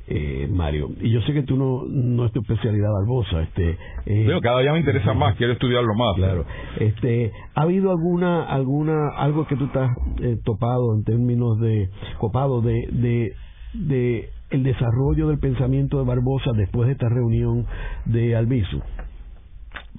eh, 0.08 0.48
Mario. 0.50 0.89
Y 1.02 1.12
yo 1.12 1.22
sé 1.22 1.34
que 1.34 1.43
tú 1.43 1.58
no, 1.58 1.84
no 1.86 2.26
es 2.26 2.32
tu 2.32 2.39
especialidad, 2.39 2.89
Barbosa. 2.93 3.41
Este, 3.43 3.78
eh, 4.06 4.39
cada 4.41 4.62
día 4.62 4.72
me 4.72 4.80
interesa 4.80 5.13
más, 5.13 5.36
quiero 5.36 5.54
estudiarlo 5.54 5.93
más. 5.96 6.15
Claro. 6.15 6.46
Este, 6.80 7.32
¿Ha 7.56 7.62
habido 7.62 7.91
alguna, 7.91 8.43
alguna, 8.43 9.10
algo 9.17 9.46
que 9.48 9.58
tú 9.58 9.65
estás 9.65 9.91
eh, 10.22 10.38
topado 10.46 10.96
en 10.96 11.04
términos 11.04 11.60
de, 11.60 11.89
copado 12.20 12.62
de, 12.62 12.88
de, 12.91 13.34
de 13.74 14.30
el 14.50 14.63
desarrollo 14.63 15.28
del 15.28 15.39
pensamiento 15.39 15.98
de 16.00 16.06
Barbosa 16.06 16.52
después 16.56 16.88
de 16.88 16.93
esta 16.93 17.10
reunión 17.10 17.65
de 18.06 18.36
Albizu? 18.36 18.82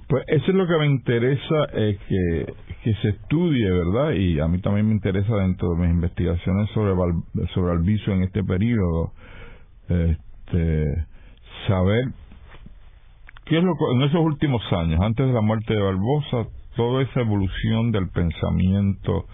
Pues 0.07 0.23
eso 0.27 0.45
es 0.47 0.55
lo 0.55 0.65
que 0.65 0.75
me 0.79 0.87
interesa, 0.87 1.65
es 1.71 1.99
que, 2.07 2.53
que 2.83 2.93
se 2.95 3.09
estudie, 3.09 3.69
¿verdad? 3.69 4.13
Y 4.13 4.39
a 4.39 4.47
mí 4.47 4.59
también 4.59 4.87
me 4.87 4.93
interesa 4.93 5.35
dentro 5.35 5.69
de 5.69 5.81
mis 5.81 5.91
investigaciones 5.91 6.67
sobre, 6.71 6.95
sobre 7.53 7.73
Albizu 7.73 8.11
en 8.13 8.23
este 8.23 8.43
periodo 8.43 9.11
este, 9.89 11.05
saber 11.67 12.05
qué 13.45 13.57
es 13.57 13.63
lo 13.63 13.73
que 13.73 13.85
en 13.95 14.01
esos 14.03 14.21
últimos 14.21 14.61
años, 14.71 14.99
antes 15.01 15.25
de 15.25 15.33
la 15.33 15.41
muerte 15.41 15.73
de 15.73 15.81
Barbosa, 15.81 16.47
toda 16.75 17.01
esa 17.01 17.21
evolución 17.21 17.91
del 17.91 18.09
pensamiento 18.09 19.25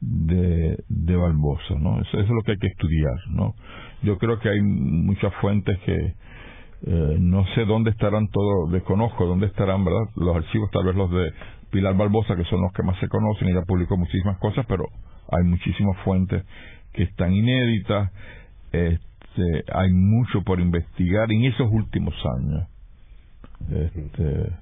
de, 0.00 0.76
de 0.88 1.16
Barbosa, 1.16 1.74
¿no? 1.78 2.00
Eso, 2.00 2.20
es 2.20 2.28
lo 2.28 2.42
que 2.42 2.52
hay 2.52 2.58
que 2.58 2.66
estudiar, 2.66 3.14
¿no? 3.30 3.54
Yo 4.02 4.18
creo 4.18 4.38
que 4.40 4.50
hay 4.50 4.60
muchas 4.60 5.32
fuentes 5.40 5.78
que 5.80 5.94
eh, 5.94 7.16
no 7.18 7.46
sé 7.54 7.64
dónde 7.64 7.90
estarán 7.90 8.28
todos, 8.28 8.72
desconozco 8.72 9.26
dónde 9.26 9.46
estarán, 9.46 9.84
¿verdad? 9.84 10.10
Los 10.16 10.36
archivos, 10.36 10.70
tal 10.70 10.84
vez 10.84 10.96
los 10.96 11.10
de 11.10 11.32
Pilar 11.70 11.96
Barbosa, 11.96 12.36
que 12.36 12.44
son 12.44 12.60
los 12.60 12.72
que 12.72 12.82
más 12.82 12.98
se 12.98 13.08
conocen, 13.08 13.48
ella 13.48 13.62
publicó 13.66 13.96
muchísimas 13.96 14.38
cosas, 14.38 14.66
pero 14.68 14.84
hay 15.30 15.44
muchísimas 15.44 15.96
fuentes 16.04 16.44
que 16.92 17.04
están 17.04 17.32
inéditas. 17.32 18.12
Este, 18.72 19.11
este, 19.34 19.64
hay 19.72 19.92
mucho 19.92 20.42
por 20.42 20.60
investigar 20.60 21.30
en 21.32 21.44
esos 21.44 21.70
últimos 21.70 22.14
años. 22.38 22.68
Este, 23.70 24.52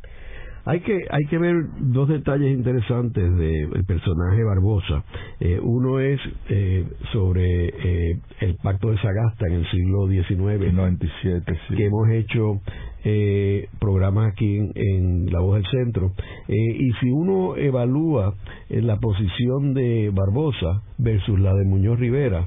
Hay 0.66 0.81
que, 0.81 1.07
hay 1.11 1.25
que 1.31 1.39
ver 1.39 1.57
dos 1.79 2.09
detalles 2.09 2.53
interesantes 2.53 3.35
del 3.37 3.85
personaje 3.87 4.45
Barbosa. 4.45 5.05
Eh, 5.41 5.59
uno 5.61 6.01
es 6.01 6.21
eh, 6.51 6.87
sobre 7.12 7.68
eh, 7.68 8.18
el 8.41 8.57
pacto 8.57 8.91
de 8.91 8.99
Sagasta 8.99 9.47
en 9.47 9.55
el 9.55 9.71
siglo 9.71 10.07
XIX. 10.07 10.73
97, 10.73 11.59
sí. 11.66 11.77
Que 11.77 11.87
hemos 11.87 12.11
hecho 12.11 12.61
eh, 13.05 13.68
programas 13.81 14.33
aquí 14.33 14.59
en, 14.75 15.33
La 15.33 15.41
Voz 15.41 15.55
del 15.55 15.66
Centro. 15.71 16.12
y 16.47 16.93
si 17.01 17.11
uno 17.11 17.57
evalúa 17.57 18.35
la 18.68 18.97
posición 18.97 19.73
de 19.73 20.11
Barbosa 20.12 20.83
versus 20.99 21.41
la 21.41 21.55
de 21.55 21.64
Muñoz 21.64 21.99
Rivera, 21.99 22.47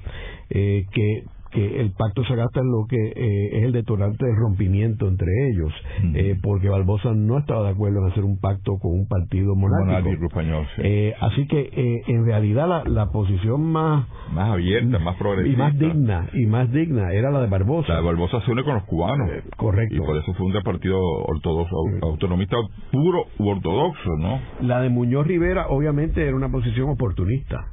que 0.50 1.24
que 1.54 1.80
el 1.80 1.92
pacto 1.92 2.24
Sagasta 2.26 2.60
es 2.60 2.66
lo 2.66 2.86
que 2.88 2.98
eh, 2.98 3.58
es 3.58 3.64
el 3.64 3.72
detonante 3.72 4.26
de 4.26 4.36
rompimiento 4.36 5.08
entre 5.08 5.28
ellos, 5.50 5.72
eh, 6.16 6.38
porque 6.42 6.68
Barbosa 6.68 7.14
no 7.14 7.38
estaba 7.38 7.64
de 7.64 7.70
acuerdo 7.70 8.00
en 8.00 8.12
hacer 8.12 8.24
un 8.24 8.40
pacto 8.40 8.78
con 8.82 8.92
un 8.92 9.08
partido 9.08 9.56
monárquico. 9.56 10.26
español, 10.26 10.66
eh, 10.80 11.14
así 11.22 11.48
que 11.48 12.04
en 12.08 12.26
realidad 12.26 12.68
la, 12.68 12.84
la, 12.86 13.12
posición 13.12 13.72
más 13.72 14.08
más 14.32 14.50
abierta, 14.50 14.98
más 15.00 15.16
progresista. 15.18 15.54
y 15.54 15.58
más 15.58 15.78
digna 15.78 16.30
y 16.34 16.46
más 16.48 16.72
digna 16.72 17.12
era 17.12 17.30
la 17.30 17.42
de 17.42 17.48
Barbosa. 17.48 17.90
La 17.90 18.00
de 18.00 18.06
Barbosa 18.06 18.42
se 18.42 18.52
une 18.52 18.64
con 18.64 18.76
los 18.76 18.84
cubanos, 18.86 19.30
correcto, 19.56 19.96
y 19.96 20.00
por 20.00 20.18
eso 20.18 20.34
fue 20.34 20.48
un 20.48 20.54
partido 20.64 21.00
ortodoxo, 21.00 21.76
autonomista 22.02 22.58
puro 22.92 23.26
u 23.38 23.50
ortodoxo, 23.50 24.18
¿no? 24.18 24.40
La 24.62 24.82
de 24.82 24.90
Muñoz 24.90 25.28
Rivera 25.28 25.68
obviamente 25.68 26.26
era 26.26 26.36
una 26.36 26.50
posición 26.50 26.90
oportunista, 26.90 27.66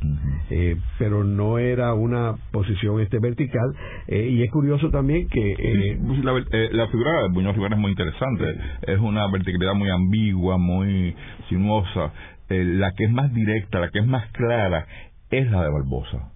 pero 0.98 1.24
no 1.24 1.58
era 1.58 1.94
una 1.94 2.36
posición 2.50 3.00
este 3.00 3.18
vertical 3.18 3.69
eh, 4.06 4.28
y 4.30 4.42
es 4.42 4.50
curioso 4.50 4.90
también 4.90 5.28
que... 5.28 5.52
Eh, 5.52 5.98
la, 6.22 6.32
eh, 6.52 6.68
la, 6.72 6.88
figura 6.88 7.22
de 7.22 7.28
Muñoz 7.30 7.54
Rivera 7.54 7.74
es 7.74 7.80
muy 7.80 7.90
interesante. 7.90 8.44
Es 8.82 8.98
una 8.98 9.26
verticalidad 9.30 9.74
muy 9.74 9.90
ambigua, 9.90 10.58
muy 10.58 11.14
sinuosa. 11.48 12.12
la 12.48 12.92
que 12.92 13.04
es 13.04 13.10
más 13.10 13.32
directa, 13.32 13.80
la 13.80 13.90
que 13.90 14.00
es 14.00 14.06
más 14.06 14.30
clara, 14.32 14.86
es 15.30 15.50
la 15.50 15.62
de 15.62 15.70
Barbosa. 15.70 16.32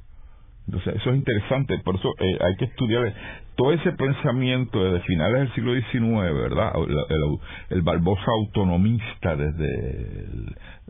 Entonces, 0.66 0.96
eso 0.96 1.10
es 1.10 1.16
interesante, 1.16 1.78
por 1.84 1.96
eso 1.96 2.10
hay 2.18 2.56
que 2.56 2.64
estudiar 2.64 3.12
todo 3.56 3.72
ese 3.72 3.92
pensamiento 3.92 4.82
desde 4.82 5.06
finales 5.06 5.40
del 5.40 5.54
siglo 5.54 5.74
XIX, 5.74 6.34
¿verdad? 6.34 6.72
El, 6.76 7.78
el, 7.78 7.82
autonomista 8.26 9.36
desde 9.36 10.24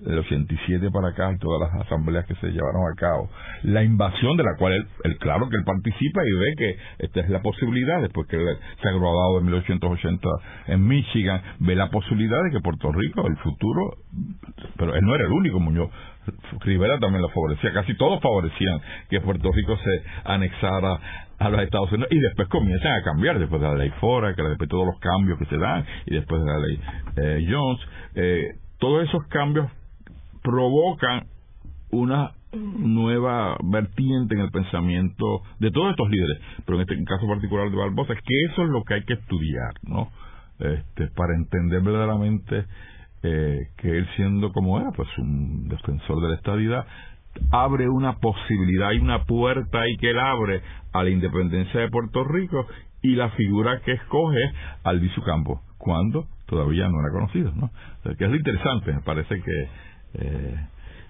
el, 0.07 0.19
87 0.19 0.91
para 0.91 1.09
acá 1.09 1.37
todas 1.41 1.61
las 1.61 1.87
asambleas 1.87 2.25
que 2.27 2.35
se 2.37 2.49
llevaron 2.49 2.83
a 2.91 2.95
cabo. 2.97 3.31
La 3.63 3.83
invasión 3.83 4.37
de 4.37 4.45
la 4.45 4.57
cual 4.57 4.73
él, 4.73 5.19
claro 5.19 5.49
que 5.49 5.57
él 5.57 5.65
participa 5.65 6.23
y 6.25 6.39
ve 6.39 6.55
que 6.57 7.05
esta 7.05 7.21
es 7.21 7.31
la 7.31 7.43
posibilidad, 7.43 8.01
después 8.01 8.27
que 8.29 8.37
se 8.37 8.89
ha 8.89 8.93
graduado 8.93 9.39
en 9.39 9.47
1880 9.47 10.29
en 10.69 10.87
Michigan, 10.87 11.43
ve 11.61 11.75
la 11.75 11.91
posibilidad 11.91 12.43
de 12.45 12.51
que 12.51 12.61
Puerto 12.61 12.93
Rico, 12.93 13.27
el 13.27 13.37
futuro, 13.39 13.97
pero 14.77 14.95
él 14.95 15.05
no 15.05 15.15
era 15.15 15.27
el 15.27 15.33
único, 15.33 15.61
Muñoz. 15.61 15.91
Rivera 16.61 16.99
también 16.99 17.23
lo 17.23 17.29
favorecía, 17.29 17.73
casi 17.73 17.95
todos 17.97 18.21
favorecían 18.21 18.81
que 19.11 19.21
Puerto 19.21 19.51
Rico 19.53 19.77
se 19.77 20.03
anexara 20.25 20.99
a 21.39 21.49
los 21.49 21.61
Estados 21.61 21.91
Unidos 21.93 22.09
y 22.11 22.19
después 22.19 22.49
comienzan 22.49 22.93
a 22.93 23.03
cambiar 23.03 23.39
después 23.39 23.61
de 23.61 23.69
la 23.69 23.75
ley 23.75 23.91
Fora, 24.01 24.35
que 24.35 24.43
después 24.43 24.69
de 24.69 24.71
todos 24.71 24.87
los 24.87 24.99
cambios 25.01 25.39
que 25.39 25.47
se 25.47 25.59
dan 25.59 25.85
y 26.07 26.15
después 26.15 26.43
de 26.43 26.47
la 26.47 26.59
ley 26.59 26.81
eh, 27.17 27.47
Jones, 27.51 27.81
eh, 28.15 28.45
todos 28.79 29.09
esos 29.09 29.27
cambios 29.29 29.71
provocan 30.43 31.27
una 31.91 32.33
nueva 32.53 33.57
vertiente 33.63 34.35
en 34.35 34.41
el 34.43 34.51
pensamiento 34.51 35.43
de 35.59 35.71
todos 35.71 35.91
estos 35.91 36.09
líderes, 36.09 36.39
pero 36.65 36.79
en 36.79 36.83
este 36.83 37.05
caso 37.05 37.27
particular 37.27 37.71
de 37.71 37.77
Barbosa, 37.77 38.15
que 38.15 38.35
eso 38.51 38.63
es 38.63 38.69
lo 38.69 38.83
que 38.85 38.95
hay 38.95 39.05
que 39.05 39.15
estudiar, 39.15 39.73
¿no? 39.83 40.11
Este, 40.59 41.09
para 41.17 41.35
entender 41.35 41.83
verdaderamente 41.83 42.65
eh, 43.25 43.69
que 43.79 43.89
él 43.89 44.07
siendo 44.17 44.53
como 44.53 44.79
era, 44.79 44.93
pues 44.93 45.09
un 45.17 45.67
defensor 45.69 46.21
de 46.21 46.29
la 46.29 46.35
estabilidad, 46.35 46.87
abre 47.51 47.89
una 47.89 48.19
posibilidad 48.19 48.93
y 48.93 48.99
una 48.99 49.25
puerta 49.25 49.81
ahí 49.81 49.97
que 49.97 50.11
él 50.11 50.19
abre 50.19 50.61
a 50.93 51.03
la 51.03 51.11
independencia 51.11 51.81
de 51.81 51.89
Puerto 51.89 52.23
Rico 52.25 52.67
y 53.03 53.17
la 53.17 53.31
figura 53.31 53.81
que 53.81 53.93
escoge 53.93 54.41
Albizu 54.85 55.23
Campo, 55.23 55.63
cuando 55.79 56.27
todavía 56.47 56.89
no 56.89 57.01
era 57.01 57.13
conocido, 57.13 57.53
¿no? 57.55 57.71
que 58.03 58.25
es 58.25 58.31
lo 58.31 58.37
interesante, 58.37 58.93
me 58.93 59.01
parece 59.01 59.41
que 59.41 59.69
eh, 60.15 60.67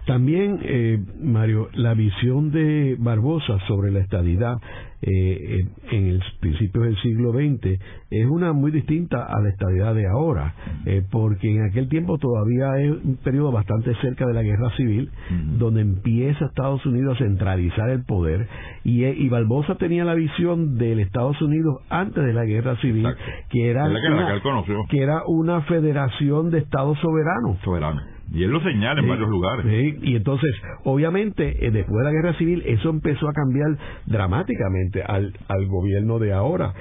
también, 0.07 0.61
eh, 0.62 0.98
Mario, 1.22 1.68
la 1.72 1.94
visión 1.94 2.50
de 2.50 2.96
Barbosa 2.98 3.59
sobre 3.66 3.90
la 3.90 4.00
estadidad 4.00 4.57
eh, 5.00 5.66
en 5.90 6.07
el 6.07 6.22
principio 6.40 6.82
del 6.82 6.96
siglo 7.02 7.32
XX 7.32 7.78
es 8.11 8.26
una 8.26 8.52
muy 8.52 8.70
distinta 8.70 9.24
a 9.24 9.40
la 9.40 9.50
estadidad 9.50 9.94
de 9.94 10.07
ahora, 10.07 10.55
eh, 10.86 11.02
porque 11.11 11.50
en 11.50 11.64
aquel 11.64 11.88
tiempo 11.88 12.16
todavía 12.18 12.78
es 12.78 12.90
un 12.90 13.18
periodo 13.22 13.52
bastante 13.52 13.94
cerca 13.96 14.26
de 14.26 14.34
la 14.34 14.42
guerra 14.42 14.70
civil, 14.76 15.11
donde 15.59 15.82
empieza 15.82 16.46
Estados 16.46 16.84
Unidos 16.86 17.16
a 17.16 17.24
centralizar 17.24 17.90
el 17.90 18.05
poder, 18.05 18.46
y, 18.82 19.05
y, 19.05 19.28
Barbosa 19.28 19.76
tenía 19.76 20.05
la 20.05 20.14
visión 20.14 20.78
del 20.78 21.00
Estados 21.00 21.40
Unidos 21.42 21.82
antes 21.90 22.24
de 22.24 22.32
la 22.32 22.44
guerra 22.44 22.76
civil, 22.80 23.07
que 23.50 23.70
era, 23.70 23.88
que 24.88 25.02
era 25.02 25.22
una 25.26 25.62
federación 25.62 26.50
de 26.50 26.59
estados 26.59 26.98
soberanos. 27.00 27.59
Soberanos 27.62 28.14
y 28.33 28.43
él 28.43 28.51
lo 28.51 28.61
señala 28.62 29.01
en 29.01 29.09
varios 29.09 29.29
lugares. 29.29 29.64
y 30.03 30.16
entonces, 30.16 30.51
obviamente, 30.85 31.66
eh, 31.66 31.70
después 31.70 31.99
de 31.99 32.05
la 32.05 32.12
guerra 32.12 32.39
civil, 32.39 32.62
eso 32.66 32.91
empezó 32.91 33.29
a 33.29 33.33
cambiar 33.33 33.77
dramáticamente 34.07 35.03
al, 35.03 35.33
al 35.49 35.66
gobierno 35.66 36.18
de 36.18 36.33
ahora 36.33 36.72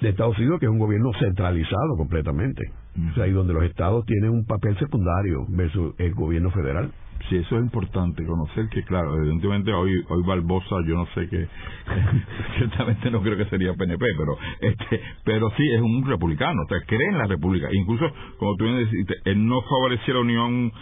de 0.00 0.08
Estados 0.08 0.38
Unidos, 0.38 0.60
que 0.60 0.66
es 0.66 0.72
un 0.72 0.78
gobierno 0.78 1.10
centralizado 1.18 1.96
completamente. 1.96 2.70
O 3.10 3.14
sea, 3.14 3.26
y 3.26 3.32
donde 3.32 3.54
los 3.54 3.64
estados 3.64 4.04
tienen 4.06 4.30
un 4.30 4.44
papel 4.44 4.76
secundario 4.78 5.46
versus 5.48 5.94
el 5.98 6.14
gobierno 6.14 6.50
federal. 6.50 6.90
Sí, 7.28 7.36
eso 7.36 7.56
es 7.56 7.62
importante, 7.62 8.24
conocer 8.24 8.68
que, 8.70 8.82
claro, 8.84 9.16
evidentemente 9.16 9.72
hoy 9.72 9.92
hoy 10.08 10.22
Barbosa, 10.24 10.76
yo 10.86 10.94
no 10.94 11.06
sé 11.14 11.28
qué, 11.28 11.46
ciertamente 12.58 13.10
no 13.10 13.20
creo 13.22 13.36
que 13.36 13.44
sería 13.46 13.74
PNP, 13.74 14.04
pero 14.16 14.36
este 14.60 15.00
pero 15.24 15.50
sí 15.56 15.62
es 15.74 15.80
un 15.80 16.04
republicano, 16.06 16.62
o 16.62 16.68
sea, 16.68 16.78
cree 16.86 17.08
en 17.08 17.18
la 17.18 17.26
república. 17.26 17.68
Incluso, 17.72 18.06
como 18.38 18.56
tú 18.56 18.64
bien 18.64 18.78
dijiste, 18.78 19.14
él 19.24 19.46
no 19.46 19.60
favorecía 19.62 20.14
la 20.14 20.20
unión 20.20 20.72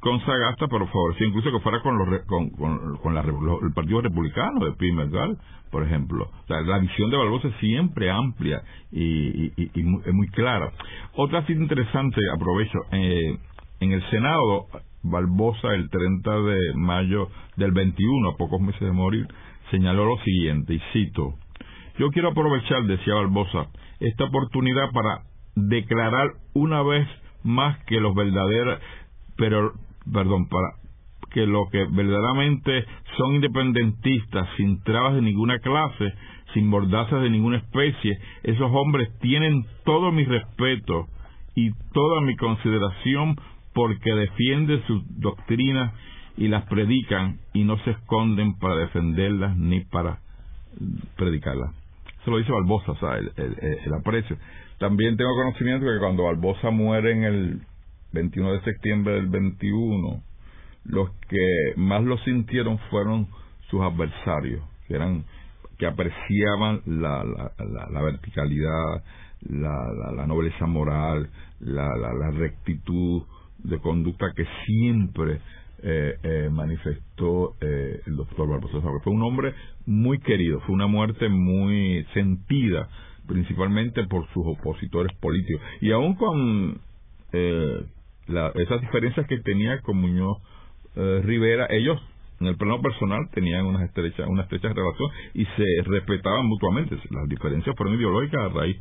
con 0.00 0.20
Sagasta, 0.20 0.68
pero 0.68 0.86
favorecía 0.86 1.28
incluso 1.28 1.50
que 1.50 1.60
fuera 1.60 1.80
con, 1.80 1.96
los, 1.98 2.20
con, 2.26 2.50
con, 2.50 3.14
la, 3.14 3.22
el 3.22 3.72
Partido 3.74 4.00
Republicano 4.00 4.64
de 4.64 4.72
Pimentel, 4.72 5.38
por 5.70 5.82
ejemplo. 5.82 6.24
O 6.24 6.46
sea, 6.46 6.60
la 6.60 6.78
visión 6.78 7.10
de 7.10 7.16
Barbosa 7.16 7.48
es 7.48 7.56
siempre 7.56 8.10
amplia 8.10 8.62
y, 8.92 9.52
y, 9.56 9.82
muy, 9.82 10.02
muy, 10.12 10.28
clara. 10.28 10.70
Otra 11.14 11.44
cita 11.46 11.60
interesante, 11.60 12.20
aprovecho, 12.34 12.78
eh, 12.92 13.38
en 13.80 13.92
el 13.92 14.10
Senado 14.10 14.66
Barbosa 15.04 15.74
el 15.74 15.88
30 15.90 16.40
de 16.40 16.74
mayo 16.74 17.28
del 17.56 17.72
21, 17.72 18.30
a 18.30 18.36
pocos 18.36 18.60
meses 18.60 18.80
de 18.80 18.92
morir, 18.92 19.26
señaló 19.70 20.06
lo 20.06 20.16
siguiente, 20.24 20.74
y 20.74 20.80
cito, 20.92 21.34
yo 21.98 22.08
quiero 22.10 22.30
aprovechar, 22.30 22.84
decía 22.84 23.14
Barbosa, 23.14 23.68
esta 24.00 24.24
oportunidad 24.24 24.90
para 24.92 25.22
declarar 25.54 26.32
una 26.54 26.82
vez 26.82 27.06
más 27.44 27.78
que 27.84 28.00
los 28.00 28.14
verdaderos, 28.14 28.80
pero, 29.36 29.72
perdón, 30.12 30.48
para 30.48 30.84
que 31.32 31.46
lo 31.46 31.68
que 31.70 31.84
verdaderamente 31.90 32.84
son 33.16 33.34
independentistas, 33.34 34.48
sin 34.56 34.82
trabas 34.82 35.14
de 35.14 35.22
ninguna 35.22 35.58
clase, 35.58 36.12
sin 36.54 36.68
mordazas 36.68 37.22
de 37.22 37.30
ninguna 37.30 37.58
especie, 37.58 38.16
esos 38.42 38.70
hombres 38.72 39.08
tienen 39.20 39.64
todo 39.84 40.12
mi 40.12 40.24
respeto 40.24 41.08
y 41.54 41.70
toda 41.92 42.20
mi 42.22 42.36
consideración 42.36 43.36
porque 43.74 44.14
defienden 44.14 44.82
sus 44.86 45.02
doctrinas 45.20 45.92
y 46.36 46.48
las 46.48 46.64
predican 46.66 47.38
y 47.52 47.64
no 47.64 47.76
se 47.78 47.90
esconden 47.90 48.58
para 48.58 48.76
defenderlas 48.76 49.56
ni 49.56 49.80
para 49.80 50.18
predicarlas. 51.16 51.74
Eso 52.20 52.30
lo 52.30 52.38
dice 52.38 52.52
Barbosa, 52.52 52.92
o 52.92 52.96
sea, 52.96 53.16
el, 53.18 53.94
aprecio. 53.94 54.36
También 54.78 55.16
tengo 55.16 55.34
conocimiento 55.34 55.86
de 55.86 55.94
que 55.94 56.00
cuando 56.00 56.24
Barbosa 56.24 56.70
muere 56.70 57.12
en 57.12 57.24
el 57.24 57.60
21 58.12 58.52
de 58.54 58.60
septiembre 58.62 59.14
del 59.14 59.26
21, 59.26 60.22
los 60.86 61.10
que 61.28 61.74
más 61.76 62.02
lo 62.02 62.16
sintieron 62.18 62.78
fueron 62.90 63.28
sus 63.68 63.82
adversarios, 63.82 64.62
que 64.88 64.94
eran 64.94 65.24
que 65.78 65.86
apreciaban 65.86 66.82
la, 66.86 67.24
la, 67.24 67.88
la, 67.90 68.02
verticalidad, 68.02 69.02
la, 69.48 70.12
la, 70.14 70.26
nobleza 70.26 70.66
moral, 70.66 71.28
la, 71.60 71.88
la, 71.96 72.30
rectitud 72.30 73.22
de 73.64 73.78
conducta 73.78 74.32
que 74.36 74.44
siempre 74.66 75.40
eh, 75.82 76.16
eh, 76.22 76.48
manifestó 76.50 77.56
eh, 77.60 78.00
el 78.06 78.16
doctor 78.16 78.48
Barbosa 78.48 78.80
Fue 79.02 79.12
un 79.12 79.22
hombre 79.22 79.52
muy 79.84 80.18
querido, 80.18 80.60
fue 80.60 80.74
una 80.74 80.86
muerte 80.86 81.28
muy 81.28 82.06
sentida, 82.14 82.88
principalmente 83.26 84.06
por 84.06 84.26
sus 84.32 84.46
opositores 84.46 85.14
políticos. 85.18 85.60
Y 85.80 85.90
aún 85.92 86.14
con 86.14 86.80
esas 87.32 88.80
diferencias 88.80 89.26
que 89.26 89.38
tenía 89.40 89.80
con 89.80 89.96
Muñoz 90.00 90.38
Rivera, 90.94 91.66
ellos 91.68 92.00
en 92.40 92.46
el 92.48 92.56
plano 92.56 92.80
personal 92.82 93.28
tenían 93.32 93.66
una 93.66 93.84
estrecha, 93.84 94.26
una 94.26 94.42
estrecha 94.42 94.68
relación 94.68 95.08
y 95.34 95.44
se 95.44 95.82
respetaban 95.84 96.46
mutuamente. 96.46 96.96
Las 97.10 97.28
diferencias 97.28 97.76
fueron 97.76 97.94
ideológicas 97.94 98.40
a 98.40 98.48
raíz 98.48 98.76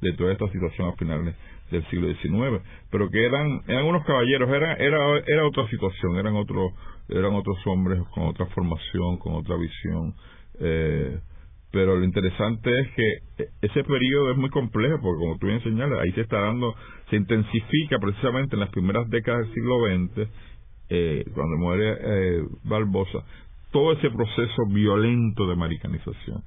de 0.00 0.12
toda 0.12 0.32
esta 0.32 0.48
situación 0.48 0.88
a 0.88 0.92
finales 0.96 1.34
del 1.70 1.86
siglo 1.88 2.12
XIX, 2.12 2.62
pero 2.90 3.08
que 3.08 3.24
eran 3.24 3.62
eran 3.68 3.86
unos 3.86 4.04
caballeros, 4.04 4.50
era 4.50 4.74
era 4.74 4.98
era 5.26 5.46
otra 5.46 5.66
situación, 5.68 6.16
eran 6.16 6.36
otros 6.36 6.72
eran 7.08 7.34
otros 7.34 7.58
hombres 7.66 8.00
con 8.14 8.28
otra 8.28 8.46
formación, 8.46 9.18
con 9.18 9.34
otra 9.34 9.56
visión. 9.56 10.14
Eh, 10.60 11.18
pero 11.72 11.96
lo 11.96 12.04
interesante 12.04 12.68
es 12.80 12.88
que 12.94 13.46
ese 13.62 13.84
periodo 13.84 14.32
es 14.32 14.36
muy 14.36 14.50
complejo 14.50 14.98
porque 15.00 15.20
como 15.20 15.38
tú 15.38 15.46
bien 15.46 15.62
señalas 15.62 16.00
ahí 16.00 16.12
se 16.12 16.22
está 16.22 16.40
dando 16.40 16.74
se 17.08 17.16
intensifica 17.16 17.98
precisamente 18.00 18.56
en 18.56 18.60
las 18.60 18.70
primeras 18.70 19.08
décadas 19.08 19.46
del 19.46 19.54
siglo 19.54 19.78
XX 19.86 20.28
eh, 20.90 21.24
cuando 21.34 21.56
muere 21.56 21.96
eh, 22.00 22.44
Barbosa 22.64 23.24
todo 23.72 23.92
ese 23.92 24.10
proceso 24.10 24.66
violento 24.68 25.46
de 25.46 25.52
americanización 25.52 26.42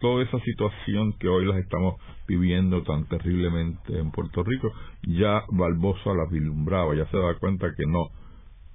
toda 0.00 0.22
esa 0.22 0.38
situación 0.40 1.12
que 1.18 1.28
hoy 1.28 1.44
las 1.44 1.58
estamos 1.58 1.96
viviendo 2.26 2.82
tan 2.82 3.06
terriblemente 3.08 3.98
en 3.98 4.10
Puerto 4.10 4.42
Rico 4.42 4.72
ya 5.02 5.42
Barbosa 5.50 6.14
la 6.14 6.26
vislumbraba 6.30 6.94
ya 6.94 7.06
se 7.10 7.16
da 7.18 7.34
cuenta 7.38 7.68
que 7.76 7.84
no 7.86 8.08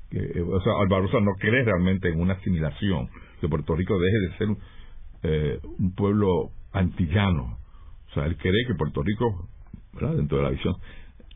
que, 0.10 0.20
eh, 0.20 0.42
o 0.42 0.62
sea 0.62 0.74
Barbosa 0.90 1.20
no 1.20 1.32
cree 1.40 1.64
realmente 1.64 2.10
en 2.10 2.20
una 2.20 2.34
asimilación 2.34 3.10
que 3.42 3.50
Puerto 3.50 3.76
Rico 3.76 3.98
deje 3.98 4.20
de 4.20 4.38
ser 4.38 4.48
eh, 5.28 5.60
un 5.80 5.96
pueblo 5.96 6.52
antillano. 6.72 7.58
O 8.10 8.14
sea, 8.14 8.26
él 8.26 8.38
cree 8.38 8.68
que 8.68 8.76
Puerto 8.76 9.02
Rico, 9.02 9.50
dentro 10.00 10.38
de 10.38 10.44
la 10.44 10.50
visión, 10.52 10.76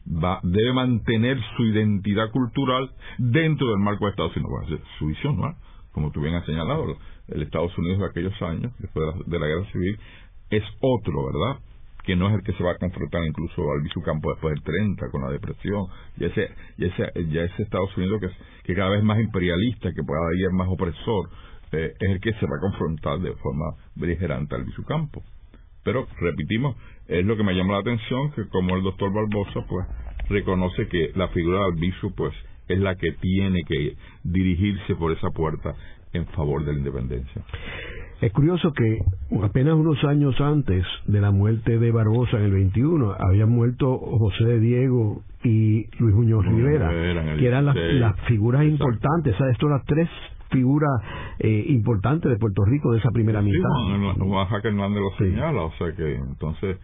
va, 0.07 0.39
debe 0.43 0.73
mantener 0.73 1.37
su 1.55 1.63
identidad 1.65 2.31
cultural 2.31 2.91
dentro 3.17 3.69
del 3.69 3.79
marco 3.79 4.05
de 4.05 4.11
Estados 4.11 4.35
Unidos. 4.35 4.81
su 4.97 5.07
visión, 5.07 5.37
¿no? 5.37 5.55
Como 5.91 6.11
tú 6.11 6.21
bien 6.21 6.35
has 6.35 6.45
señalado, 6.45 6.85
el 7.27 7.41
Estados 7.41 7.75
Unidos 7.77 7.99
de 7.99 8.05
aquellos 8.05 8.41
años, 8.41 8.71
después 8.79 9.05
de 9.25 9.39
la, 9.39 9.47
guerra 9.47 9.71
civil, 9.71 9.99
es 10.49 10.63
otro, 10.81 11.25
¿verdad? 11.25 11.61
que 12.05 12.15
no 12.15 12.27
es 12.29 12.35
el 12.35 12.43
que 12.43 12.53
se 12.53 12.63
va 12.63 12.71
a 12.71 12.77
confrontar 12.77 13.21
incluso 13.27 13.61
al 13.61 14.03
Campo 14.03 14.31
después 14.31 14.55
del 14.55 14.63
30 14.63 15.11
con 15.11 15.21
la 15.21 15.29
depresión, 15.29 15.87
y 16.17 16.25
ese, 16.25 16.49
ya 16.77 17.43
ese 17.43 17.63
Estados 17.63 17.95
Unidos 17.97 18.21
que, 18.21 18.29
que 18.63 18.73
cada 18.73 18.89
vez 18.89 19.03
más 19.03 19.19
imperialista, 19.19 19.89
que 19.91 20.03
cada 20.03 20.29
día 20.35 20.47
es 20.47 20.53
más 20.53 20.69
opresor, 20.69 21.29
eh, 21.71 21.93
es 21.99 22.09
el 22.09 22.19
que 22.19 22.33
se 22.33 22.47
va 22.47 22.57
a 22.57 22.61
confrontar 22.61 23.19
de 23.19 23.33
forma 23.35 23.75
beligerante 23.95 24.55
al 24.55 24.65
Campo. 24.87 25.21
Pero, 25.83 26.07
repetimos, 26.19 26.75
es 27.07 27.25
lo 27.25 27.37
que 27.37 27.43
me 27.43 27.53
llama 27.53 27.73
la 27.73 27.79
atención, 27.79 28.31
que 28.31 28.47
como 28.49 28.75
el 28.75 28.83
doctor 28.83 29.11
Barbosa, 29.13 29.65
pues, 29.67 29.85
reconoce 30.29 30.87
que 30.87 31.11
la 31.15 31.27
figura 31.29 31.59
de 31.59 31.65
Albizu, 31.65 32.13
pues, 32.15 32.33
es 32.67 32.79
la 32.79 32.95
que 32.95 33.11
tiene 33.13 33.63
que 33.63 33.95
dirigirse 34.23 34.95
por 34.95 35.11
esa 35.11 35.29
puerta 35.31 35.73
en 36.13 36.25
favor 36.27 36.65
de 36.65 36.73
la 36.73 36.79
independencia. 36.79 37.43
Es 38.21 38.33
curioso 38.33 38.73
que 38.73 38.99
apenas 39.43 39.75
unos 39.75 40.03
años 40.03 40.39
antes 40.41 40.85
de 41.05 41.21
la 41.21 41.31
muerte 41.31 41.79
de 41.79 41.91
Barbosa 41.91 42.37
en 42.37 42.43
el 42.43 42.51
21, 42.51 43.15
habían 43.17 43.49
muerto 43.49 43.97
José 43.97 44.43
de 44.43 44.59
Diego 44.59 45.23
y 45.43 45.85
Luis 45.99 46.15
Muñoz 46.15 46.45
Rivera, 46.45 46.89
que 47.37 47.47
eran 47.47 47.65
las, 47.65 48.19
figuras 48.27 48.65
importantes, 48.65 49.35
¿sabes? 49.37 49.53
Esto 49.53 49.69
las 49.69 49.85
tres 49.85 50.09
figura 50.49 50.87
eh, 51.39 51.65
importante 51.67 52.29
de 52.29 52.37
Puerto 52.37 52.63
Rico 52.65 52.91
de 52.91 52.99
esa 52.99 53.09
primera 53.11 53.41
mitad. 53.41 53.69
Sí, 54.15 54.21
Oaxaca 54.21 54.67
Hernández 54.67 55.01
lo 55.01 55.17
señala, 55.17 55.63
o 55.63 55.71
sea 55.73 55.95
que 55.95 56.15
entonces 56.15 56.77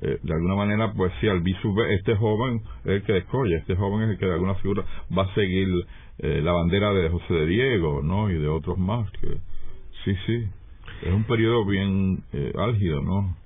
eh, 0.00 0.18
de 0.22 0.32
alguna 0.32 0.54
manera 0.54 0.92
pues 0.92 1.12
si 1.20 1.28
al 1.28 1.42
este 1.90 2.14
joven 2.16 2.62
es 2.84 2.90
el 2.90 3.02
que 3.02 3.16
escoge, 3.16 3.56
este 3.56 3.74
joven 3.74 4.02
es 4.02 4.10
el 4.10 4.18
que 4.18 4.26
de 4.26 4.34
alguna 4.34 4.54
figura 4.56 4.84
va 5.16 5.24
a 5.24 5.34
seguir 5.34 5.68
eh, 6.18 6.40
la 6.42 6.52
bandera 6.52 6.92
de 6.92 7.08
José 7.08 7.34
de 7.34 7.46
Diego, 7.46 8.02
¿no? 8.02 8.30
Y 8.30 8.34
de 8.34 8.48
otros 8.48 8.78
más 8.78 9.10
que 9.12 9.38
sí, 10.04 10.14
sí, 10.26 10.48
es 11.02 11.12
un 11.12 11.24
periodo 11.24 11.64
bien 11.64 12.22
eh, 12.32 12.52
álgido, 12.56 13.02
¿no? 13.02 13.36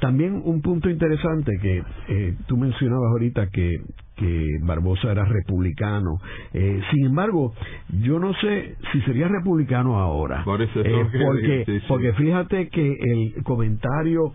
También 0.00 0.42
un 0.44 0.60
punto 0.62 0.90
interesante 0.90 1.52
que 1.62 1.82
eh, 2.08 2.34
tú 2.46 2.56
mencionabas 2.56 3.12
ahorita 3.12 3.48
que, 3.50 3.82
que 4.16 4.46
Barbosa 4.62 5.12
era 5.12 5.24
republicano. 5.24 6.18
Eh, 6.52 6.80
sin 6.90 7.06
embargo, 7.06 7.54
yo 8.00 8.18
no 8.18 8.34
sé 8.34 8.76
si 8.92 9.00
sería 9.02 9.28
republicano 9.28 10.00
ahora. 10.00 10.44
Eh, 10.58 11.06
porque, 11.24 11.82
porque 11.86 12.12
fíjate 12.14 12.68
que 12.68 12.96
el 13.00 13.44
comentario 13.44 14.34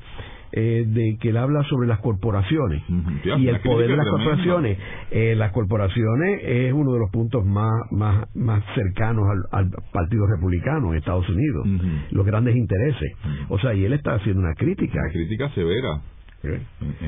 eh, 0.51 0.85
de 0.87 1.17
que 1.19 1.29
él 1.29 1.37
habla 1.37 1.63
sobre 1.63 1.87
las 1.87 1.99
corporaciones 1.99 2.81
y 2.87 3.47
el 3.47 3.59
poder 3.59 3.89
de 3.89 3.97
las 3.97 4.07
corporaciones. 4.07 4.77
Eh, 5.11 5.35
las 5.35 5.51
corporaciones 5.51 6.41
es 6.43 6.73
uno 6.73 6.93
de 6.93 6.99
los 6.99 7.11
puntos 7.11 7.45
más 7.45 7.73
más 7.91 8.33
más 8.35 8.63
cercanos 8.75 9.25
al, 9.51 9.69
Partido 9.91 10.25
Republicano 10.27 10.91
en 10.91 10.99
Estados 10.99 11.27
Unidos, 11.29 11.67
los 12.11 12.25
grandes 12.25 12.55
intereses. 12.55 13.11
O 13.49 13.59
sea, 13.59 13.73
y 13.73 13.83
él 13.83 13.93
está 13.93 14.15
haciendo 14.15 14.41
una 14.41 14.53
crítica. 14.53 14.99
Una 15.01 15.11
crítica 15.11 15.49
severa. 15.49 16.01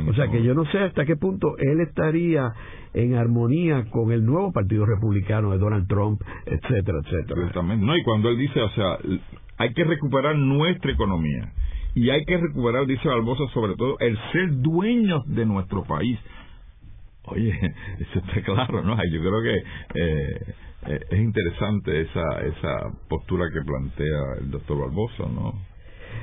o 0.08 0.14
sea 0.14 0.28
que 0.28 0.44
yo 0.44 0.54
no 0.54 0.66
sé 0.66 0.80
hasta 0.80 1.06
qué 1.06 1.16
punto 1.16 1.56
él 1.60 1.80
estaría 1.82 2.52
en 2.94 3.16
armonía 3.16 3.86
con 3.90 4.12
el 4.12 4.26
nuevo 4.26 4.52
Partido 4.52 4.86
Republicano 4.86 5.52
de 5.52 5.60
Donald 5.60 5.88
Trump, 5.88 6.20
etcétera, 6.46 7.00
etcétera. 7.06 7.64
No, 7.78 7.96
y 7.96 8.04
cuando 8.04 8.30
él 8.30 8.38
dice, 8.38 8.60
o 8.62 8.70
sea, 8.72 8.98
hay 9.58 9.74
que 9.74 9.84
recuperar 9.86 10.36
nuestra 10.36 10.92
economía 10.92 11.54
y 11.96 12.10
hay 12.10 12.24
que 12.26 12.38
recuperar, 12.38 12.86
dice 12.86 13.08
Barbosa, 13.08 13.52
sobre 13.54 13.76
todo 13.76 13.98
el 14.00 14.18
ser 14.32 14.62
dueños 14.62 15.24
de 15.28 15.46
nuestro 15.46 15.84
país. 15.84 16.20
Oye, 17.26 17.52
eso 18.00 18.20
está 18.20 18.42
claro, 18.44 18.84
¿no? 18.84 18.96
Yo 19.12 19.20
creo 19.20 19.42
que 19.42 19.56
eh, 19.56 20.56
eh, 20.88 21.00
es 21.10 21.20
interesante 21.20 22.02
esa, 22.02 22.42
esa 22.42 22.92
postura 23.08 23.46
que 23.52 23.62
plantea 23.62 24.42
el 24.42 24.52
doctor 24.52 24.80
Barbosa, 24.80 25.24
¿no? 25.24 25.69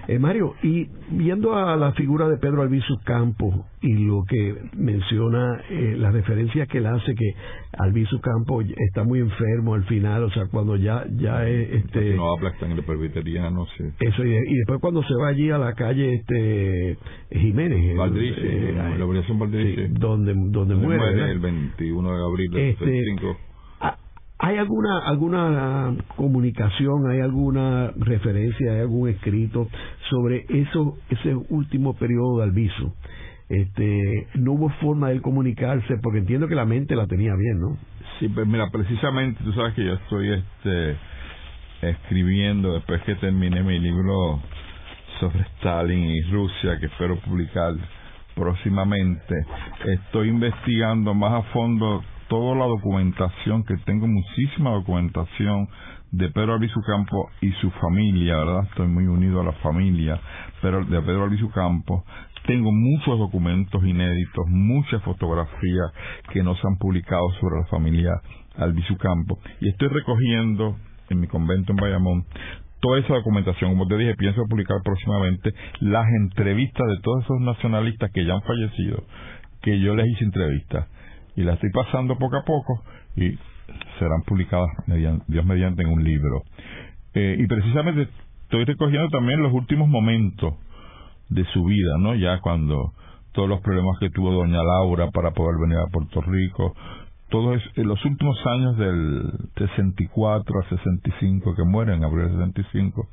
Eh, 0.08 0.20
Mario, 0.20 0.54
y 0.62 0.86
viendo 1.10 1.56
a 1.56 1.76
la 1.76 1.92
figura 1.92 2.28
de 2.28 2.36
Pedro 2.36 2.62
Albizu 2.62 3.00
Campos 3.04 3.54
y 3.82 3.92
lo 3.92 4.22
que 4.28 4.54
menciona, 4.76 5.60
eh, 5.68 5.96
las 5.98 6.12
referencias 6.12 6.68
que 6.68 6.78
él 6.78 6.86
hace, 6.86 7.12
que 7.14 7.34
Albizu 7.76 8.20
Campos 8.20 8.64
está 8.76 9.02
muy 9.02 9.18
enfermo 9.18 9.74
al 9.74 9.84
final, 9.84 10.22
o 10.22 10.30
sea, 10.30 10.46
cuando 10.46 10.76
ya 10.76 11.04
ya 11.16 11.46
es, 11.48 11.84
este 11.84 12.14
no 12.14 12.32
habla 12.32 12.56
sangre 12.60 12.82
presbiteriano, 12.82 13.66
sí. 13.76 13.84
Eso, 13.98 14.24
y, 14.24 14.56
después 14.58 14.80
cuando 14.80 15.02
se 15.02 15.14
va 15.14 15.28
allí 15.28 15.50
a 15.50 15.58
la 15.58 15.74
calle 15.74 16.14
este 16.14 16.98
Jiménez, 17.32 17.96
Valdrici, 17.96 18.40
eh, 18.40 18.74
la 18.98 19.04
operación 19.04 19.38
Valdrici, 19.40 19.88
donde, 19.88 20.34
donde 20.36 20.76
muere, 20.76 21.32
el 21.32 21.40
21 21.40 22.16
de 22.16 22.24
abril 22.24 22.50
del 22.52 22.62
este, 22.70 23.36
¿Hay 24.38 24.58
alguna 24.58 24.98
alguna 24.98 25.96
comunicación, 26.14 27.10
hay 27.10 27.20
alguna 27.20 27.92
referencia, 27.96 28.72
hay 28.72 28.80
algún 28.80 29.08
escrito 29.08 29.68
sobre 30.10 30.44
eso 30.48 30.98
ese 31.08 31.34
último 31.48 31.94
periodo 31.94 32.38
de 32.38 32.44
Alviso? 32.44 32.94
Este, 33.48 34.26
no 34.34 34.52
hubo 34.52 34.68
forma 34.80 35.08
de 35.08 35.14
él 35.14 35.22
comunicarse 35.22 35.96
porque 36.02 36.18
entiendo 36.18 36.48
que 36.48 36.54
la 36.54 36.66
mente 36.66 36.96
la 36.96 37.06
tenía 37.06 37.34
bien, 37.34 37.60
¿no? 37.60 37.78
Sí, 38.18 38.28
pues 38.28 38.46
mira, 38.46 38.68
precisamente 38.70 39.42
tú 39.42 39.52
sabes 39.52 39.74
que 39.74 39.84
yo 39.84 39.94
estoy 39.94 40.32
este 40.32 40.96
escribiendo 41.80 42.74
después 42.74 43.02
que 43.02 43.14
terminé 43.16 43.62
mi 43.62 43.78
libro 43.78 44.40
sobre 45.20 45.40
Stalin 45.56 46.10
y 46.10 46.22
Rusia 46.30 46.78
que 46.78 46.86
espero 46.86 47.16
publicar 47.20 47.74
próximamente. 48.34 49.34
Estoy 49.86 50.28
investigando 50.28 51.14
más 51.14 51.32
a 51.32 51.42
fondo 51.52 52.02
toda 52.28 52.54
la 52.56 52.66
documentación, 52.66 53.64
que 53.64 53.76
tengo 53.84 54.06
muchísima 54.06 54.70
documentación 54.70 55.68
de 56.12 56.28
Pedro 56.30 56.54
Albizu 56.54 56.80
Campo 56.82 57.30
y 57.40 57.50
su 57.60 57.70
familia, 57.72 58.36
¿verdad? 58.36 58.64
Estoy 58.70 58.88
muy 58.88 59.06
unido 59.06 59.40
a 59.40 59.44
la 59.44 59.52
familia 59.52 60.20
de 60.62 61.02
Pedro 61.02 61.24
Albizu 61.24 61.50
Campo. 61.50 62.04
Tengo 62.46 62.70
muchos 62.72 63.18
documentos 63.18 63.84
inéditos, 63.84 64.46
muchas 64.48 65.02
fotografías 65.02 65.92
que 66.32 66.42
no 66.42 66.54
se 66.54 66.66
han 66.66 66.76
publicado 66.78 67.28
sobre 67.40 67.60
la 67.60 67.66
familia 67.66 68.10
Albizu 68.56 68.96
Campo. 68.96 69.38
Y 69.60 69.68
estoy 69.68 69.88
recogiendo 69.88 70.76
en 71.10 71.20
mi 71.20 71.26
convento 71.26 71.72
en 71.72 71.76
Bayamón 71.76 72.24
toda 72.80 73.00
esa 73.00 73.14
documentación. 73.14 73.72
Como 73.72 73.86
te 73.86 73.96
dije, 73.96 74.14
pienso 74.14 74.42
publicar 74.48 74.78
próximamente 74.84 75.52
las 75.80 76.06
entrevistas 76.20 76.86
de 76.88 77.00
todos 77.02 77.24
esos 77.24 77.40
nacionalistas 77.40 78.10
que 78.12 78.24
ya 78.24 78.34
han 78.34 78.42
fallecido, 78.42 79.02
que 79.62 79.80
yo 79.80 79.94
les 79.96 80.06
hice 80.06 80.24
entrevistas 80.24 80.86
y 81.36 81.42
la 81.42 81.54
estoy 81.54 81.70
pasando 81.70 82.16
poco 82.18 82.36
a 82.36 82.44
poco 82.44 82.82
y 83.16 83.38
serán 83.98 84.22
publicadas 84.26 84.70
Dios 85.26 85.44
mediante 85.44 85.82
en 85.82 85.88
un 85.88 86.02
libro. 86.02 86.42
Eh, 87.14 87.36
y 87.38 87.46
precisamente 87.46 88.08
estoy 88.42 88.64
recogiendo 88.64 89.08
también 89.08 89.42
los 89.42 89.52
últimos 89.52 89.88
momentos 89.88 90.54
de 91.28 91.44
su 91.52 91.64
vida, 91.64 91.98
¿no? 91.98 92.14
Ya 92.14 92.40
cuando 92.40 92.92
todos 93.32 93.48
los 93.48 93.60
problemas 93.60 93.98
que 94.00 94.10
tuvo 94.10 94.32
doña 94.32 94.62
Laura 94.62 95.10
para 95.10 95.32
poder 95.32 95.56
venir 95.60 95.78
a 95.78 95.90
Puerto 95.90 96.20
Rico, 96.22 96.74
todos 97.28 97.60
los 97.74 98.04
últimos 98.04 98.38
años 98.46 98.78
del 98.78 99.30
64 99.56 100.60
a 100.60 100.68
65 100.68 101.54
que 101.54 101.64
muere 101.64 101.94
en 101.94 102.04
abril 102.04 102.28
del 102.28 102.54
65, 102.54 103.08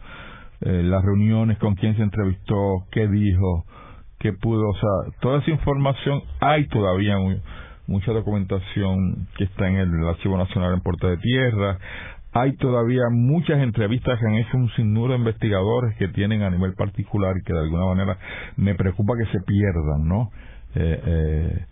eh, 0.62 0.84
las 0.84 1.04
reuniones 1.04 1.58
con 1.58 1.76
quién 1.76 1.96
se 1.98 2.04
entrevistó, 2.04 2.86
qué 2.92 3.08
dijo, 3.08 3.66
qué 4.20 4.34
pudo, 4.34 4.70
o 4.70 4.76
sea, 4.76 5.20
toda 5.20 5.40
esa 5.40 5.52
información 5.52 6.22
hay 6.40 6.68
todavía 6.68 7.18
mucha 7.88 8.12
documentación 8.12 9.28
que 9.38 9.46
está 9.46 9.68
en 9.68 9.78
el 9.78 10.08
Archivo 10.08 10.38
Nacional 10.38 10.74
en 10.74 10.82
Puerta 10.82 11.08
de 11.08 11.18
Tierra, 11.18 11.78
hay 12.32 12.56
todavía 12.58 13.04
muchas 13.12 13.62
entrevistas 13.62 14.20
que 14.20 14.26
han 14.26 14.36
hecho 14.36 14.58
un 14.58 14.70
sinnúmero 14.72 15.14
de 15.14 15.20
investigadores 15.20 15.96
que 15.98 16.08
tienen 16.08 16.42
a 16.42 16.50
nivel 16.50 16.74
particular 16.74 17.36
y 17.38 17.44
que 17.44 17.54
de 17.54 17.60
alguna 17.60 17.86
manera 17.86 18.18
me 18.58 18.74
preocupa 18.76 19.14
que 19.18 19.32
se 19.32 19.44
pierdan, 19.46 20.08
¿no? 20.08 20.32
Eh, 20.76 21.02
eh, 21.06 21.66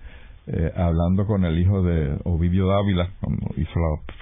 eh, 0.47 0.71
hablando 0.75 1.25
con 1.25 1.45
el 1.45 1.57
hijo 1.57 1.81
de 1.83 2.19
Ovidio 2.25 2.67
Dávila, 2.67 3.09
hizo 3.57 3.79
la 3.79 4.13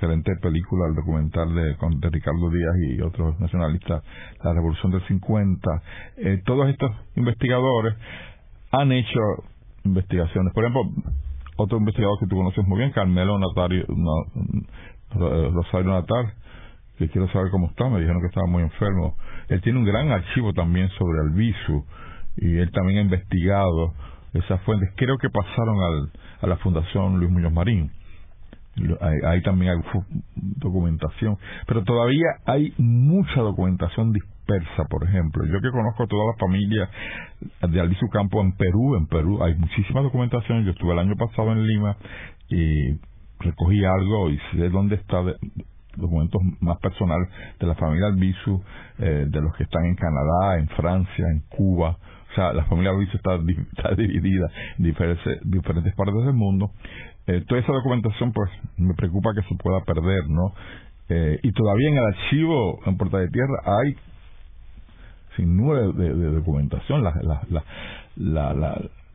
excelente 0.00 0.32
película, 0.40 0.86
el 0.88 0.94
documental 0.94 1.54
de, 1.54 1.62
de 1.62 2.10
Ricardo 2.10 2.50
Díaz 2.50 2.74
y 2.88 3.02
otros 3.02 3.38
nacionalistas, 3.38 4.02
La 4.42 4.54
Revolución 4.54 4.92
del 4.92 5.06
50, 5.06 5.70
eh, 6.16 6.42
todos 6.46 6.70
estos 6.70 6.90
investigadores 7.16 7.94
han 8.72 8.92
hecho 8.92 9.20
investigaciones. 9.84 10.52
Por 10.52 10.64
ejemplo, 10.64 10.82
otro 11.56 11.78
investigador 11.78 12.18
que 12.20 12.26
tú 12.26 12.36
conoces 12.36 12.66
muy 12.66 12.78
bien, 12.78 12.90
Carmelo 12.92 13.38
Natario, 13.38 13.84
Rosario 15.10 15.90
Natal, 15.90 16.32
que 16.98 17.08
quiero 17.08 17.28
saber 17.28 17.50
cómo 17.50 17.68
está, 17.68 17.88
me 17.88 18.00
dijeron 18.00 18.20
que 18.20 18.28
estaba 18.28 18.46
muy 18.46 18.62
enfermo. 18.62 19.16
Él 19.48 19.60
tiene 19.62 19.78
un 19.78 19.84
gran 19.84 20.10
archivo 20.10 20.52
también 20.52 20.88
sobre 20.98 21.20
Albizu 21.20 21.84
y 22.36 22.58
él 22.58 22.70
también 22.72 22.98
ha 22.98 23.02
investigado 23.02 23.94
esas 24.34 24.60
fuentes. 24.62 24.90
Creo 24.96 25.16
que 25.18 25.28
pasaron 25.30 25.76
al, 25.80 26.10
a 26.42 26.46
la 26.46 26.56
Fundación 26.58 27.18
Luis 27.18 27.30
Muñoz 27.30 27.52
Marín. 27.52 27.90
Ahí, 29.26 29.42
también 29.42 29.72
hay 29.72 30.02
documentación. 30.36 31.36
Pero 31.66 31.82
todavía 31.84 32.26
hay 32.46 32.72
mucha 32.78 33.40
documentación 33.40 34.12
dispersa, 34.50 34.84
por 34.88 35.04
ejemplo. 35.04 35.44
Yo 35.46 35.60
que 35.60 35.70
conozco 35.70 36.06
toda 36.06 36.32
la 36.32 36.38
familia 36.38 36.88
de 37.68 37.80
Albizu 37.80 38.08
Campo 38.08 38.40
en 38.40 38.52
Perú, 38.56 38.96
en 38.96 39.06
Perú 39.06 39.42
hay 39.42 39.54
muchísima 39.54 40.02
documentación. 40.02 40.64
Yo 40.64 40.72
estuve 40.72 40.92
el 40.92 40.98
año 40.98 41.14
pasado 41.16 41.52
en 41.52 41.66
Lima 41.66 41.96
y 42.48 42.98
recogí 43.40 43.84
algo 43.84 44.30
y 44.30 44.38
sé 44.52 44.68
dónde 44.68 44.96
está 44.96 45.22
documentos 45.96 46.40
más 46.60 46.78
personales 46.78 47.28
de 47.58 47.66
la 47.66 47.74
familia 47.74 48.06
Albizu, 48.06 48.62
eh, 48.98 49.26
de 49.28 49.40
los 49.40 49.54
que 49.56 49.64
están 49.64 49.84
en 49.86 49.96
Canadá, 49.96 50.58
en 50.58 50.68
Francia, 50.68 51.24
en 51.32 51.40
Cuba. 51.48 51.96
O 52.30 52.34
sea, 52.34 52.52
la 52.52 52.64
familia 52.64 52.92
Albizu 52.92 53.16
está, 53.16 53.38
está 53.76 53.94
dividida 53.94 54.46
en 54.78 54.84
diferentes, 54.84 55.40
diferentes 55.44 55.94
partes 55.94 56.24
del 56.24 56.34
mundo. 56.34 56.70
Eh, 57.26 57.44
toda 57.46 57.60
esa 57.60 57.72
documentación, 57.72 58.32
pues, 58.32 58.50
me 58.76 58.94
preocupa 58.94 59.30
que 59.34 59.42
se 59.42 59.54
pueda 59.56 59.80
perder, 59.84 60.28
¿no? 60.28 60.52
Eh, 61.08 61.40
y 61.42 61.52
todavía 61.52 61.88
en 61.88 61.98
el 61.98 62.04
archivo 62.04 62.78
en 62.86 62.96
Puerta 62.96 63.18
de 63.18 63.28
Tierra 63.28 63.62
hay 63.64 63.96
sin 65.40 65.56
de, 65.96 66.30
documentación, 66.32 67.02
las, 67.02 67.14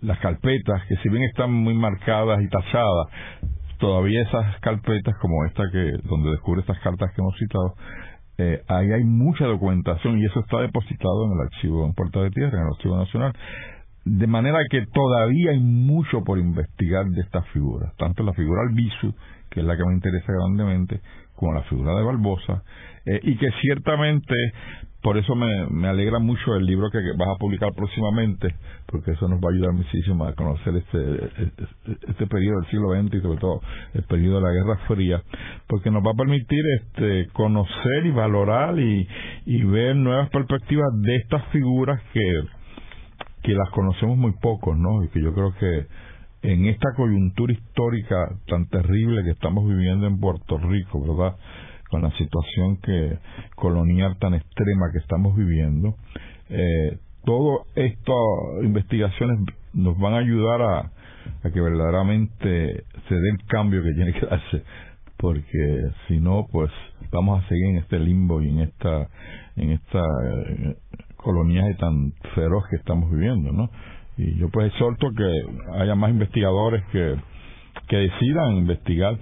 las 0.02 0.20
carpetas 0.20 0.82
que 0.88 0.96
si 0.98 1.10
bien 1.10 1.24
están 1.24 1.52
muy 1.52 1.74
marcadas 1.74 2.42
y 2.42 2.50
tachadas, 2.50 3.08
todavía 3.78 4.22
esas 4.24 4.60
carpetas 4.62 5.16
como 5.22 5.46
esta 5.46 5.64
que 5.72 5.94
donde 6.04 6.32
descubre 6.32 6.62
estas 6.62 6.80
cartas 6.80 7.12
que 7.14 7.22
hemos 7.22 7.36
citado 7.38 7.76
eh, 8.38 8.62
ahí 8.68 8.92
hay 8.92 9.04
mucha 9.04 9.46
documentación 9.46 10.20
y 10.20 10.26
eso 10.26 10.42
está 10.42 10.60
depositado 10.60 11.26
en 11.26 11.32
el 11.34 11.40
archivo 11.42 11.86
en 11.86 11.94
Puerta 11.94 12.22
de 12.22 12.32
Tierra, 12.32 12.58
en 12.58 12.64
el 12.66 12.74
archivo 12.74 12.98
nacional. 12.98 13.34
De 14.04 14.28
manera 14.28 14.60
que 14.70 14.86
todavía 14.88 15.52
hay 15.52 15.60
mucho 15.60 16.24
por 16.24 16.38
investigar 16.38 17.06
de 17.06 17.22
estas 17.22 17.48
figuras, 17.50 17.96
tanto 17.98 18.24
la 18.24 18.34
figura 18.34 18.62
Albizu, 18.68 19.14
que 19.50 19.62
es 19.62 19.66
la 19.66 19.78
que 19.78 19.86
me 19.86 19.94
interesa 19.94 20.34
grandemente, 20.34 21.02
como 21.36 21.54
la 21.54 21.64
figura 21.64 21.96
de 21.96 22.04
Barbosa, 22.04 22.64
eh, 23.06 23.20
y 23.24 23.38
que 23.38 23.50
ciertamente 23.62 24.34
por 25.06 25.20
eso 25.20 25.36
me, 25.36 25.68
me 25.68 25.88
alegra 25.88 26.18
mucho 26.18 26.56
el 26.56 26.66
libro 26.66 26.90
que 26.90 26.98
vas 27.16 27.30
a 27.30 27.38
publicar 27.38 27.70
próximamente, 27.76 28.56
porque 28.88 29.12
eso 29.12 29.28
nos 29.28 29.40
va 29.40 29.50
a 29.50 29.54
ayudar 29.54 29.74
muchísimo 29.74 30.26
a 30.26 30.34
conocer 30.34 30.78
este, 30.78 31.26
este, 31.44 32.08
este 32.08 32.26
periodo 32.26 32.62
del 32.62 32.72
siglo 32.72 32.90
XX 32.90 33.14
y 33.14 33.22
sobre 33.22 33.40
todo 33.40 33.62
el 33.94 34.02
periodo 34.06 34.38
de 34.38 34.42
la 34.42 34.52
Guerra 34.52 34.78
Fría, 34.88 35.22
porque 35.68 35.92
nos 35.92 36.04
va 36.04 36.10
a 36.10 36.18
permitir 36.18 36.60
este, 36.82 37.28
conocer 37.34 38.06
y 38.08 38.10
valorar 38.10 38.80
y, 38.80 39.08
y 39.46 39.64
ver 39.66 39.96
nuevas 39.96 40.28
perspectivas 40.32 40.90
de 41.00 41.18
estas 41.18 41.46
figuras 41.50 42.02
que, 42.12 42.42
que 43.44 43.54
las 43.54 43.70
conocemos 43.70 44.18
muy 44.18 44.34
poco, 44.42 44.74
¿no? 44.74 45.04
Y 45.04 45.10
que 45.10 45.22
yo 45.22 45.36
creo 45.36 45.54
que 45.60 45.86
en 46.46 46.66
esta 46.66 46.94
coyuntura 46.96 47.54
histórica 47.54 48.16
tan 48.48 48.68
terrible 48.68 49.24
que 49.24 49.32
estamos 49.32 49.68
viviendo 49.68 50.06
en 50.06 50.20
Puerto 50.20 50.58
Rico, 50.60 51.02
¿verdad? 51.02 51.36
con 51.90 52.02
la 52.02 52.12
situación 52.12 52.78
que 52.78 53.18
colonial 53.56 54.18
tan 54.20 54.34
extrema 54.34 54.92
que 54.92 55.00
estamos 55.00 55.36
viviendo, 55.36 55.96
eh, 56.50 56.98
todas 57.24 57.66
estas 57.76 58.16
investigaciones 58.64 59.40
nos 59.74 59.98
van 59.98 60.14
a 60.14 60.18
ayudar 60.18 60.62
a, 60.62 60.92
que 61.52 61.62
verdaderamente 61.62 62.84
se 63.08 63.16
dé 63.16 63.30
el 63.32 63.46
cambio 63.48 63.82
que 63.82 63.94
tiene 63.94 64.14
que 64.14 64.26
darse, 64.26 64.64
porque 65.18 65.82
si 66.08 66.20
no, 66.20 66.46
pues 66.52 66.72
vamos 67.12 67.44
a 67.44 67.48
seguir 67.48 67.66
en 67.68 67.78
este 67.78 68.00
limbo 68.00 68.42
y 68.42 68.50
en 68.50 68.60
esta 68.60 69.08
en 69.56 69.72
esta 69.72 70.00
eh, 70.00 70.76
coloniaje 71.16 71.74
tan 71.76 72.12
feroz 72.36 72.64
que 72.70 72.76
estamos 72.76 73.10
viviendo, 73.10 73.52
¿no? 73.52 73.70
Y 74.18 74.38
yo 74.38 74.50
pues 74.50 74.68
exhorto 74.68 75.10
que 75.16 75.80
haya 75.80 75.96
más 75.96 76.10
investigadores 76.10 76.84
que, 76.92 77.16
que 77.88 77.98
decidan 77.98 78.58
investigar. 78.58 79.18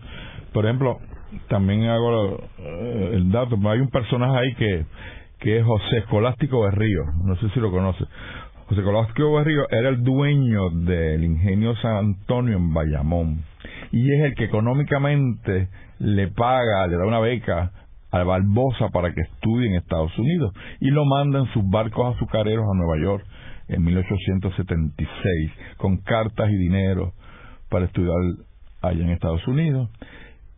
Por 0.54 0.66
ejemplo, 0.66 1.00
también 1.48 1.86
hago 1.86 2.40
eh, 2.60 3.12
el 3.14 3.32
dato, 3.32 3.58
hay 3.70 3.80
un 3.80 3.90
personaje 3.90 4.38
ahí 4.38 4.56
que, 4.56 4.86
que 5.40 5.60
es 5.60 5.66
José 5.66 5.98
Escolástico 6.00 6.62
Berrío, 6.62 7.06
no 7.24 7.36
sé 7.38 7.50
si 7.50 7.60
lo 7.60 7.72
conoce. 7.72 8.06
José 8.68 8.82
Escolástico 8.82 9.34
Berrío 9.34 9.64
era 9.72 9.90
el 9.90 10.04
dueño 10.04 10.70
del 10.70 11.24
ingenio 11.24 11.76
San 11.78 11.98
Antonio 11.98 12.58
en 12.58 12.74
Bayamón 12.74 13.44
y 13.92 14.12
es 14.12 14.22
el 14.26 14.36
que 14.36 14.46
económicamente 14.46 15.70
le 16.00 16.28
paga, 16.30 16.88
le 16.88 16.98
da 16.98 17.06
una 17.06 17.20
beca 17.20 17.72
a 18.12 18.24
Barbosa 18.24 18.90
para 18.90 19.14
que 19.14 19.22
estudie 19.22 19.70
en 19.70 19.76
Estados 19.76 20.18
Unidos 20.18 20.54
y 20.80 20.90
lo 20.92 21.06
manda 21.06 21.40
en 21.40 21.46
sus 21.54 21.68
barcos 21.70 22.16
azucareros 22.16 22.66
a 22.66 22.78
Nueva 22.78 23.04
York 23.04 23.26
en 23.68 23.84
1876 23.84 25.52
con 25.78 25.98
cartas 25.98 26.50
y 26.50 26.56
dinero 26.56 27.14
para 27.70 27.86
estudiar 27.86 28.16
allá 28.82 29.04
en 29.04 29.10
Estados 29.10 29.46
Unidos 29.48 29.90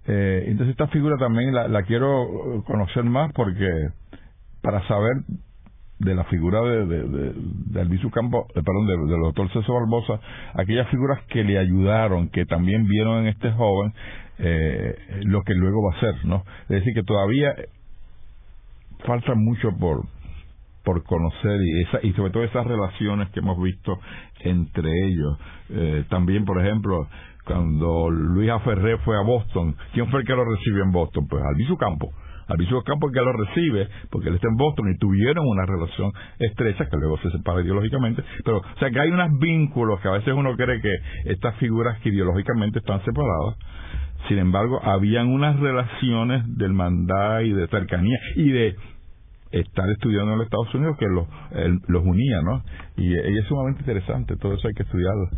eh, 0.07 0.43
entonces 0.47 0.71
esta 0.71 0.87
figura 0.87 1.17
también 1.17 1.53
la, 1.53 1.83
quiero 1.83 2.63
conocer 2.65 3.03
más 3.03 3.31
porque 3.33 3.67
para 4.61 4.87
saber 4.87 5.13
de 5.99 6.13
la 6.13 6.25
figura 6.25 6.61
de, 6.61 6.85
de, 6.85 7.33
de, 7.67 7.81
Albizu 7.81 8.09
Campo, 8.11 8.47
eh, 8.49 8.61
perdón, 8.61 9.07
del 9.07 9.21
doctor 9.21 9.47
César 9.47 9.75
Barbosa, 9.75 10.19
aquellas 10.53 10.89
figuras 10.89 11.23
que 11.29 11.43
le 11.43 11.57
ayudaron, 11.57 12.29
que 12.29 12.45
también 12.45 12.85
vieron 12.85 13.21
en 13.21 13.27
este 13.27 13.51
joven 13.51 13.93
eh, 14.37 15.21
lo 15.23 15.43
que 15.43 15.53
luego 15.53 15.81
va 15.83 15.97
a 15.97 15.99
ser, 15.99 16.25
¿no? 16.25 16.43
Es 16.63 16.69
decir, 16.69 16.93
que 16.93 17.03
todavía 17.03 17.55
falta 19.05 19.33
mucho 19.35 19.69
por 19.77 20.03
por 20.85 21.03
conocer 21.03 21.59
y 21.61 21.81
esa 21.81 21.99
y 22.03 22.13
sobre 22.13 22.31
todo 22.31 22.43
esas 22.43 22.65
relaciones 22.65 23.29
que 23.31 23.39
hemos 23.39 23.61
visto 23.61 23.99
entre 24.39 24.89
ellos. 25.07 25.37
Eh, 25.69 26.05
también, 26.09 26.45
por 26.45 26.63
ejemplo, 26.63 27.07
cuando 27.45 28.09
Luis 28.09 28.49
Aferré 28.49 28.97
fue 28.99 29.17
a 29.17 29.21
Boston, 29.21 29.75
¿quién 29.93 30.09
fue 30.09 30.21
el 30.21 30.27
que 30.27 30.33
lo 30.33 30.45
recibió 30.45 30.83
en 30.83 30.91
Boston? 30.91 31.27
Pues 31.27 31.43
Albizu 31.43 31.75
Campo. 31.77 32.11
Albizu 32.47 32.83
Campo 32.83 33.07
es 33.07 33.13
que 33.13 33.21
lo 33.21 33.33
recibe, 33.33 33.87
porque 34.11 34.29
él 34.29 34.35
está 34.35 34.47
en 34.47 34.55
Boston 34.55 34.91
y 34.93 34.97
tuvieron 34.99 35.45
una 35.47 35.65
relación 35.65 36.11
estrecha, 36.39 36.85
que 36.85 36.97
luego 36.97 37.17
se 37.17 37.31
separa 37.31 37.61
ideológicamente, 37.61 38.23
pero, 38.43 38.59
o 38.59 38.79
sea, 38.79 38.91
que 38.91 38.99
hay 38.99 39.09
unos 39.09 39.31
vínculos 39.39 39.99
que 39.99 40.07
a 40.07 40.11
veces 40.11 40.33
uno 40.33 40.55
cree 40.55 40.79
que 40.79 40.93
estas 41.25 41.55
figuras 41.55 41.99
que 42.01 42.09
ideológicamente 42.09 42.79
están 42.79 43.03
separadas, 43.03 43.55
sin 44.27 44.39
embargo, 44.39 44.79
habían 44.83 45.27
unas 45.27 45.59
relaciones 45.59 46.43
de 46.57 46.65
hermandad 46.65 47.41
y 47.41 47.51
de 47.51 47.67
cercanía 47.67 48.17
y 48.35 48.49
de 48.49 48.75
estar 49.59 49.89
estudiando 49.89 50.33
en 50.33 50.39
los 50.39 50.45
Estados 50.45 50.73
Unidos 50.75 50.97
que 50.97 51.07
los, 51.07 51.27
los 51.87 52.03
unía, 52.03 52.41
¿no? 52.41 52.63
Y, 52.97 53.13
y, 53.13 53.37
es 53.37 53.45
sumamente 53.47 53.81
interesante, 53.81 54.35
todo 54.37 54.53
eso 54.53 54.67
hay 54.67 54.73
que 54.73 54.83
estudiarlo. 54.83 55.29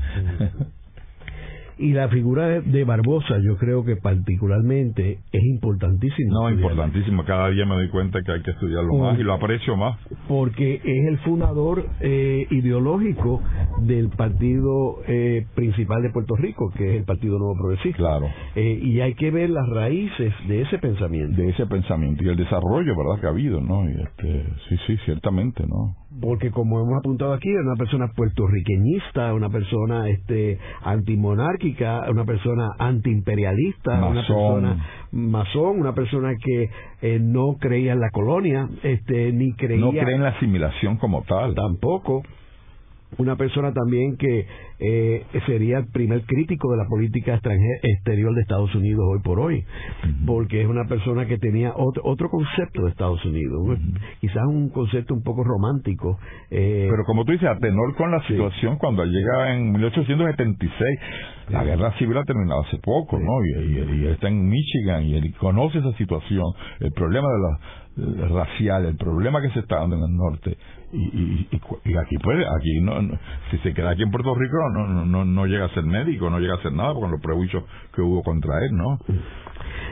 Y 1.80 1.93
la 1.93 2.07
figura 2.09 2.61
de, 2.61 2.84
Barbosa, 2.84 3.38
yo 3.43 3.57
creo 3.57 3.84
que 3.84 3.95
particularmente 3.97 5.19
es 5.32 5.43
importantísima. 5.43 6.32
No, 6.32 6.49
importantísima. 6.49 7.23
Cada 7.25 7.49
día 7.49 7.65
me 7.65 7.75
doy 7.75 7.89
cuenta 7.89 8.19
que 8.23 8.32
hay 8.32 8.41
que 8.41 8.51
estudiarlo 8.51 8.93
más 8.95 9.19
y 9.19 9.23
lo 9.23 9.34
aprecio 9.34 9.75
más. 9.75 9.99
Porque 10.28 10.75
es 10.75 11.07
el 11.07 11.17
fundador 11.19 11.86
eh, 11.99 12.47
ideológico 12.49 13.41
del 13.82 14.09
partido 14.09 15.01
eh, 15.07 15.45
principal 15.55 16.01
de 16.01 16.09
Puerto 16.09 16.36
Rico, 16.36 16.71
que 16.75 16.89
es 16.89 16.95
el 16.97 17.03
Partido 17.03 17.38
Nuevo 17.38 17.55
Progresista. 17.55 17.97
Claro. 17.97 18.28
Eh, 18.55 18.80
y 18.82 19.01
hay 19.01 19.13
que 19.13 19.30
ver 19.30 19.49
las 19.49 19.67
raíces 19.69 20.34
de 20.47 20.61
ese 20.61 20.80
pensamiento. 20.80 21.39
De 21.39 21.49
ese 21.49 21.65
pensamiento 21.67 22.23
y 22.23 22.30
el 22.30 22.38
desarrollo, 22.38 22.95
¿verdad?, 22.97 23.21
que 23.21 23.28
ha 23.28 23.30
habido, 23.30 23.61
¿no? 23.61 23.88
Y 23.89 23.93
este, 24.01 24.45
sí, 24.69 24.78
sí, 24.88 24.97
ciertamente, 25.05 25.63
¿no? 25.67 25.95
Porque 26.22 26.51
como 26.51 26.80
hemos 26.80 26.99
apuntado 26.99 27.34
aquí, 27.34 27.49
es 27.49 27.65
una 27.65 27.76
persona 27.76 28.07
puertorriqueñista, 28.15 29.34
una 29.34 29.49
persona 29.49 30.09
este 30.09 30.59
antimonárquica, 30.84 32.05
una 32.09 32.26
persona 32.26 32.70
antiimperialista, 32.80 34.05
una 34.05 34.13
persona 34.13 34.86
masón, 35.11 35.80
una 35.80 35.93
persona 35.93 36.34
que 36.41 36.70
eh, 37.01 37.20
no 37.22 37.57
creía 37.59 37.93
en 37.93 37.99
la 37.99 38.09
colonia, 38.09 38.68
este 38.84 39.32
ni 39.32 39.53
creía 39.53 39.80
no 39.80 39.91
cree 39.91 40.15
en 40.15 40.24
la 40.24 40.30
asimilación 40.30 40.97
como 40.97 41.24
tal. 41.24 41.55
Tampoco. 41.55 42.24
Una 43.18 43.36
persona 43.36 43.74
también 43.74 44.18
que 44.18 44.45
eh, 44.80 45.26
sería 45.45 45.80
el 45.80 45.88
primer 45.88 46.24
crítico 46.26 46.72
de 46.72 46.78
la 46.78 46.86
política 46.88 47.39
exterior 47.82 48.36
de 48.36 48.41
Estados 48.41 48.74
Unidos 48.76 49.05
hoy 49.10 49.20
por 49.24 49.39
hoy, 49.39 49.64
porque 50.26 50.62
es 50.62 50.68
una 50.68 50.86
persona 50.86 51.26
que 51.26 51.38
tenía 51.38 51.74
otro, 51.76 52.03
otro 52.05 52.30
concepto 52.30 52.84
de 52.84 52.89
Estados 52.91 53.24
Unidos, 53.26 53.80
quizás 54.20 54.43
un 54.47 54.70
concepto 54.70 55.14
un 55.14 55.24
poco 55.24 55.43
romántico. 55.43 56.20
Eh, 56.51 56.88
Pero 56.89 57.03
como 57.05 57.24
tú 57.26 57.32
dices, 57.32 57.49
a 57.49 57.58
tenor 57.58 57.95
con 57.95 58.12
la 58.12 58.22
situación, 58.28 58.78
cuando 58.78 59.05
llega 59.05 59.55
en 59.55 59.72
1876, 59.72 60.99
la 61.49 61.64
guerra 61.64 61.97
civil 61.97 62.18
ha 62.18 62.24
terminado 62.24 62.62
hace 62.62 62.78
poco, 62.80 63.18
¿no? 63.18 63.34
Y, 63.45 64.03
y, 64.03 64.08
está 64.08 64.28
en 64.28 64.47
Michigan 64.47 65.03
y 65.03 65.16
él 65.16 65.34
conoce 65.39 65.80
esa 65.80 65.93
situación, 65.93 66.45
el 66.82 66.91
problema 66.91 67.28
de 67.28 67.39
la 67.39 67.87
racial, 68.30 68.86
el 68.86 68.95
problema 68.95 69.41
que 69.41 69.50
se 69.50 69.60
está 69.60 69.78
dando 69.78 69.95
en 69.95 70.04
el 70.04 70.16
norte, 70.16 70.58
y, 70.93 71.48
y, 71.84 71.98
aquí 71.98 72.18
puede, 72.24 72.45
aquí 72.45 72.80
no, 72.82 72.93
si 73.52 73.58
se 73.58 73.74
queda 73.74 73.91
aquí 73.91 74.04
en 74.04 74.12
Puerto 74.12 74.34
Rico 74.36 74.56
no, 74.74 75.06
no, 75.06 75.26
no, 75.26 75.45
llega 75.45 75.66
a 75.66 75.74
ser 75.74 75.84
médico, 75.84 76.30
no 76.30 76.39
llega 76.39 76.56
a 76.56 76.62
ser 76.62 76.72
nada 76.72 76.93
con 76.93 77.12
los 77.12 77.20
prejuicios 77.22 77.64
que 77.93 78.02
hubo 78.02 78.24
contra 78.24 78.54
él, 78.64 78.72
¿no? 78.72 79.00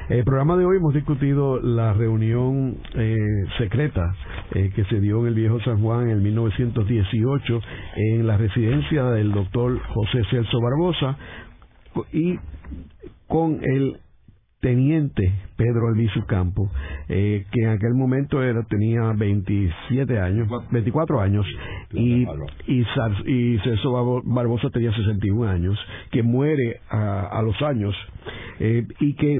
El 0.07 0.23
programa 0.23 0.55
de 0.55 0.65
hoy 0.65 0.77
hemos 0.77 0.93
discutido 0.93 1.59
la 1.59 1.93
reunión 1.93 2.77
eh, 2.93 3.15
secreta 3.57 4.15
eh, 4.53 4.71
que 4.73 4.85
se 4.85 4.99
dio 5.01 5.21
en 5.21 5.27
el 5.27 5.33
viejo 5.33 5.59
San 5.61 5.81
Juan 5.81 6.09
en 6.09 6.23
1918 6.23 7.61
en 7.95 8.27
la 8.27 8.37
residencia 8.37 9.03
del 9.05 9.31
doctor 9.31 9.77
José 9.79 10.21
Celso 10.29 10.59
Barbosa 10.61 11.17
y 12.13 12.37
con 13.27 13.59
el 13.63 13.97
teniente 14.65 15.31
Pedro 15.57 15.89
Albizu 15.89 16.25
Campo, 16.25 16.71
eh, 17.07 17.45
que 17.51 17.61
en 17.61 17.69
aquel 17.69 17.93
momento 17.93 18.41
era, 18.41 18.63
tenía 18.63 19.13
27 19.15 20.19
años, 20.19 20.49
24 20.71 21.21
años, 21.21 21.45
y, 21.93 22.23
y, 22.65 22.85
y 23.27 23.59
Celso 23.59 24.23
Barbosa 24.23 24.71
tenía 24.71 24.91
61 24.91 25.47
años, 25.47 25.77
que 26.09 26.23
muere 26.23 26.79
a, 26.89 27.43
los 27.43 27.61
años, 27.61 27.93
eh, 28.59 28.87
y 29.01 29.13
que 29.13 29.35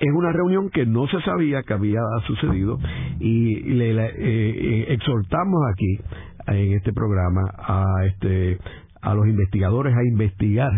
en 0.00 0.14
una 0.14 0.32
reunión 0.32 0.70
que 0.70 0.86
no 0.86 1.06
se 1.08 1.20
sabía 1.20 1.62
que 1.62 1.74
había 1.74 2.00
sucedido 2.26 2.78
y 3.20 3.56
le 3.74 3.92
eh, 3.92 4.94
exhortamos 4.94 5.60
aquí 5.74 5.98
en 6.46 6.72
este 6.72 6.94
programa 6.94 7.42
a 7.58 7.84
este 8.06 8.58
a 9.02 9.14
los 9.14 9.26
investigadores 9.26 9.94
a 9.94 10.02
investigar 10.04 10.70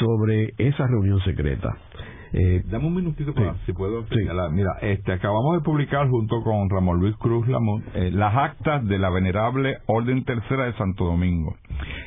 sobre 0.00 0.54
esa 0.58 0.86
reunión 0.88 1.20
secreta 1.20 1.76
eh, 2.32 2.62
Dame 2.66 2.86
un 2.86 2.94
minutito 2.94 3.34
para, 3.34 3.54
si 3.66 3.72
puedo. 3.72 4.04
Mira, 4.50 4.72
este, 4.82 5.12
acabamos 5.12 5.56
de 5.56 5.64
publicar 5.64 6.08
junto 6.08 6.42
con 6.42 6.68
Ramón 6.68 7.00
Luis 7.00 7.16
Cruz 7.16 7.46
Lamont 7.48 7.84
eh, 7.94 8.10
las 8.10 8.34
actas 8.34 8.86
de 8.86 8.98
la 8.98 9.10
Venerable 9.10 9.78
Orden 9.86 10.24
Tercera 10.24 10.64
de 10.64 10.74
Santo 10.74 11.04
Domingo. 11.04 11.56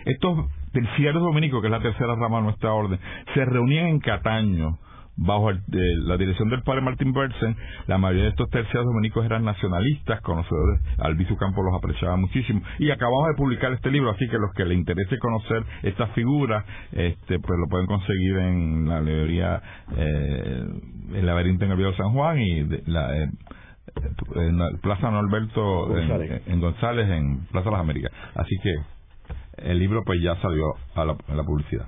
Estos 0.06 0.48
terciarios 0.72 1.22
dominicos, 1.24 1.62
que 1.62 1.68
es 1.68 1.72
la 1.72 1.82
tercera 1.82 2.16
rama 2.16 2.38
de 2.38 2.44
nuestra 2.44 2.74
orden, 2.74 3.00
se 3.34 3.46
reunían 3.46 3.88
en 3.88 4.00
Cataño 4.00 4.78
bajo 5.18 5.52
la 5.52 6.18
dirección 6.18 6.50
del 6.50 6.64
padre 6.64 6.82
Martín 6.82 7.14
Bersen, 7.14 7.56
la 7.88 7.98
mayoría 7.98 8.24
de 8.24 8.30
estos 8.30 8.50
terciarios 8.50 8.86
dominicos 8.86 9.26
eran 9.26 9.44
nacionalistas, 9.44 10.22
conocedores, 10.22 10.82
Albizu 11.00 11.36
Campo 11.38 11.64
los 11.64 11.76
apreciaba 11.76 12.16
muchísimo, 12.18 12.62
y 12.80 12.90
acabamos 12.92 13.28
de 13.28 13.36
publicar 13.36 13.74
este 13.74 13.92
libro, 13.92 14.12
así 14.12 14.28
que 14.28 14.38
los 14.38 14.52
que 14.56 14.66
les 14.66 14.78
interese 14.78 15.18
conocer 15.20 15.64
esta 15.84 16.08
figura, 16.08 16.66
este, 16.92 17.40
pues 17.40 17.60
lo 17.60 17.68
pueden 17.70 17.88
conseguir 17.88 18.38
en 18.38 18.90
la 18.90 19.02
librería 19.02 19.62
eh, 19.96 20.64
El 21.14 21.26
laberinto 21.26 21.66
en 21.66 21.72
el 21.72 21.78
Viejo 21.78 21.94
San 21.94 22.12
Juan 22.14 22.40
y 22.40 22.64
la, 22.86 23.18
eh, 23.18 23.30
en 24.36 24.58
la 24.58 24.70
Plaza 24.82 25.12
Norberto 25.12 25.88
González. 25.88 26.42
En, 26.48 26.60
González, 26.62 27.10
en 27.10 27.46
Plaza 27.52 27.66
de 27.66 27.72
las 27.72 27.82
Américas. 27.82 28.12
Así 28.36 28.56
que 28.64 29.70
el 29.70 29.80
libro 29.80 30.04
pues 30.06 30.22
ya 30.22 30.36
salió 30.42 30.74
a 30.96 31.06
la 31.06 31.44
publicidad. 31.44 31.88